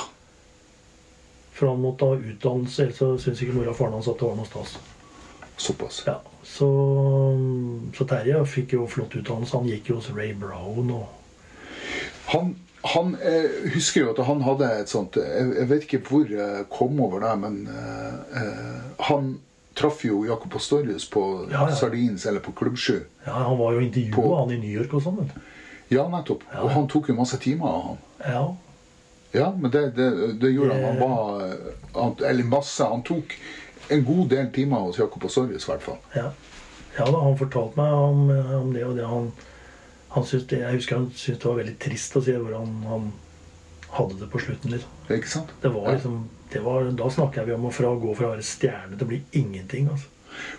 For 1.55 1.71
han 1.71 1.81
måtte 1.81 2.05
ha 2.05 2.19
utdannelse, 2.19 2.83
ellers 2.85 2.99
så 3.01 3.07
syntes 3.17 3.41
ikke 3.43 3.55
mora 3.57 3.71
og 3.73 3.77
faren 3.79 3.95
hans 3.97 4.07
at 4.11 4.19
det 4.21 4.27
var 4.29 4.37
noe 4.37 4.47
stas. 4.47 4.75
Såpass. 5.59 6.03
Ja, 6.07 6.19
så, 6.47 6.67
så 7.97 8.05
Terje 8.07 8.37
fikk 8.47 8.77
jo 8.77 8.85
flott 8.87 9.15
utdannelse. 9.19 9.57
Han 9.57 9.67
gikk 9.71 9.89
jo 9.91 9.97
hos 9.99 10.11
Ray 10.15 10.31
Brown 10.37 10.91
og 10.95 11.07
Han, 12.29 12.53
han 12.81 13.15
jeg 13.19 13.73
husker 13.73 14.05
jo 14.05 14.11
at 14.13 14.21
han 14.23 14.41
hadde 14.45 14.67
et 14.79 14.91
sånt 14.91 15.17
Jeg, 15.19 15.47
jeg 15.57 15.67
vet 15.67 15.85
ikke 15.87 15.99
hvor 16.07 16.29
jeg 16.31 16.65
kom 16.71 17.01
over 17.03 17.25
det, 17.25 17.33
men 17.41 17.57
eh, 17.67 18.77
han 19.09 19.33
traff 19.79 20.03
jo 20.05 20.23
Jakob 20.27 20.55
Astorius 20.55 21.09
på 21.11 21.23
ja, 21.51 21.65
ja. 21.69 21.75
Sardins 21.75 22.25
eller 22.25 22.43
på 22.43 22.51
Klubb 22.51 22.77
7. 22.77 22.99
Ja, 23.25 23.31
han 23.31 23.57
var 23.59 23.75
jo 23.75 23.83
intervjua 23.83 24.39
han 24.41 24.51
i 24.55 24.59
New 24.59 24.71
York 24.71 24.95
og 24.95 25.03
sånn. 25.05 25.29
Ja, 25.89 26.05
nettopp. 26.11 26.43
Ja. 26.51 26.63
Og 26.63 26.73
han 26.75 26.89
tok 26.91 27.11
jo 27.11 27.15
masse 27.17 27.39
timer 27.41 27.69
av 27.69 27.85
han. 27.85 28.01
Ja. 28.25 28.43
Ja, 29.31 29.47
men 29.55 29.71
det, 29.71 29.83
det, 29.95 30.09
det 30.41 30.51
gjorde 30.51 30.75
han. 30.75 30.83
Han 30.83 30.99
var 30.99 31.55
han, 31.95 32.15
Eller 32.25 32.47
masse. 32.49 32.83
Han 32.83 33.03
tok 33.05 33.35
en 33.89 34.03
god 34.05 34.29
del 34.33 34.49
timer 34.53 34.87
hos 34.87 34.99
Jakob 34.99 35.25
Astorius, 35.25 35.67
i 35.67 35.71
hvert 35.71 35.85
fall. 35.85 35.99
Ja. 36.15 36.31
ja 36.97 37.07
da, 37.07 37.21
han 37.23 37.37
fortalte 37.39 37.79
meg 37.79 37.93
om, 37.93 38.25
om 38.59 38.73
det 38.73 38.85
og 38.87 38.97
det. 38.97 39.07
Han 39.09 39.31
han 40.09 40.25
syntes 40.25 40.47
det, 40.49 40.61
jeg 40.63 40.79
husker 40.79 40.97
han 40.97 41.09
syntes 41.13 41.41
det 41.41 41.49
var 41.49 41.59
veldig 41.59 41.75
trist 41.81 42.15
å 42.17 42.23
se 42.25 42.37
hvordan 42.37 42.77
han 42.89 43.09
hadde 43.93 44.19
det 44.21 44.29
på 44.31 44.41
slutten. 44.41 44.71
liksom. 44.73 45.01
Ikke 45.15 45.31
sant? 45.31 45.51
Det 45.61 45.71
var 45.73 45.91
liksom, 45.93 46.21
det 46.53 46.61
var, 46.65 46.89
Da 46.97 47.09
snakker 47.13 47.45
vi 47.45 47.53
om 47.53 47.67
å 47.69 47.73
fra, 47.73 47.93
gå 47.97 48.15
fra 48.17 48.29
å 48.29 48.33
være 48.35 48.45
stjerne 48.45 48.97
til 48.97 49.05
å 49.05 49.11
bli 49.11 49.21
ingenting. 49.37 49.89
altså. 49.89 50.09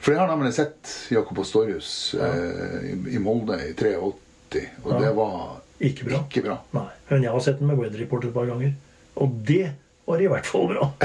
For 0.02 0.12
jeg 0.14 0.20
har 0.20 0.30
nemlig 0.30 0.52
sett 0.56 0.94
Jakob 1.14 1.38
Astorius 1.42 2.14
ja. 2.18 2.26
eh, 2.26 2.88
i, 2.90 2.94
i, 3.14 3.20
Molde 3.22 3.56
i 3.64 3.72
83, 3.78 4.64
og 4.82 4.90
ja. 4.92 4.98
det 4.98 5.12
var 5.16 5.36
ikke 5.80 6.08
bra. 6.08 6.22
ikke 6.26 6.42
bra. 6.44 6.56
Nei, 6.76 6.88
Men 7.10 7.26
jeg 7.26 7.34
har 7.36 7.44
sett 7.44 7.60
den 7.62 7.70
med 7.70 7.78
Weather 7.80 8.02
Report 8.02 8.26
et 8.26 8.34
par 8.34 8.50
ganger, 8.50 8.74
og 9.22 9.38
det 9.46 9.70
var 10.10 10.22
i 10.22 10.28
hvert 10.30 10.46
fall 10.46 10.66
bra. 10.70 10.86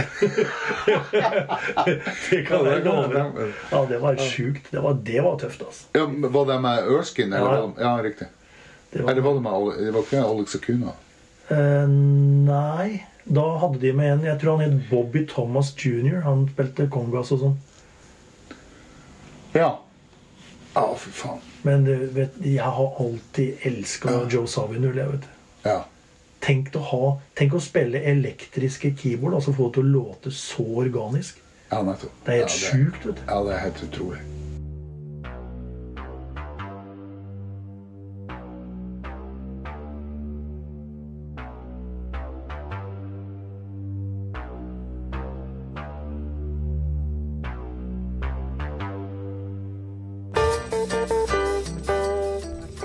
det 2.29 2.41
kan 2.47 2.65
jeg 2.65 2.83
love 2.85 3.07
deg. 3.13 3.53
Ja, 3.71 3.81
det 3.89 3.99
var 4.01 4.19
sjukt. 4.21 4.71
Det 4.71 4.81
var, 4.81 4.97
det 5.07 5.21
var 5.25 5.39
tøft, 5.41 5.61
altså. 5.67 5.87
Ja, 5.97 6.05
var 6.33 6.47
det 6.49 6.59
med 6.65 6.89
Erskine? 6.97 7.41
Ja. 7.41 7.59
ja, 7.79 7.93
riktig. 8.03 8.27
Det 8.91 9.03
var, 9.03 9.11
Eller 9.11 9.21
var 9.21 9.33
det 9.33 9.43
med 9.45 9.85
det 9.85 9.91
var 9.91 10.07
ikke 10.07 10.23
Alex 10.23 10.55
Acuna? 10.55 10.95
Uh, 11.51 11.87
nei. 12.49 13.05
Da 13.25 13.45
hadde 13.57 13.79
de 13.81 13.93
med 13.93 14.11
en 14.13 14.23
Jeg 14.25 14.39
tror 14.41 14.57
han 14.57 14.69
het 14.69 14.89
Bobby 14.89 15.25
Thomas 15.29 15.73
jr. 15.77 16.21
Han 16.25 16.45
spilte 16.53 16.89
congas 16.93 17.33
og 17.35 17.41
sånn. 17.41 17.57
Ja. 19.55 19.71
Ja, 20.75 20.85
fy 20.99 21.11
faen. 21.15 21.43
Men 21.65 21.85
du 21.87 21.93
vet, 22.13 22.37
jeg 22.43 22.71
har 22.77 23.01
alltid 23.01 23.65
elska 23.65 24.11
ja. 24.11 24.23
Joe 24.29 24.47
Savinul, 24.49 24.97
jeg, 24.99 25.11
vet 25.13 25.25
du. 25.25 25.29
Ja. 25.65 25.79
Tenk 26.45 26.75
å, 26.77 26.81
ha, 26.91 27.05
tenk 27.33 27.55
å 27.57 27.59
spille 27.63 28.03
elektriske 28.05 28.91
keyboard, 28.99 29.39
altså 29.39 29.55
få 29.55 29.71
det 29.71 29.79
til 29.79 29.87
å 29.87 29.93
låte 29.95 30.29
så 30.29 30.65
organisk. 30.83 31.41
Ja, 31.71 31.81
nettopp. 31.81 32.13
Det 32.25 32.35
er 32.35 32.43
helt 32.43 32.53
ja, 32.53 32.69
sjukt. 32.69 33.05
vet 33.09 33.17
du. 33.17 33.25
Ja, 33.25 33.41
det 33.47 33.55
er 33.57 33.65
helt 33.65 33.83
utrolig. 33.89 34.21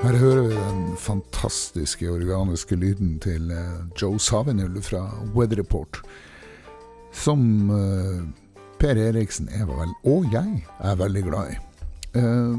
Her 0.01 0.17
hører 0.17 0.43
vi 0.49 0.55
den 0.57 0.80
fantastiske 0.99 2.11
organiske 2.11 2.77
lyden 2.77 3.19
til 3.23 3.51
eh, 3.51 3.81
Joe 4.03 4.19
Savinul 4.19 4.83
fra 4.83 5.05
Weather 5.35 5.59
Report. 5.59 6.03
Som 7.13 7.71
uh, 7.71 8.23
Per 8.79 8.97
Eriksen 8.97 9.49
er 9.51 9.67
vel, 9.67 9.91
og 10.07 10.29
jeg, 10.33 10.63
er 10.79 10.95
veldig 10.95 11.23
glad 11.27 11.51
i. 11.51 11.57
Uh, 12.15 12.59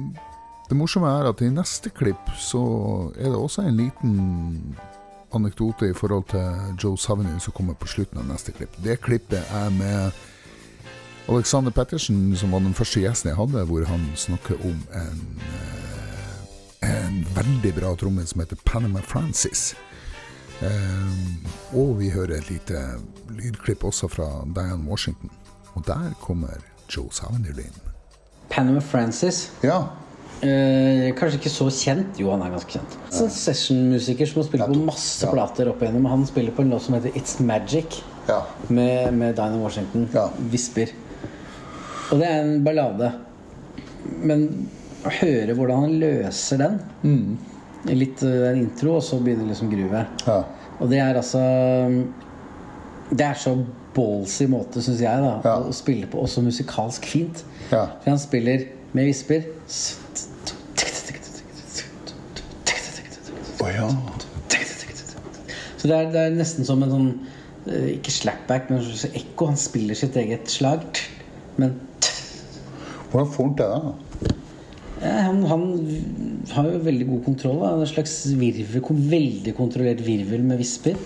det 0.69 0.77
morsomme 0.77 1.07
er 1.07 1.29
at 1.29 1.41
i 1.41 1.49
neste 1.51 1.89
klipp 1.89 2.33
så 2.39 2.61
er 3.15 3.31
det 3.31 3.39
også 3.39 3.63
en 3.63 3.79
liten 3.79 4.75
anekdote 5.35 5.89
i 5.89 5.95
forhold 5.95 6.27
til 6.31 6.75
Joe 6.83 6.97
Savinul 6.97 7.39
som 7.39 7.55
kommer 7.55 7.79
på 7.79 7.87
slutten 7.87 8.19
av 8.19 8.27
neste 8.27 8.51
klipp. 8.51 8.75
Det 8.83 8.99
klippet 9.01 9.39
er 9.55 9.71
med 9.75 10.11
Alexander 11.31 11.71
Pettersen, 11.71 12.35
som 12.35 12.51
var 12.51 12.59
den 12.59 12.73
første 12.73 12.99
gjesten 12.99 13.29
jeg 13.29 13.39
hadde, 13.39 13.63
hvor 13.69 13.85
han 13.87 14.07
snakker 14.15 14.59
om 14.67 14.79
en 14.99 15.21
en 17.11 17.23
veldig 17.35 17.73
bra 17.75 17.93
trommel 17.99 18.27
som 18.27 18.43
heter 18.43 18.59
Panama 18.65 19.01
Francis. 19.03 19.71
Um, 20.61 21.41
og 21.73 21.95
vi 21.99 22.11
hører 22.13 22.37
et 22.37 22.51
lite 22.51 22.81
lydklipp 23.33 23.83
også 23.87 24.09
fra 24.11 24.27
Dian 24.55 24.85
Washington. 24.87 25.31
Og 25.75 25.83
der 25.87 26.11
kommer 26.21 26.61
Joe 26.91 27.11
Savenir 27.15 27.57
inn. 27.63 27.81
Panama 28.51 28.83
Francis. 28.83 29.49
Ja. 29.63 29.81
Eh, 30.41 31.11
kanskje 31.15 31.37
ikke 31.39 31.53
så 31.53 31.67
kjent. 31.71 32.19
Jo, 32.19 32.31
han 32.33 32.43
er 32.43 32.51
ganske 32.53 32.75
kjent. 32.75 32.97
Ja. 32.97 33.23
En 33.23 33.31
sessionmusiker 33.35 34.27
som 34.27 34.41
har 34.41 34.49
spilt 34.49 34.67
på 34.73 34.83
masse 34.87 35.23
ja. 35.25 35.31
plater 35.33 35.71
opp 35.71 35.83
igjennom. 35.83 36.09
Han 36.11 36.27
spiller 36.29 36.55
på 36.55 36.65
en 36.65 36.73
låt 36.73 36.87
som 36.87 36.97
heter 36.97 37.15
It's 37.17 37.37
Magic 37.45 38.01
ja. 38.27 38.41
med, 38.67 39.13
med 39.15 39.37
Diana 39.39 39.61
Washington. 39.61 40.09
Visper. 40.51 40.91
Og 42.11 42.19
det 42.19 42.27
er 42.27 42.43
en 42.43 42.59
ballade. 42.65 43.13
Men 44.19 44.47
å 45.05 45.13
høre 45.21 45.55
hvordan 45.57 45.85
han 45.85 45.99
løser 46.01 46.61
den. 46.61 46.79
Mm. 47.03 47.91
Litt 47.97 48.23
uh, 48.25 48.49
en 48.51 48.61
intro, 48.61 48.97
og 48.99 49.05
så 49.05 49.19
begynner 49.23 49.49
liksom 49.49 49.71
gruvet. 49.71 50.25
Ja. 50.27 50.41
Og 50.81 50.89
det 50.89 50.97
er 51.01 51.17
altså 51.17 51.41
Det 53.11 53.25
er 53.25 53.37
så 53.37 53.55
ballsy 53.95 54.47
måte, 54.49 54.81
syns 54.81 55.01
jeg, 55.03 55.23
da 55.23 55.33
ja. 55.45 55.57
å 55.67 55.73
spille 55.75 56.07
på. 56.09 56.21
Også 56.23 56.43
musikalsk 56.45 57.07
fint. 57.11 57.43
Ja. 57.71 57.87
For 58.01 58.13
han 58.13 58.21
spiller 58.21 58.65
med 58.95 59.09
visper. 59.09 59.45
Oh, 63.61 63.69
ja. 63.69 63.89
Så 65.77 65.89
det 65.89 65.95
er, 65.97 66.09
det 66.13 66.21
er, 66.21 66.33
nesten 66.37 66.65
som 66.65 66.81
en 66.85 66.91
sånn 66.93 67.07
eh, 67.65 67.95
Ikke 67.95 68.13
slapback, 68.13 68.69
men 68.69 68.83
ekko. 69.17 69.49
Han 69.49 69.57
spiller 69.57 69.97
sitt 69.97 70.17
eget 70.21 70.49
slag. 70.53 70.85
Men 71.61 71.79
Hvordan 73.11 73.31
får 73.33 73.47
han 73.47 73.55
til 73.59 73.73
det? 73.73 74.35
Han, 75.01 75.41
han, 75.49 75.63
har 76.53 76.67
jo 76.69 76.83
veldig 76.85 77.07
god 77.09 77.23
kontroll. 77.25 77.61
Da. 77.63 77.71
En 77.77 77.89
slags 77.89 78.19
virvel, 78.37 78.83
veldig 79.15 79.55
kontrollert 79.57 80.03
virvel 80.05 80.45
med 80.45 80.61
visper. 80.61 80.99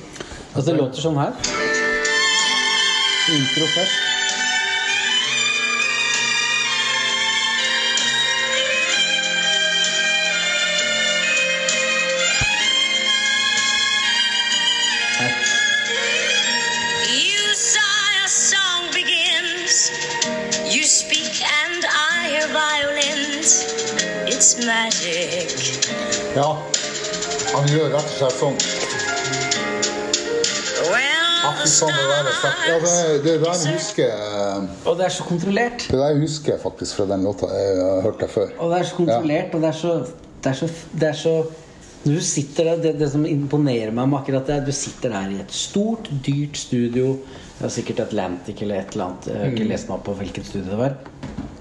Altså, 0.55 0.71
det 0.71 0.79
låter 0.79 1.05
sånn 1.05 1.19
her. 1.19 1.37
Intro 3.35 3.71
først. 3.75 4.14
Det, 33.24 33.36
der 33.41 33.51
jeg 33.53 33.76
husker 33.76 34.03
jeg 34.03 34.70
Og 34.86 34.97
det 34.97 35.05
er 35.05 35.13
så 35.13 35.24
kontrollert. 35.28 35.86
Det 35.91 35.99
der 35.99 36.20
husker 36.20 36.53
jeg 36.53 36.61
faktisk 36.61 36.95
fra 36.99 37.05
den 37.09 37.24
låta. 37.24 37.49
Jeg 37.51 37.84
har 37.84 38.01
hørt 38.01 38.24
det 38.24 38.30
før. 38.30 38.47
Og 38.57 38.72
det 38.72 38.80
er 38.80 38.89
så 38.89 38.95
kontrollert, 38.95 39.51
ja. 39.51 39.55
og 39.55 39.61
det 39.61 39.70
er 39.70 39.80
så, 39.80 39.93
det 40.43 40.51
er 40.51 40.59
så, 40.61 40.70
det 40.93 41.07
er 41.09 41.22
så 41.22 41.36
du 42.05 42.20
sitter 42.22 42.68
der, 42.70 42.82
det, 42.84 42.91
det, 42.99 43.07
som 43.09 43.24
imponerer 43.26 43.89
meg 43.89 44.09
med 44.11 44.20
akkurat 44.20 44.45
det, 44.45 44.59
du 44.68 44.76
sitter 44.78 45.09
der 45.16 45.32
i 45.34 45.39
et 45.41 45.53
stort, 45.57 46.11
dyrt 46.28 46.59
studio. 46.59 47.16
Det 47.57 47.66
er 47.66 47.74
sikkert 47.74 48.03
Atlantic 48.03 48.61
eller 48.61 48.84
et 48.84 48.93
eller 48.93 49.07
annet. 49.07 49.30
Jeg 49.32 49.41
har 49.41 49.55
ikke 49.55 49.66
mm. 49.66 49.72
lest 49.72 49.89
meg 49.89 49.97
opp 49.97 50.05
på 50.05 50.18
hvilket 50.20 50.45
studio 50.51 50.68
det 50.70 50.82
var. 50.84 50.99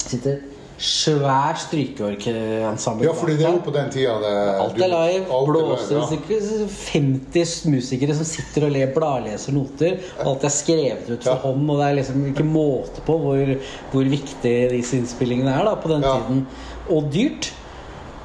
Sitter 0.05 0.43
svær 0.79 1.59
strykeorkensemble. 1.62 3.07
Ja, 3.07 3.14
fordi 3.16 3.37
det 3.39 3.47
er 3.47 3.57
jo 3.57 3.62
på 3.64 3.75
den 3.75 3.91
tida 3.95 4.14
det, 4.22 4.33
Alt 4.59 4.81
er 4.83 4.91
live. 4.91 5.41
Blåser 5.47 6.01
ja. 6.01 6.68
50 6.68 7.55
musikere 7.70 8.16
som 8.18 8.29
sitter 8.29 8.66
og 8.68 8.75
ler, 8.75 8.93
bladleser 8.95 9.55
noter. 9.55 10.01
Alt 10.25 10.47
er 10.47 10.55
skrevet 10.55 11.09
ut 11.09 11.18
for 11.20 11.33
ja. 11.33 11.41
hånd, 11.45 11.66
og 11.70 11.81
det 11.81 11.89
er 11.89 11.99
liksom 12.01 12.25
ikke 12.33 12.47
måte 12.49 13.05
på 13.07 13.18
hvor, 13.22 13.53
hvor 13.93 14.14
viktig 14.16 14.55
disse 14.75 14.99
innspillingene 14.99 15.55
er 15.55 15.68
da, 15.70 15.77
på 15.79 15.93
den 15.95 16.07
ja. 16.07 16.16
tiden. 16.18 16.47
Og 16.91 17.12
dyrt. 17.14 17.53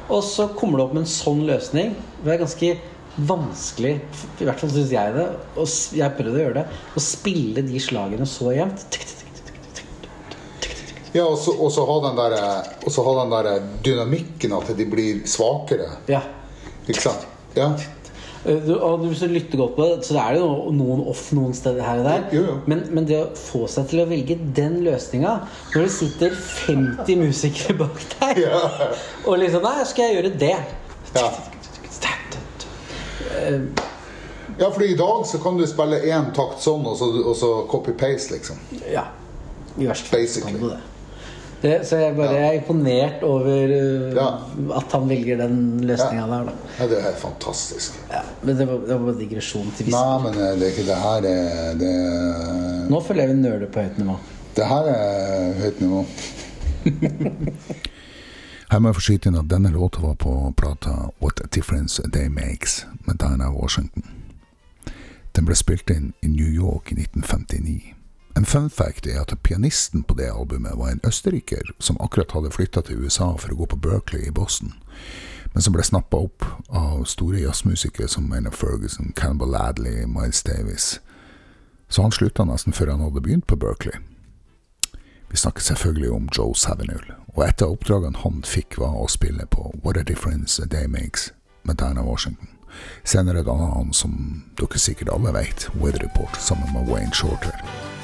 Og 0.09 0.23
så 0.25 0.47
kommer 0.57 0.79
det 0.79 0.87
opp 0.87 0.95
med 0.97 1.05
en 1.05 1.11
sånn 1.11 1.43
løsning. 1.45 1.93
Det 2.23 2.33
er 2.33 2.41
ganske 2.41 2.73
vanskelig, 3.29 3.93
i 4.39 4.47
hvert 4.47 4.61
fall 4.61 4.71
syns 4.73 4.91
jeg 4.93 5.13
det, 5.15 5.25
og 5.59 5.95
jeg 5.97 6.15
prøvde 6.15 6.37
å 6.37 6.43
gjøre 6.43 6.61
det, 6.61 6.77
å 6.95 7.03
spille 7.03 7.63
de 7.67 7.81
slagene 7.83 8.27
så 8.29 8.53
jevnt. 8.55 8.99
Ja, 11.13 11.25
og 11.25 11.71
så 11.73 11.85
ha 11.85 12.01
den 12.05 12.17
der, 12.19 13.47
der 13.49 13.63
dynamikken 13.85 14.53
at 14.53 14.69
de 14.77 14.85
blir 14.85 15.23
svakere. 15.29 15.89
Ja. 16.09 16.21
Ikke 16.87 17.01
sant? 17.01 17.25
Ja. 17.57 17.71
Eh, 18.45 18.59
du, 18.65 18.75
og 18.77 19.05
Hvis 19.07 19.19
du 19.19 19.27
lytter 19.27 19.57
godt 19.57 19.75
på 19.75 19.87
det, 19.89 20.05
så 20.07 20.17
er 20.21 20.37
det 20.37 20.41
jo 20.43 20.71
noen 20.75 21.03
off 21.09 21.25
noen 21.35 21.53
steder 21.57 21.83
her 21.83 22.01
og 22.03 22.07
der. 22.07 22.23
Jo, 22.35 22.45
jo. 22.45 22.55
Men, 22.71 22.85
men, 22.93 23.07
det 23.09 23.19
å 23.19 23.27
få 23.35 23.65
seg 23.71 23.89
til 23.91 24.03
å 24.03 24.07
velge 24.09 24.37
den 24.55 24.79
løsninga 24.85 25.35
Når 25.73 25.85
det 25.87 25.91
sitter 25.97 26.35
50 26.37 27.21
musikere 27.25 27.77
bak 27.81 28.01
deg, 28.15 28.43
ja. 28.45 28.63
og 29.25 29.39
liksom 29.41 29.65
Nei, 29.65 29.77
skal 29.89 30.09
jeg 30.09 30.19
gjøre 30.19 30.35
det? 30.45 30.57
Ja. 31.17 31.29
Eh, 33.39 33.87
Ja, 34.59 34.67
for 34.75 34.83
i 34.83 34.95
dag 34.97 35.21
så 35.27 35.37
kan 35.39 35.55
du 35.57 35.63
spille 35.67 36.01
én 36.03 36.33
takt 36.35 36.59
sånn, 36.59 36.83
og 36.83 36.97
så, 36.99 37.07
så 37.39 37.51
copy-paste, 37.71 38.33
liksom. 38.33 38.57
Ja. 38.91 39.05
I 39.79 39.87
verste 39.87 40.11
fall 40.11 40.25
kan 40.43 40.57
du 40.57 40.65
det. 40.65 40.79
Det. 41.61 41.75
Så 41.87 41.99
jeg 41.99 42.15
bare 42.17 42.35
ja. 42.35 42.47
er 42.49 42.57
imponert 42.59 43.23
over 43.27 43.73
uh, 43.73 44.15
ja. 44.15 44.27
at 44.79 44.95
han 44.95 45.09
velger 45.09 45.41
den 45.43 45.59
løsninga 45.85 46.23
ja. 46.23 46.29
der. 46.31 46.49
Da. 46.49 46.73
Ja, 46.79 46.89
det 46.91 46.97
er 46.99 47.05
helt 47.09 47.21
fantastisk. 47.21 47.99
Ja, 48.11 48.23
men 48.43 48.57
det 48.57 48.67
var, 48.69 48.81
det 48.87 48.99
var 49.03 49.19
digresjon 49.19 49.71
til 49.77 49.91
Nei, 49.93 50.17
men 50.25 50.39
eh, 50.39 50.55
det 50.59 50.67
er 50.67 50.73
ikke 50.73 50.87
det 50.89 50.99
her 51.03 51.29
er 51.33 51.79
det... 51.79 51.93
Nå 52.89 53.03
føler 53.05 53.25
jeg 53.25 53.35
vi 53.35 53.39
nøler 53.43 53.71
på 53.71 53.85
høyt 53.85 54.01
nivå. 54.01 54.17
Det 54.57 54.67
her 54.67 54.91
er 54.95 55.53
høyt 55.63 55.81
nivå. 55.85 56.03
Her 58.69 58.79
må 58.79 58.91
jeg 58.91 58.95
få 58.99 59.01
skyte 59.01 59.31
inn 59.31 59.37
at 59.39 59.47
denne 59.49 59.71
låta 59.73 60.03
var 60.03 60.13
på 60.21 60.31
plata 60.57 61.09
What 61.23 61.41
a 61.41 61.47
Difference 61.49 62.03
a 62.05 62.09
Day 62.13 62.29
Makes 62.29 62.83
med 63.07 63.17
Diana 63.17 63.49
Washington. 63.49 64.05
Den 65.33 65.47
ble 65.47 65.57
spilt 65.57 65.89
inn 65.89 66.11
i 66.21 66.29
New 66.29 66.45
York 66.53 66.91
i 66.93 66.99
1959. 66.99 67.95
En 68.39 68.45
fun 68.45 68.69
fact 68.69 69.07
er 69.07 69.19
at 69.19 69.33
pianisten 69.43 70.03
på 70.03 70.15
det 70.15 70.29
albumet 70.31 70.77
var 70.79 70.93
en 70.93 71.01
østerriker 71.03 71.73
som 71.79 71.97
akkurat 71.99 72.31
hadde 72.31 72.51
flytta 72.55 72.81
til 72.87 73.01
USA 73.03 73.33
for 73.35 73.51
å 73.51 73.57
gå 73.59 73.65
på 73.73 73.79
Berkeley 73.83 74.29
i 74.29 74.31
Boston, 74.31 74.77
men 75.51 75.65
som 75.65 75.75
ble 75.75 75.83
snappa 75.83 76.21
opp 76.23 76.45
av 76.71 77.01
store 77.03 77.41
jazzmusikere 77.41 78.07
som 78.07 78.29
Maynard 78.31 78.55
Ferguson, 78.55 79.11
Cannibal 79.19 79.51
Ladley, 79.51 80.05
Miles 80.07 80.39
Davis. 80.47 81.01
Så 81.91 82.07
han 82.07 82.15
slutta 82.15 82.47
nesten 82.47 82.71
før 82.71 82.93
han 82.93 83.03
hadde 83.03 83.25
begynt 83.27 83.47
på 83.51 83.59
Berkeley. 83.59 83.99
Vi 85.27 85.43
snakker 85.43 85.67
selvfølgelig 85.67 86.15
om 86.15 86.31
Joe 86.31 86.55
Savinul, 86.55 87.11
og 87.35 87.43
et 87.43 87.59
av 87.59 87.75
oppdragene 87.75 88.23
han 88.23 88.39
fikk, 88.47 88.79
var 88.79 88.95
å 88.95 89.11
spille 89.11 89.51
på 89.51 89.67
What 89.83 89.99
a 89.99 90.07
Difference 90.07 90.63
a 90.63 90.71
Day 90.71 90.87
Makes 90.87 91.33
med 91.67 91.83
Diana 91.83 92.07
Washington. 92.07 92.55
Senere 93.03 93.43
danna 93.43 93.73
han, 93.75 93.91
som 93.91 94.45
dere 94.55 94.79
sikkert 94.79 95.11
alle 95.11 95.35
vet, 95.35 95.67
Weather 95.75 96.07
Report 96.07 96.39
sammen 96.39 96.71
med 96.71 96.87
Wayne 96.87 97.11
Shorter. 97.11 97.98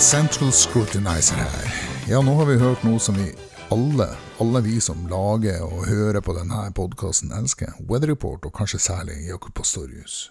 Central 0.00 0.52
Scrutinizer 0.52 1.36
her. 1.36 1.74
Ja, 2.08 2.20
nå 2.20 2.34
har 2.36 2.46
vi 2.46 2.58
hørt 2.60 2.82
noe 2.84 3.00
som 3.00 3.16
vi 3.16 3.30
alle, 3.72 4.10
alle 4.38 4.60
vi 4.60 4.76
som 4.80 5.06
lager 5.08 5.62
og 5.64 5.86
hører 5.88 6.20
på 6.20 6.34
denne 6.36 6.66
podkasten, 6.76 7.32
elsker. 7.32 7.72
Weather 7.88 8.12
Report, 8.12 8.44
og 8.44 8.52
kanskje 8.58 8.82
særlig 8.84 9.16
Jakob 9.24 9.54
Pastorius. 9.56 10.30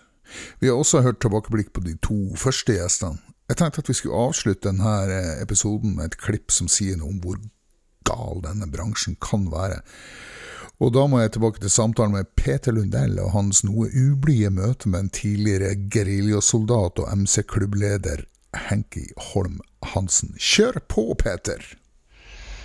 Vi 0.62 0.70
har 0.70 0.78
også 0.78 1.02
hørt 1.02 1.18
tilbakeblikk 1.24 1.72
på 1.74 1.82
de 1.82 1.96
to 1.98 2.36
første 2.38 2.76
gjestene. 2.78 3.18
Jeg 3.50 3.58
tenkte 3.58 3.82
at 3.82 3.90
vi 3.90 3.98
skulle 3.98 4.22
avslutte 4.28 4.70
denne 4.70 4.94
episoden 5.42 5.98
med 5.98 6.12
et 6.12 6.20
klipp 6.22 6.54
som 6.54 6.70
sier 6.70 7.02
noe 7.02 7.10
om 7.16 7.18
hvor 7.26 7.42
gal 8.06 8.46
denne 8.46 8.70
bransjen 8.70 9.18
kan 9.18 9.50
være. 9.50 9.82
Og 10.78 10.94
da 10.94 11.08
må 11.10 11.24
jeg 11.24 11.34
tilbake 11.34 11.64
til 11.64 11.74
samtalen 11.74 12.14
med 12.20 12.30
Peter 12.38 12.74
Lundell 12.76 13.18
og 13.24 13.34
hans 13.34 13.64
noe 13.66 13.90
ublide 13.90 14.54
møte 14.54 14.94
med 14.94 15.08
en 15.08 15.12
tidligere 15.22 15.74
geriljasoldat 15.90 17.02
og 17.02 17.12
MC-klubbleder 17.18 18.28
Henki 18.70 19.08
Holm 19.32 19.60
Hansen. 19.94 20.36
Kjør 20.40 20.80
på, 20.90 21.14
Peter! 21.20 21.62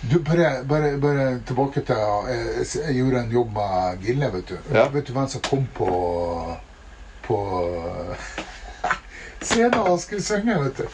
Du, 0.01 0.17
bare, 0.25 0.63
bare, 0.65 0.97
bare 0.97 1.25
tilbake 1.45 1.83
til 1.85 1.95
jeg, 1.95 2.65
jeg, 2.75 2.95
gjorde 2.95 3.19
en 3.19 3.31
jobb 3.31 3.51
med 3.53 3.97
Gille, 4.01 4.31
vet 4.33 4.49
du. 4.49 4.57
Ja. 4.73 4.87
Vet 4.89 5.07
du 5.07 5.13
hvem 5.13 5.27
som 5.29 5.43
kom 5.45 5.67
på 5.77 5.89
på 7.21 7.37
scenen 9.45 9.77
og 9.79 9.99
skulle 10.01 10.23
synge, 10.25 10.57
vet 10.63 10.81
du? 10.81 10.87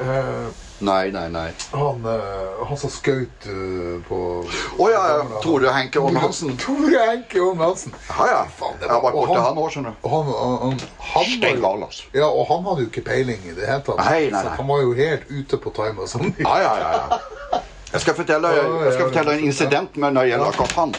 Uh, 0.00 0.48
nei, 0.78 1.10
nei, 1.14 1.28
nei. 1.30 1.50
Han, 1.72 2.06
uh, 2.06 2.64
han 2.68 2.78
som 2.80 2.92
skjøt 2.92 3.46
uh, 3.48 3.98
på 4.08 4.18
Å 4.42 4.78
oh, 4.78 4.88
ja, 4.90 5.02
ja. 5.20 5.42
Tore 5.44 5.74
Henke 5.74 6.02
Holm 6.02 6.18
Hansen. 6.22 6.54
Tore 6.64 7.04
Henke 7.10 7.42
Holm 7.42 7.62
Hansen. 7.62 7.94
Ja, 8.08 8.26
ja. 8.30 8.40
Faen, 8.58 8.80
jeg 8.82 9.02
var 9.06 9.18
borte 9.18 9.44
han 9.46 9.60
år, 9.60 9.74
skjønner 9.74 9.94
du. 9.94 10.08
Han, 10.14 10.32
han, 10.32 10.82
han, 11.12 11.30
Steingal, 11.36 11.86
altså. 11.88 12.08
Ja, 12.16 12.30
og 12.30 12.48
han 12.50 12.66
hadde 12.70 12.86
jo 12.86 12.92
ikke 12.92 13.06
peiling 13.10 13.44
i 13.44 13.54
det 13.54 13.68
hele 13.68 13.84
tatt. 13.86 14.02
Nei, 14.02 14.26
nei, 14.32 14.42
nei. 14.42 14.56
han 14.58 14.72
var 14.72 14.82
jo 14.82 14.96
helt 14.98 15.30
ute 15.30 15.60
på 15.62 15.74
time 15.76 16.06
og 16.06 16.10
sånn. 16.10 16.34
Ja, 16.42 16.58
ja, 16.64 16.74
ja, 16.82 16.98
ja. 16.98 17.62
Jeg 17.94 18.02
skal 18.02 18.14
fortelle, 18.18 18.48
jeg 18.84 18.92
skal 18.96 19.06
fortelle 19.08 19.34
en 19.38 19.44
incident 19.46 19.96
med 20.02 20.16
når 20.16 20.26
det 20.26 20.30
gjelder 20.32 20.48
akkurat 20.50 20.72
han. 20.80 20.94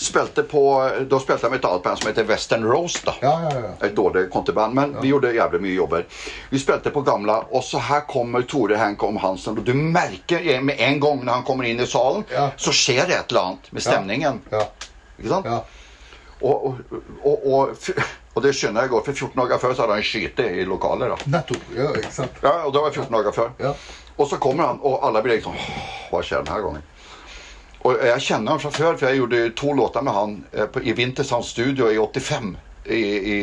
Spilte 0.00 0.44
på, 0.48 0.62
da 1.10 1.18
spilte 1.20 1.44
jeg 1.44 1.52
med 1.52 1.60
et 1.60 1.66
annet 1.68 1.82
band 1.84 2.00
som 2.00 2.08
heter 2.08 2.28
Western 2.30 2.64
Rose. 2.64 3.02
da. 3.04 3.14
Ja, 3.22 3.32
ja, 3.44 3.50
ja. 3.66 3.72
Et 3.86 3.94
dårlig 3.96 4.26
konteband, 4.32 4.74
men 4.74 4.94
vi 5.02 5.10
gjorde 5.12 5.34
jævlig 5.36 5.60
mye 5.66 5.74
jobber. 5.76 6.06
Vi 6.50 6.58
spilte 6.62 6.90
på 6.94 7.02
gamla, 7.04 7.36
og 7.52 7.64
så 7.68 7.82
her 7.90 8.00
kommer 8.08 8.46
Tore 8.48 8.80
Henk 8.80 9.02
om 9.04 9.20
Hansen. 9.20 9.58
Og 9.60 9.64
du 9.68 9.74
merker 9.76 10.40
med 10.64 10.80
en 10.80 11.00
gang 11.04 11.20
når 11.24 11.32
han 11.40 11.44
kommer 11.44 11.68
inn 11.68 11.80
i 11.84 11.86
salen, 11.86 12.24
så 12.56 12.72
skjer 12.72 13.04
det 13.12 13.18
et 13.20 13.28
eller 13.34 13.50
annet 13.52 13.68
med 13.76 13.84
stemningen. 13.84 14.40
Ikke 15.18 15.28
sant? 15.34 15.52
Og, 16.40 16.66
og, 16.66 16.74
og, 17.26 17.46
og, 17.50 17.94
og 18.38 18.42
det 18.44 18.52
skjønner 18.54 18.84
jeg 18.86 18.92
godt, 18.92 19.08
for 19.08 19.12
14 19.26 19.40
dager 19.40 19.58
før 19.58 19.72
så 19.74 19.82
hadde 19.84 19.96
han 19.98 20.04
skyte 20.06 20.44
i 20.60 20.64
lokalet. 20.64 21.10
da. 21.10 21.30
Nettopp, 21.36 21.64
ja, 21.74 21.88
ikke 21.98 22.12
sant? 22.14 22.36
Ja, 22.44 22.52
og 22.68 22.72
det 22.76 22.82
var 22.84 22.92
14 22.94 23.16
dager 23.16 23.34
før. 23.34 23.48
Ja. 23.58 23.72
Og 24.18 24.26
så 24.28 24.38
kommer 24.42 24.66
han, 24.66 24.80
og 24.82 25.02
alle 25.06 25.22
blir 25.22 25.38
liksom 25.38 25.54
Hva 26.10 26.22
skjer 26.26 26.42
denne 26.46 26.62
gangen? 26.64 26.86
Og 27.86 28.00
jeg 28.02 28.22
kjenner 28.26 28.56
han 28.56 28.62
fra 28.62 28.72
før, 28.74 28.96
for 28.98 29.06
jeg 29.06 29.20
gjorde 29.20 29.42
to 29.56 29.72
låter 29.78 30.02
med 30.02 30.16
han 30.16 30.32
i 30.82 30.94
Wintersands 30.98 31.52
Studio 31.54 31.86
i 31.92 31.98
85 31.98 32.56
i, 32.84 33.02
i, 33.34 33.36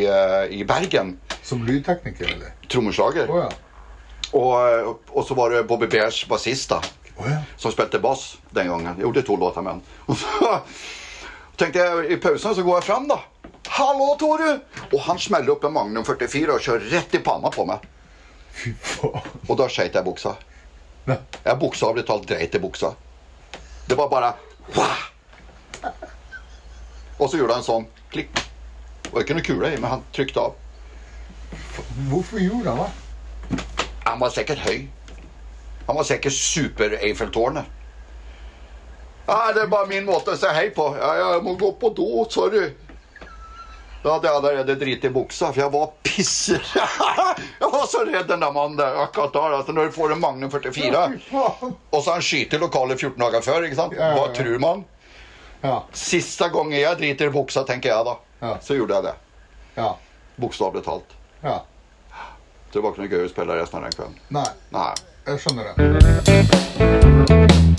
i 0.60 0.66
Bergen. 0.68 1.14
Som 1.42 1.64
lydtekniker, 1.66 2.34
eller? 2.34 2.52
Trommeslager. 2.68 3.32
Oh, 3.32 3.46
ja. 3.46 3.50
og, 4.34 5.00
og, 5.10 5.24
så 5.28 5.38
var 5.38 5.54
det 5.54 5.64
Bobby 5.70 5.88
Bears 5.88 6.20
bassist, 6.28 6.70
da. 6.74 6.82
Oh, 7.16 7.30
ja. 7.30 7.38
Som 7.58 7.72
spilte 7.72 8.02
bass 8.04 8.34
den 8.52 8.68
gangen. 8.74 8.92
Jeg 8.92 9.06
gjorde 9.06 9.24
to 9.24 9.38
låter 9.40 9.64
med 9.64 9.78
han. 9.78 9.84
Og 10.12 10.20
så 10.20 10.58
tenkte 11.56 11.80
jeg 11.86 12.10
i 12.12 12.18
pausen 12.20 12.56
så 12.58 12.66
går 12.66 12.82
jeg 12.82 12.88
fram, 12.90 13.08
da. 13.08 13.22
'Hallo, 13.66 14.16
Tore!' 14.20 14.60
Og 14.92 15.00
han 15.08 15.20
smeller 15.20 15.56
opp 15.56 15.64
en 15.64 15.74
Magnum 15.74 16.06
44 16.06 16.54
og 16.54 16.62
kjører 16.62 16.92
rett 16.92 17.16
i 17.16 17.22
panna 17.24 17.50
på 17.50 17.66
meg. 17.66 17.88
Fy 18.56 18.76
faen. 18.78 19.32
Og 19.48 19.58
da 19.58 19.70
skøyt 19.72 19.96
jeg 19.96 20.06
buksa. 20.06 20.36
Jeg 21.06 21.60
bokstavelig 21.62 22.06
talt 22.08 22.28
dreit 22.30 22.56
i 22.56 22.62
buksa. 22.62 22.96
Det 23.86 23.98
var 23.98 24.10
bare 24.10 24.34
Wah! 24.76 25.04
Og 27.20 27.30
så 27.30 27.38
gjorde 27.38 27.60
han 27.60 27.66
sånn 27.66 27.86
klikk. 28.12 28.34
Det 29.06 29.12
var 29.14 29.24
ikke 29.24 29.38
noe 29.38 29.46
kule 29.46 29.70
i, 29.72 29.78
men 29.78 29.92
han 29.92 30.06
trykte 30.16 30.42
av. 30.42 30.56
Hvorfor 32.10 32.42
gjorde 32.42 32.74
han 32.74 32.82
det? 32.82 33.62
Han 34.06 34.20
var 34.20 34.34
sikkert 34.34 34.64
høy. 34.66 34.88
Han 35.86 36.00
var 36.00 36.08
sikkert 36.10 36.34
super-Eiffeltårnet. 36.34 37.70
Ja, 39.28 39.52
det 39.54 39.64
er 39.64 39.70
bare 39.72 39.90
min 39.90 40.06
måte 40.06 40.34
å 40.34 40.38
si 40.38 40.50
hei 40.54 40.68
på. 40.74 40.90
Ja, 40.98 41.14
jeg 41.22 41.46
må 41.46 41.56
gå 41.62 41.72
på 41.82 41.90
do. 41.98 42.26
Sorry. 42.34 42.68
Da 44.06 44.12
hadde 44.14 44.28
jeg 44.28 44.36
allerede 44.38 44.76
driti 44.78 45.08
i 45.08 45.10
buksa, 45.10 45.48
for 45.50 45.58
jeg 45.64 45.72
var 45.74 45.88
pisser. 46.06 46.62
jeg 47.62 47.70
var 47.72 47.86
så 47.90 48.04
redd 48.06 48.28
den 48.30 48.44
der 48.46 48.52
mannen 48.54 48.78
der 48.78 49.00
akkurat 49.02 49.34
da. 49.34 49.46
Altså, 49.58 49.74
når 49.74 49.90
du 49.90 49.96
får 49.96 50.14
en 50.14 50.20
Magnum 50.22 50.52
44, 50.54 51.02
og 51.90 52.04
så 52.04 52.14
han 52.14 52.22
skyter 52.22 52.62
lokalet 52.62 53.02
14 53.02 53.18
dager 53.24 53.42
før, 53.42 53.66
ikke 53.66 53.80
sant? 53.80 53.98
hva 53.98 54.28
tror 54.38 54.60
man? 54.62 54.86
Siste 55.98 56.52
gangen 56.54 56.78
jeg 56.78 57.00
driter 57.02 57.26
i 57.32 57.34
buksa, 57.34 57.66
tenker 57.66 57.90
jeg 57.96 58.06
da. 58.06 58.14
Så 58.62 58.78
gjorde 58.78 58.94
jeg 59.00 59.10
det. 59.10 59.16
Ja. 59.80 59.96
Bokstavelig 60.38 60.86
talt. 60.86 61.18
Ja. 61.42 61.64
Så 62.70 62.78
det 62.78 62.86
var 62.86 62.94
ikke 62.94 63.08
noe 63.08 63.14
gøy 63.16 63.26
å 63.26 63.34
spille 63.34 63.58
resten 63.58 63.82
av 63.82 63.90
den 63.90 63.98
kvelden. 63.98 64.22
Nei. 64.38 64.50
Nei. 64.76 64.94
Jeg 65.26 65.42
skjønner 65.42 65.74
det. 65.74 67.74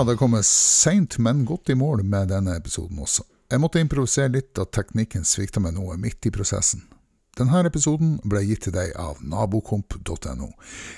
Ja, 0.00 0.04
det 0.04 0.16
kommer 0.16 0.42
seint, 0.42 1.18
men 1.18 1.44
godt 1.44 1.68
i 1.68 1.74
mål 1.74 2.00
med 2.08 2.30
denne 2.32 2.54
episoden 2.56 3.02
også. 3.04 3.20
Jeg 3.52 3.60
måtte 3.60 3.82
improvisere 3.84 4.30
litt 4.32 4.54
da 4.56 4.64
teknikken 4.64 5.26
svikta 5.28 5.60
meg 5.60 5.74
noe 5.76 5.98
midt 6.00 6.24
i 6.24 6.30
prosessen. 6.32 6.86
Denne 7.36 7.60
episoden 7.68 8.14
ble 8.24 8.40
gitt 8.48 8.62
til 8.64 8.72
deg 8.72 8.94
av 8.96 9.18
nabokomp.no. 9.20 10.46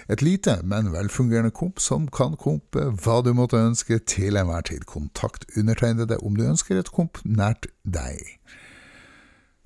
Et 0.07 0.23
lite, 0.23 0.55
men 0.63 0.93
velfungerende 0.95 1.51
komp 1.51 1.83
som 1.83 2.05
kan 2.15 2.37
kompe 2.39 2.85
hva 3.03 3.17
du 3.27 3.33
måtte 3.35 3.59
ønske 3.59 3.99
til 4.07 4.39
enhver 4.39 4.63
tid. 4.71 4.85
Kontakt 4.87 5.49
undertegnede 5.59 6.21
om 6.23 6.39
du 6.39 6.45
ønsker 6.47 6.79
et 6.79 6.93
komp 6.95 7.19
nært 7.27 7.67
deg. 7.83 8.23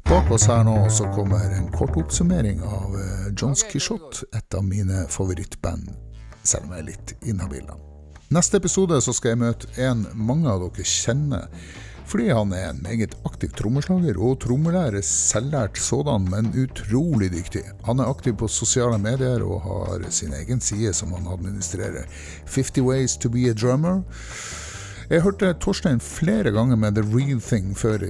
Bak 0.08 0.32
oss 0.32 0.46
her 0.48 0.64
nå 0.64 0.78
så 0.88 1.10
kommer 1.12 1.44
en 1.58 1.68
kort 1.76 2.00
oppsummering 2.00 2.64
av 2.64 2.96
Johns 3.36 3.66
Quijote, 3.68 4.24
et 4.32 4.56
av 4.56 4.64
mine 4.64 5.04
favorittband, 5.12 5.92
selv 6.40 6.70
om 6.70 6.72
jeg 6.78 6.86
er 6.86 6.88
litt 6.88 7.14
inhabil. 7.34 7.68
Neste 8.26 8.58
episode 8.58 8.96
så 8.98 9.12
skal 9.14 9.36
jeg 9.36 9.38
møte 9.38 9.68
en 9.78 10.00
mange 10.18 10.50
av 10.50 10.64
dere 10.64 10.82
kjenner 10.82 11.44
Fordi 12.10 12.24
han 12.34 12.50
er 12.58 12.72
en 12.72 12.80
meget 12.82 13.14
aktiv 13.28 13.52
trommeslager 13.54 14.18
og 14.18 14.40
trommelærer, 14.42 14.98
selvlært 15.06 15.78
sådan, 15.78 16.26
men 16.30 16.50
utrolig 16.58 17.32
dyktig. 17.34 17.62
Han 17.86 18.02
er 18.02 18.10
aktiv 18.10 18.34
på 18.38 18.48
sosiale 18.50 18.98
medier 18.98 19.42
og 19.46 19.62
har 19.62 20.10
sin 20.10 20.34
egen 20.34 20.62
side 20.62 20.92
som 20.94 21.14
han 21.14 21.26
administrerer. 21.26 22.06
50 22.46 22.82
Ways 22.86 23.16
to 23.16 23.30
be 23.30 23.46
a 23.50 23.54
Drummer. 23.54 24.02
Jeg 25.06 25.22
hørte 25.22 25.52
Torstein 25.62 26.00
flere 26.02 26.50
ganger 26.50 26.76
med 26.82 26.96
The 26.96 27.02
Real 27.14 27.38
Thing 27.40 27.76
før 27.78 28.02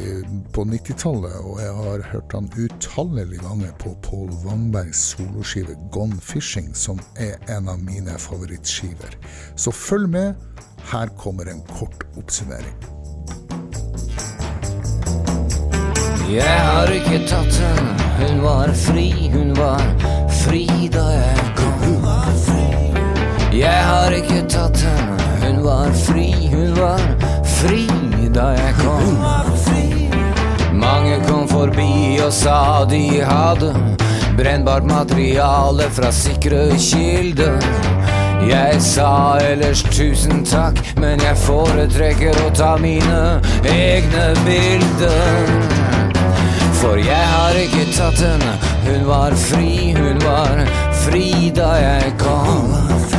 på 0.56 0.62
90-tallet, 0.64 1.34
og 1.44 1.58
jeg 1.60 1.74
har 1.76 2.04
hørt 2.12 2.32
han 2.32 2.48
utallige 2.56 3.42
ganger 3.42 3.74
på 3.82 3.92
Paul 4.02 4.30
Wangbergs 4.46 5.02
soloskive 5.10 5.76
Gone 5.92 6.16
Fishing, 6.24 6.70
som 6.76 7.00
er 7.20 7.36
en 7.52 7.68
av 7.68 7.82
mine 7.84 8.16
favorittskiver. 8.18 9.12
Så 9.56 9.74
følg 9.76 10.08
med, 10.08 10.40
her 10.88 11.12
kommer 11.20 11.52
en 11.52 11.60
kort 11.68 12.06
oppsummering. 12.16 12.80
Jeg 16.32 16.58
har 16.70 16.96
ikke 16.96 17.20
tatt 17.28 17.60
henne, 17.60 18.08
hun 18.22 18.42
var 18.42 18.72
fri, 18.86 19.10
hun 19.36 19.52
var 19.60 19.84
fri 20.46 20.64
da 20.96 21.04
jeg 21.12 21.52
kom. 21.60 21.76
Jeg 23.56 23.84
har 23.88 24.12
ikke 24.12 24.42
tatt 24.52 24.80
henne, 24.84 25.25
hun 25.46 25.64
var 25.64 25.92
fri, 25.92 26.48
hun 26.52 26.74
var 26.74 27.00
fri 27.46 27.86
da 28.34 28.50
jeg 28.56 28.74
kom. 28.80 29.18
Mange 30.74 31.20
kom 31.28 31.48
forbi 31.48 32.18
og 32.24 32.32
sa 32.32 32.84
de 32.90 33.20
hadde 33.24 33.70
brennbart 34.36 34.84
materiale 34.84 35.86
fra 35.90 36.10
sikre 36.12 36.68
kilder. 36.78 37.62
Jeg 38.46 38.80
sa 38.82 39.38
ellers 39.42 39.82
tusen 39.82 40.44
takk, 40.44 40.78
men 41.00 41.22
jeg 41.24 41.38
foretrekker 41.46 42.36
å 42.44 42.50
ta 42.54 42.74
mine 42.82 43.40
egne 43.70 44.28
bilder. 44.44 45.52
For 46.82 47.00
jeg 47.00 47.30
har 47.32 47.58
ikke 47.62 47.86
tatt 47.96 48.20
henne, 48.20 48.58
hun 48.86 49.06
var 49.08 49.38
fri, 49.48 49.94
hun 49.96 50.20
var 50.26 50.66
fri 51.06 51.30
da 51.54 51.72
jeg 51.80 52.18
kom. 52.20 53.15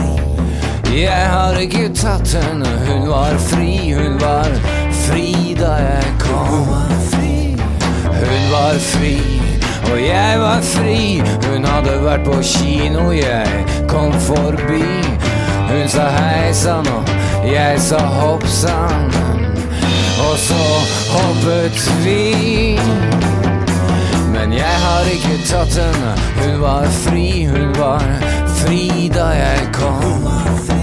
Jeg 0.97 1.29
har 1.29 1.53
ikke 1.61 1.89
tatt 1.93 2.31
henne, 2.33 2.65
hun 2.87 3.03
var 3.09 3.35
fri, 3.37 3.91
hun 3.93 4.15
var 4.17 4.47
fri 5.05 5.53
da 5.59 5.75
jeg 5.77 6.13
kom. 6.19 6.71
Hun 8.17 8.47
var 8.49 8.79
fri, 8.81 9.11
og 9.91 9.99
jeg 10.01 10.39
var 10.41 10.63
fri. 10.65 11.21
Hun 11.45 11.67
hadde 11.69 11.99
vært 12.01 12.25
på 12.25 12.39
kino, 12.41 13.11
jeg 13.13 13.65
kom 13.87 14.09
forbi. 14.25 14.81
Hun 15.69 15.85
sa 15.85 16.07
hei 16.15 16.49
sann, 16.57 16.89
og 16.89 17.45
jeg 17.45 17.77
sa 17.89 18.01
hopp 18.15 18.47
sann. 18.49 19.13
Og 20.25 20.33
så 20.47 20.63
hoppet 21.11 21.77
vi. 22.01 22.79
Men 24.33 24.57
jeg 24.57 24.81
har 24.87 25.13
ikke 25.13 25.37
tatt 25.45 25.77
henne, 25.77 26.17
hun 26.41 26.57
var 26.65 26.89
fri, 27.03 27.45
hun 27.53 27.69
var 27.77 28.09
fri 28.63 29.11
da 29.13 29.29
jeg 29.37 29.69
kom. 29.77 30.76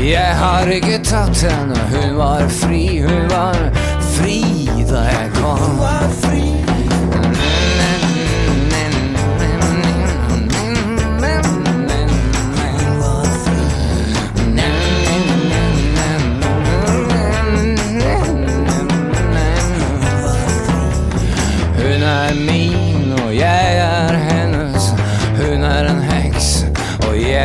Jeg 0.00 0.36
har 0.36 0.66
ikke 0.72 0.96
tatt 1.04 1.42
henne, 1.44 1.76
hun 1.92 2.16
var 2.16 2.46
fri, 2.48 3.00
hun 3.04 3.26
var 3.28 3.58
fri 4.14 4.40
da 4.88 5.02
jeg 5.04 5.28
kom. 5.36 5.76
Hun 5.76 6.59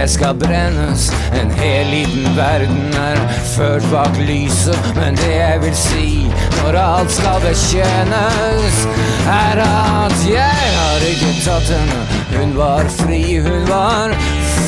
jeg 0.05 0.13
skal 0.13 0.35
brennes. 0.37 1.07
En 1.41 1.49
hel 1.57 1.87
liten 1.89 2.35
verden 2.37 2.93
er 2.93 3.17
ført 3.55 3.85
bak 3.89 4.17
lyset, 4.27 4.77
men 4.99 5.17
det 5.17 5.31
jeg 5.33 5.61
vil 5.63 5.75
si 5.75 6.09
når 6.59 6.77
alt 6.77 7.13
skal 7.15 7.41
bekjennes, 7.41 8.77
er 9.25 9.63
at 9.65 10.19
jeg 10.29 10.69
har 10.75 11.07
ikke 11.09 11.31
tatt 11.41 11.71
henne. 11.73 12.03
Hun 12.35 12.53
var 12.57 12.85
fri, 12.99 13.21
hun 13.47 13.65
var 13.69 14.13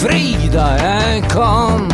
fri 0.01 0.49
da 0.53 0.67
jeg 0.81 1.21
kom. 1.29 1.85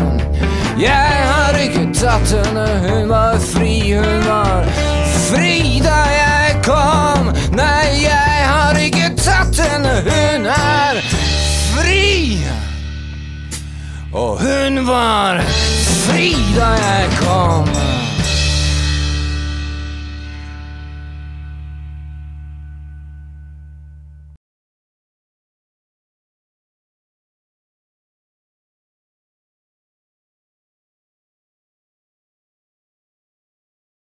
Jeg 0.79 1.27
har 1.33 1.59
ikke 1.65 1.85
tatt 1.99 2.35
henne, 2.37 2.67
hun 2.87 3.11
var 3.11 3.39
fri, 3.43 3.75
hun 3.91 4.27
var 4.29 4.71
fri 5.27 5.81
da 5.83 5.99
jeg 6.15 6.59
kom. 6.63 7.33
Nei, 7.59 8.05
jeg 8.05 8.51
har 8.53 8.79
ikke 8.87 9.11
tatt 9.19 9.65
henne, 9.67 9.97
hun 10.07 10.47
er 10.55 11.03
fri. 11.73 12.13
Og 14.13 14.37
hun 14.41 14.87
var 14.87 15.41
fri 16.05 16.35
da 16.55 16.69
jeg 16.77 17.09
kom. 17.21 17.92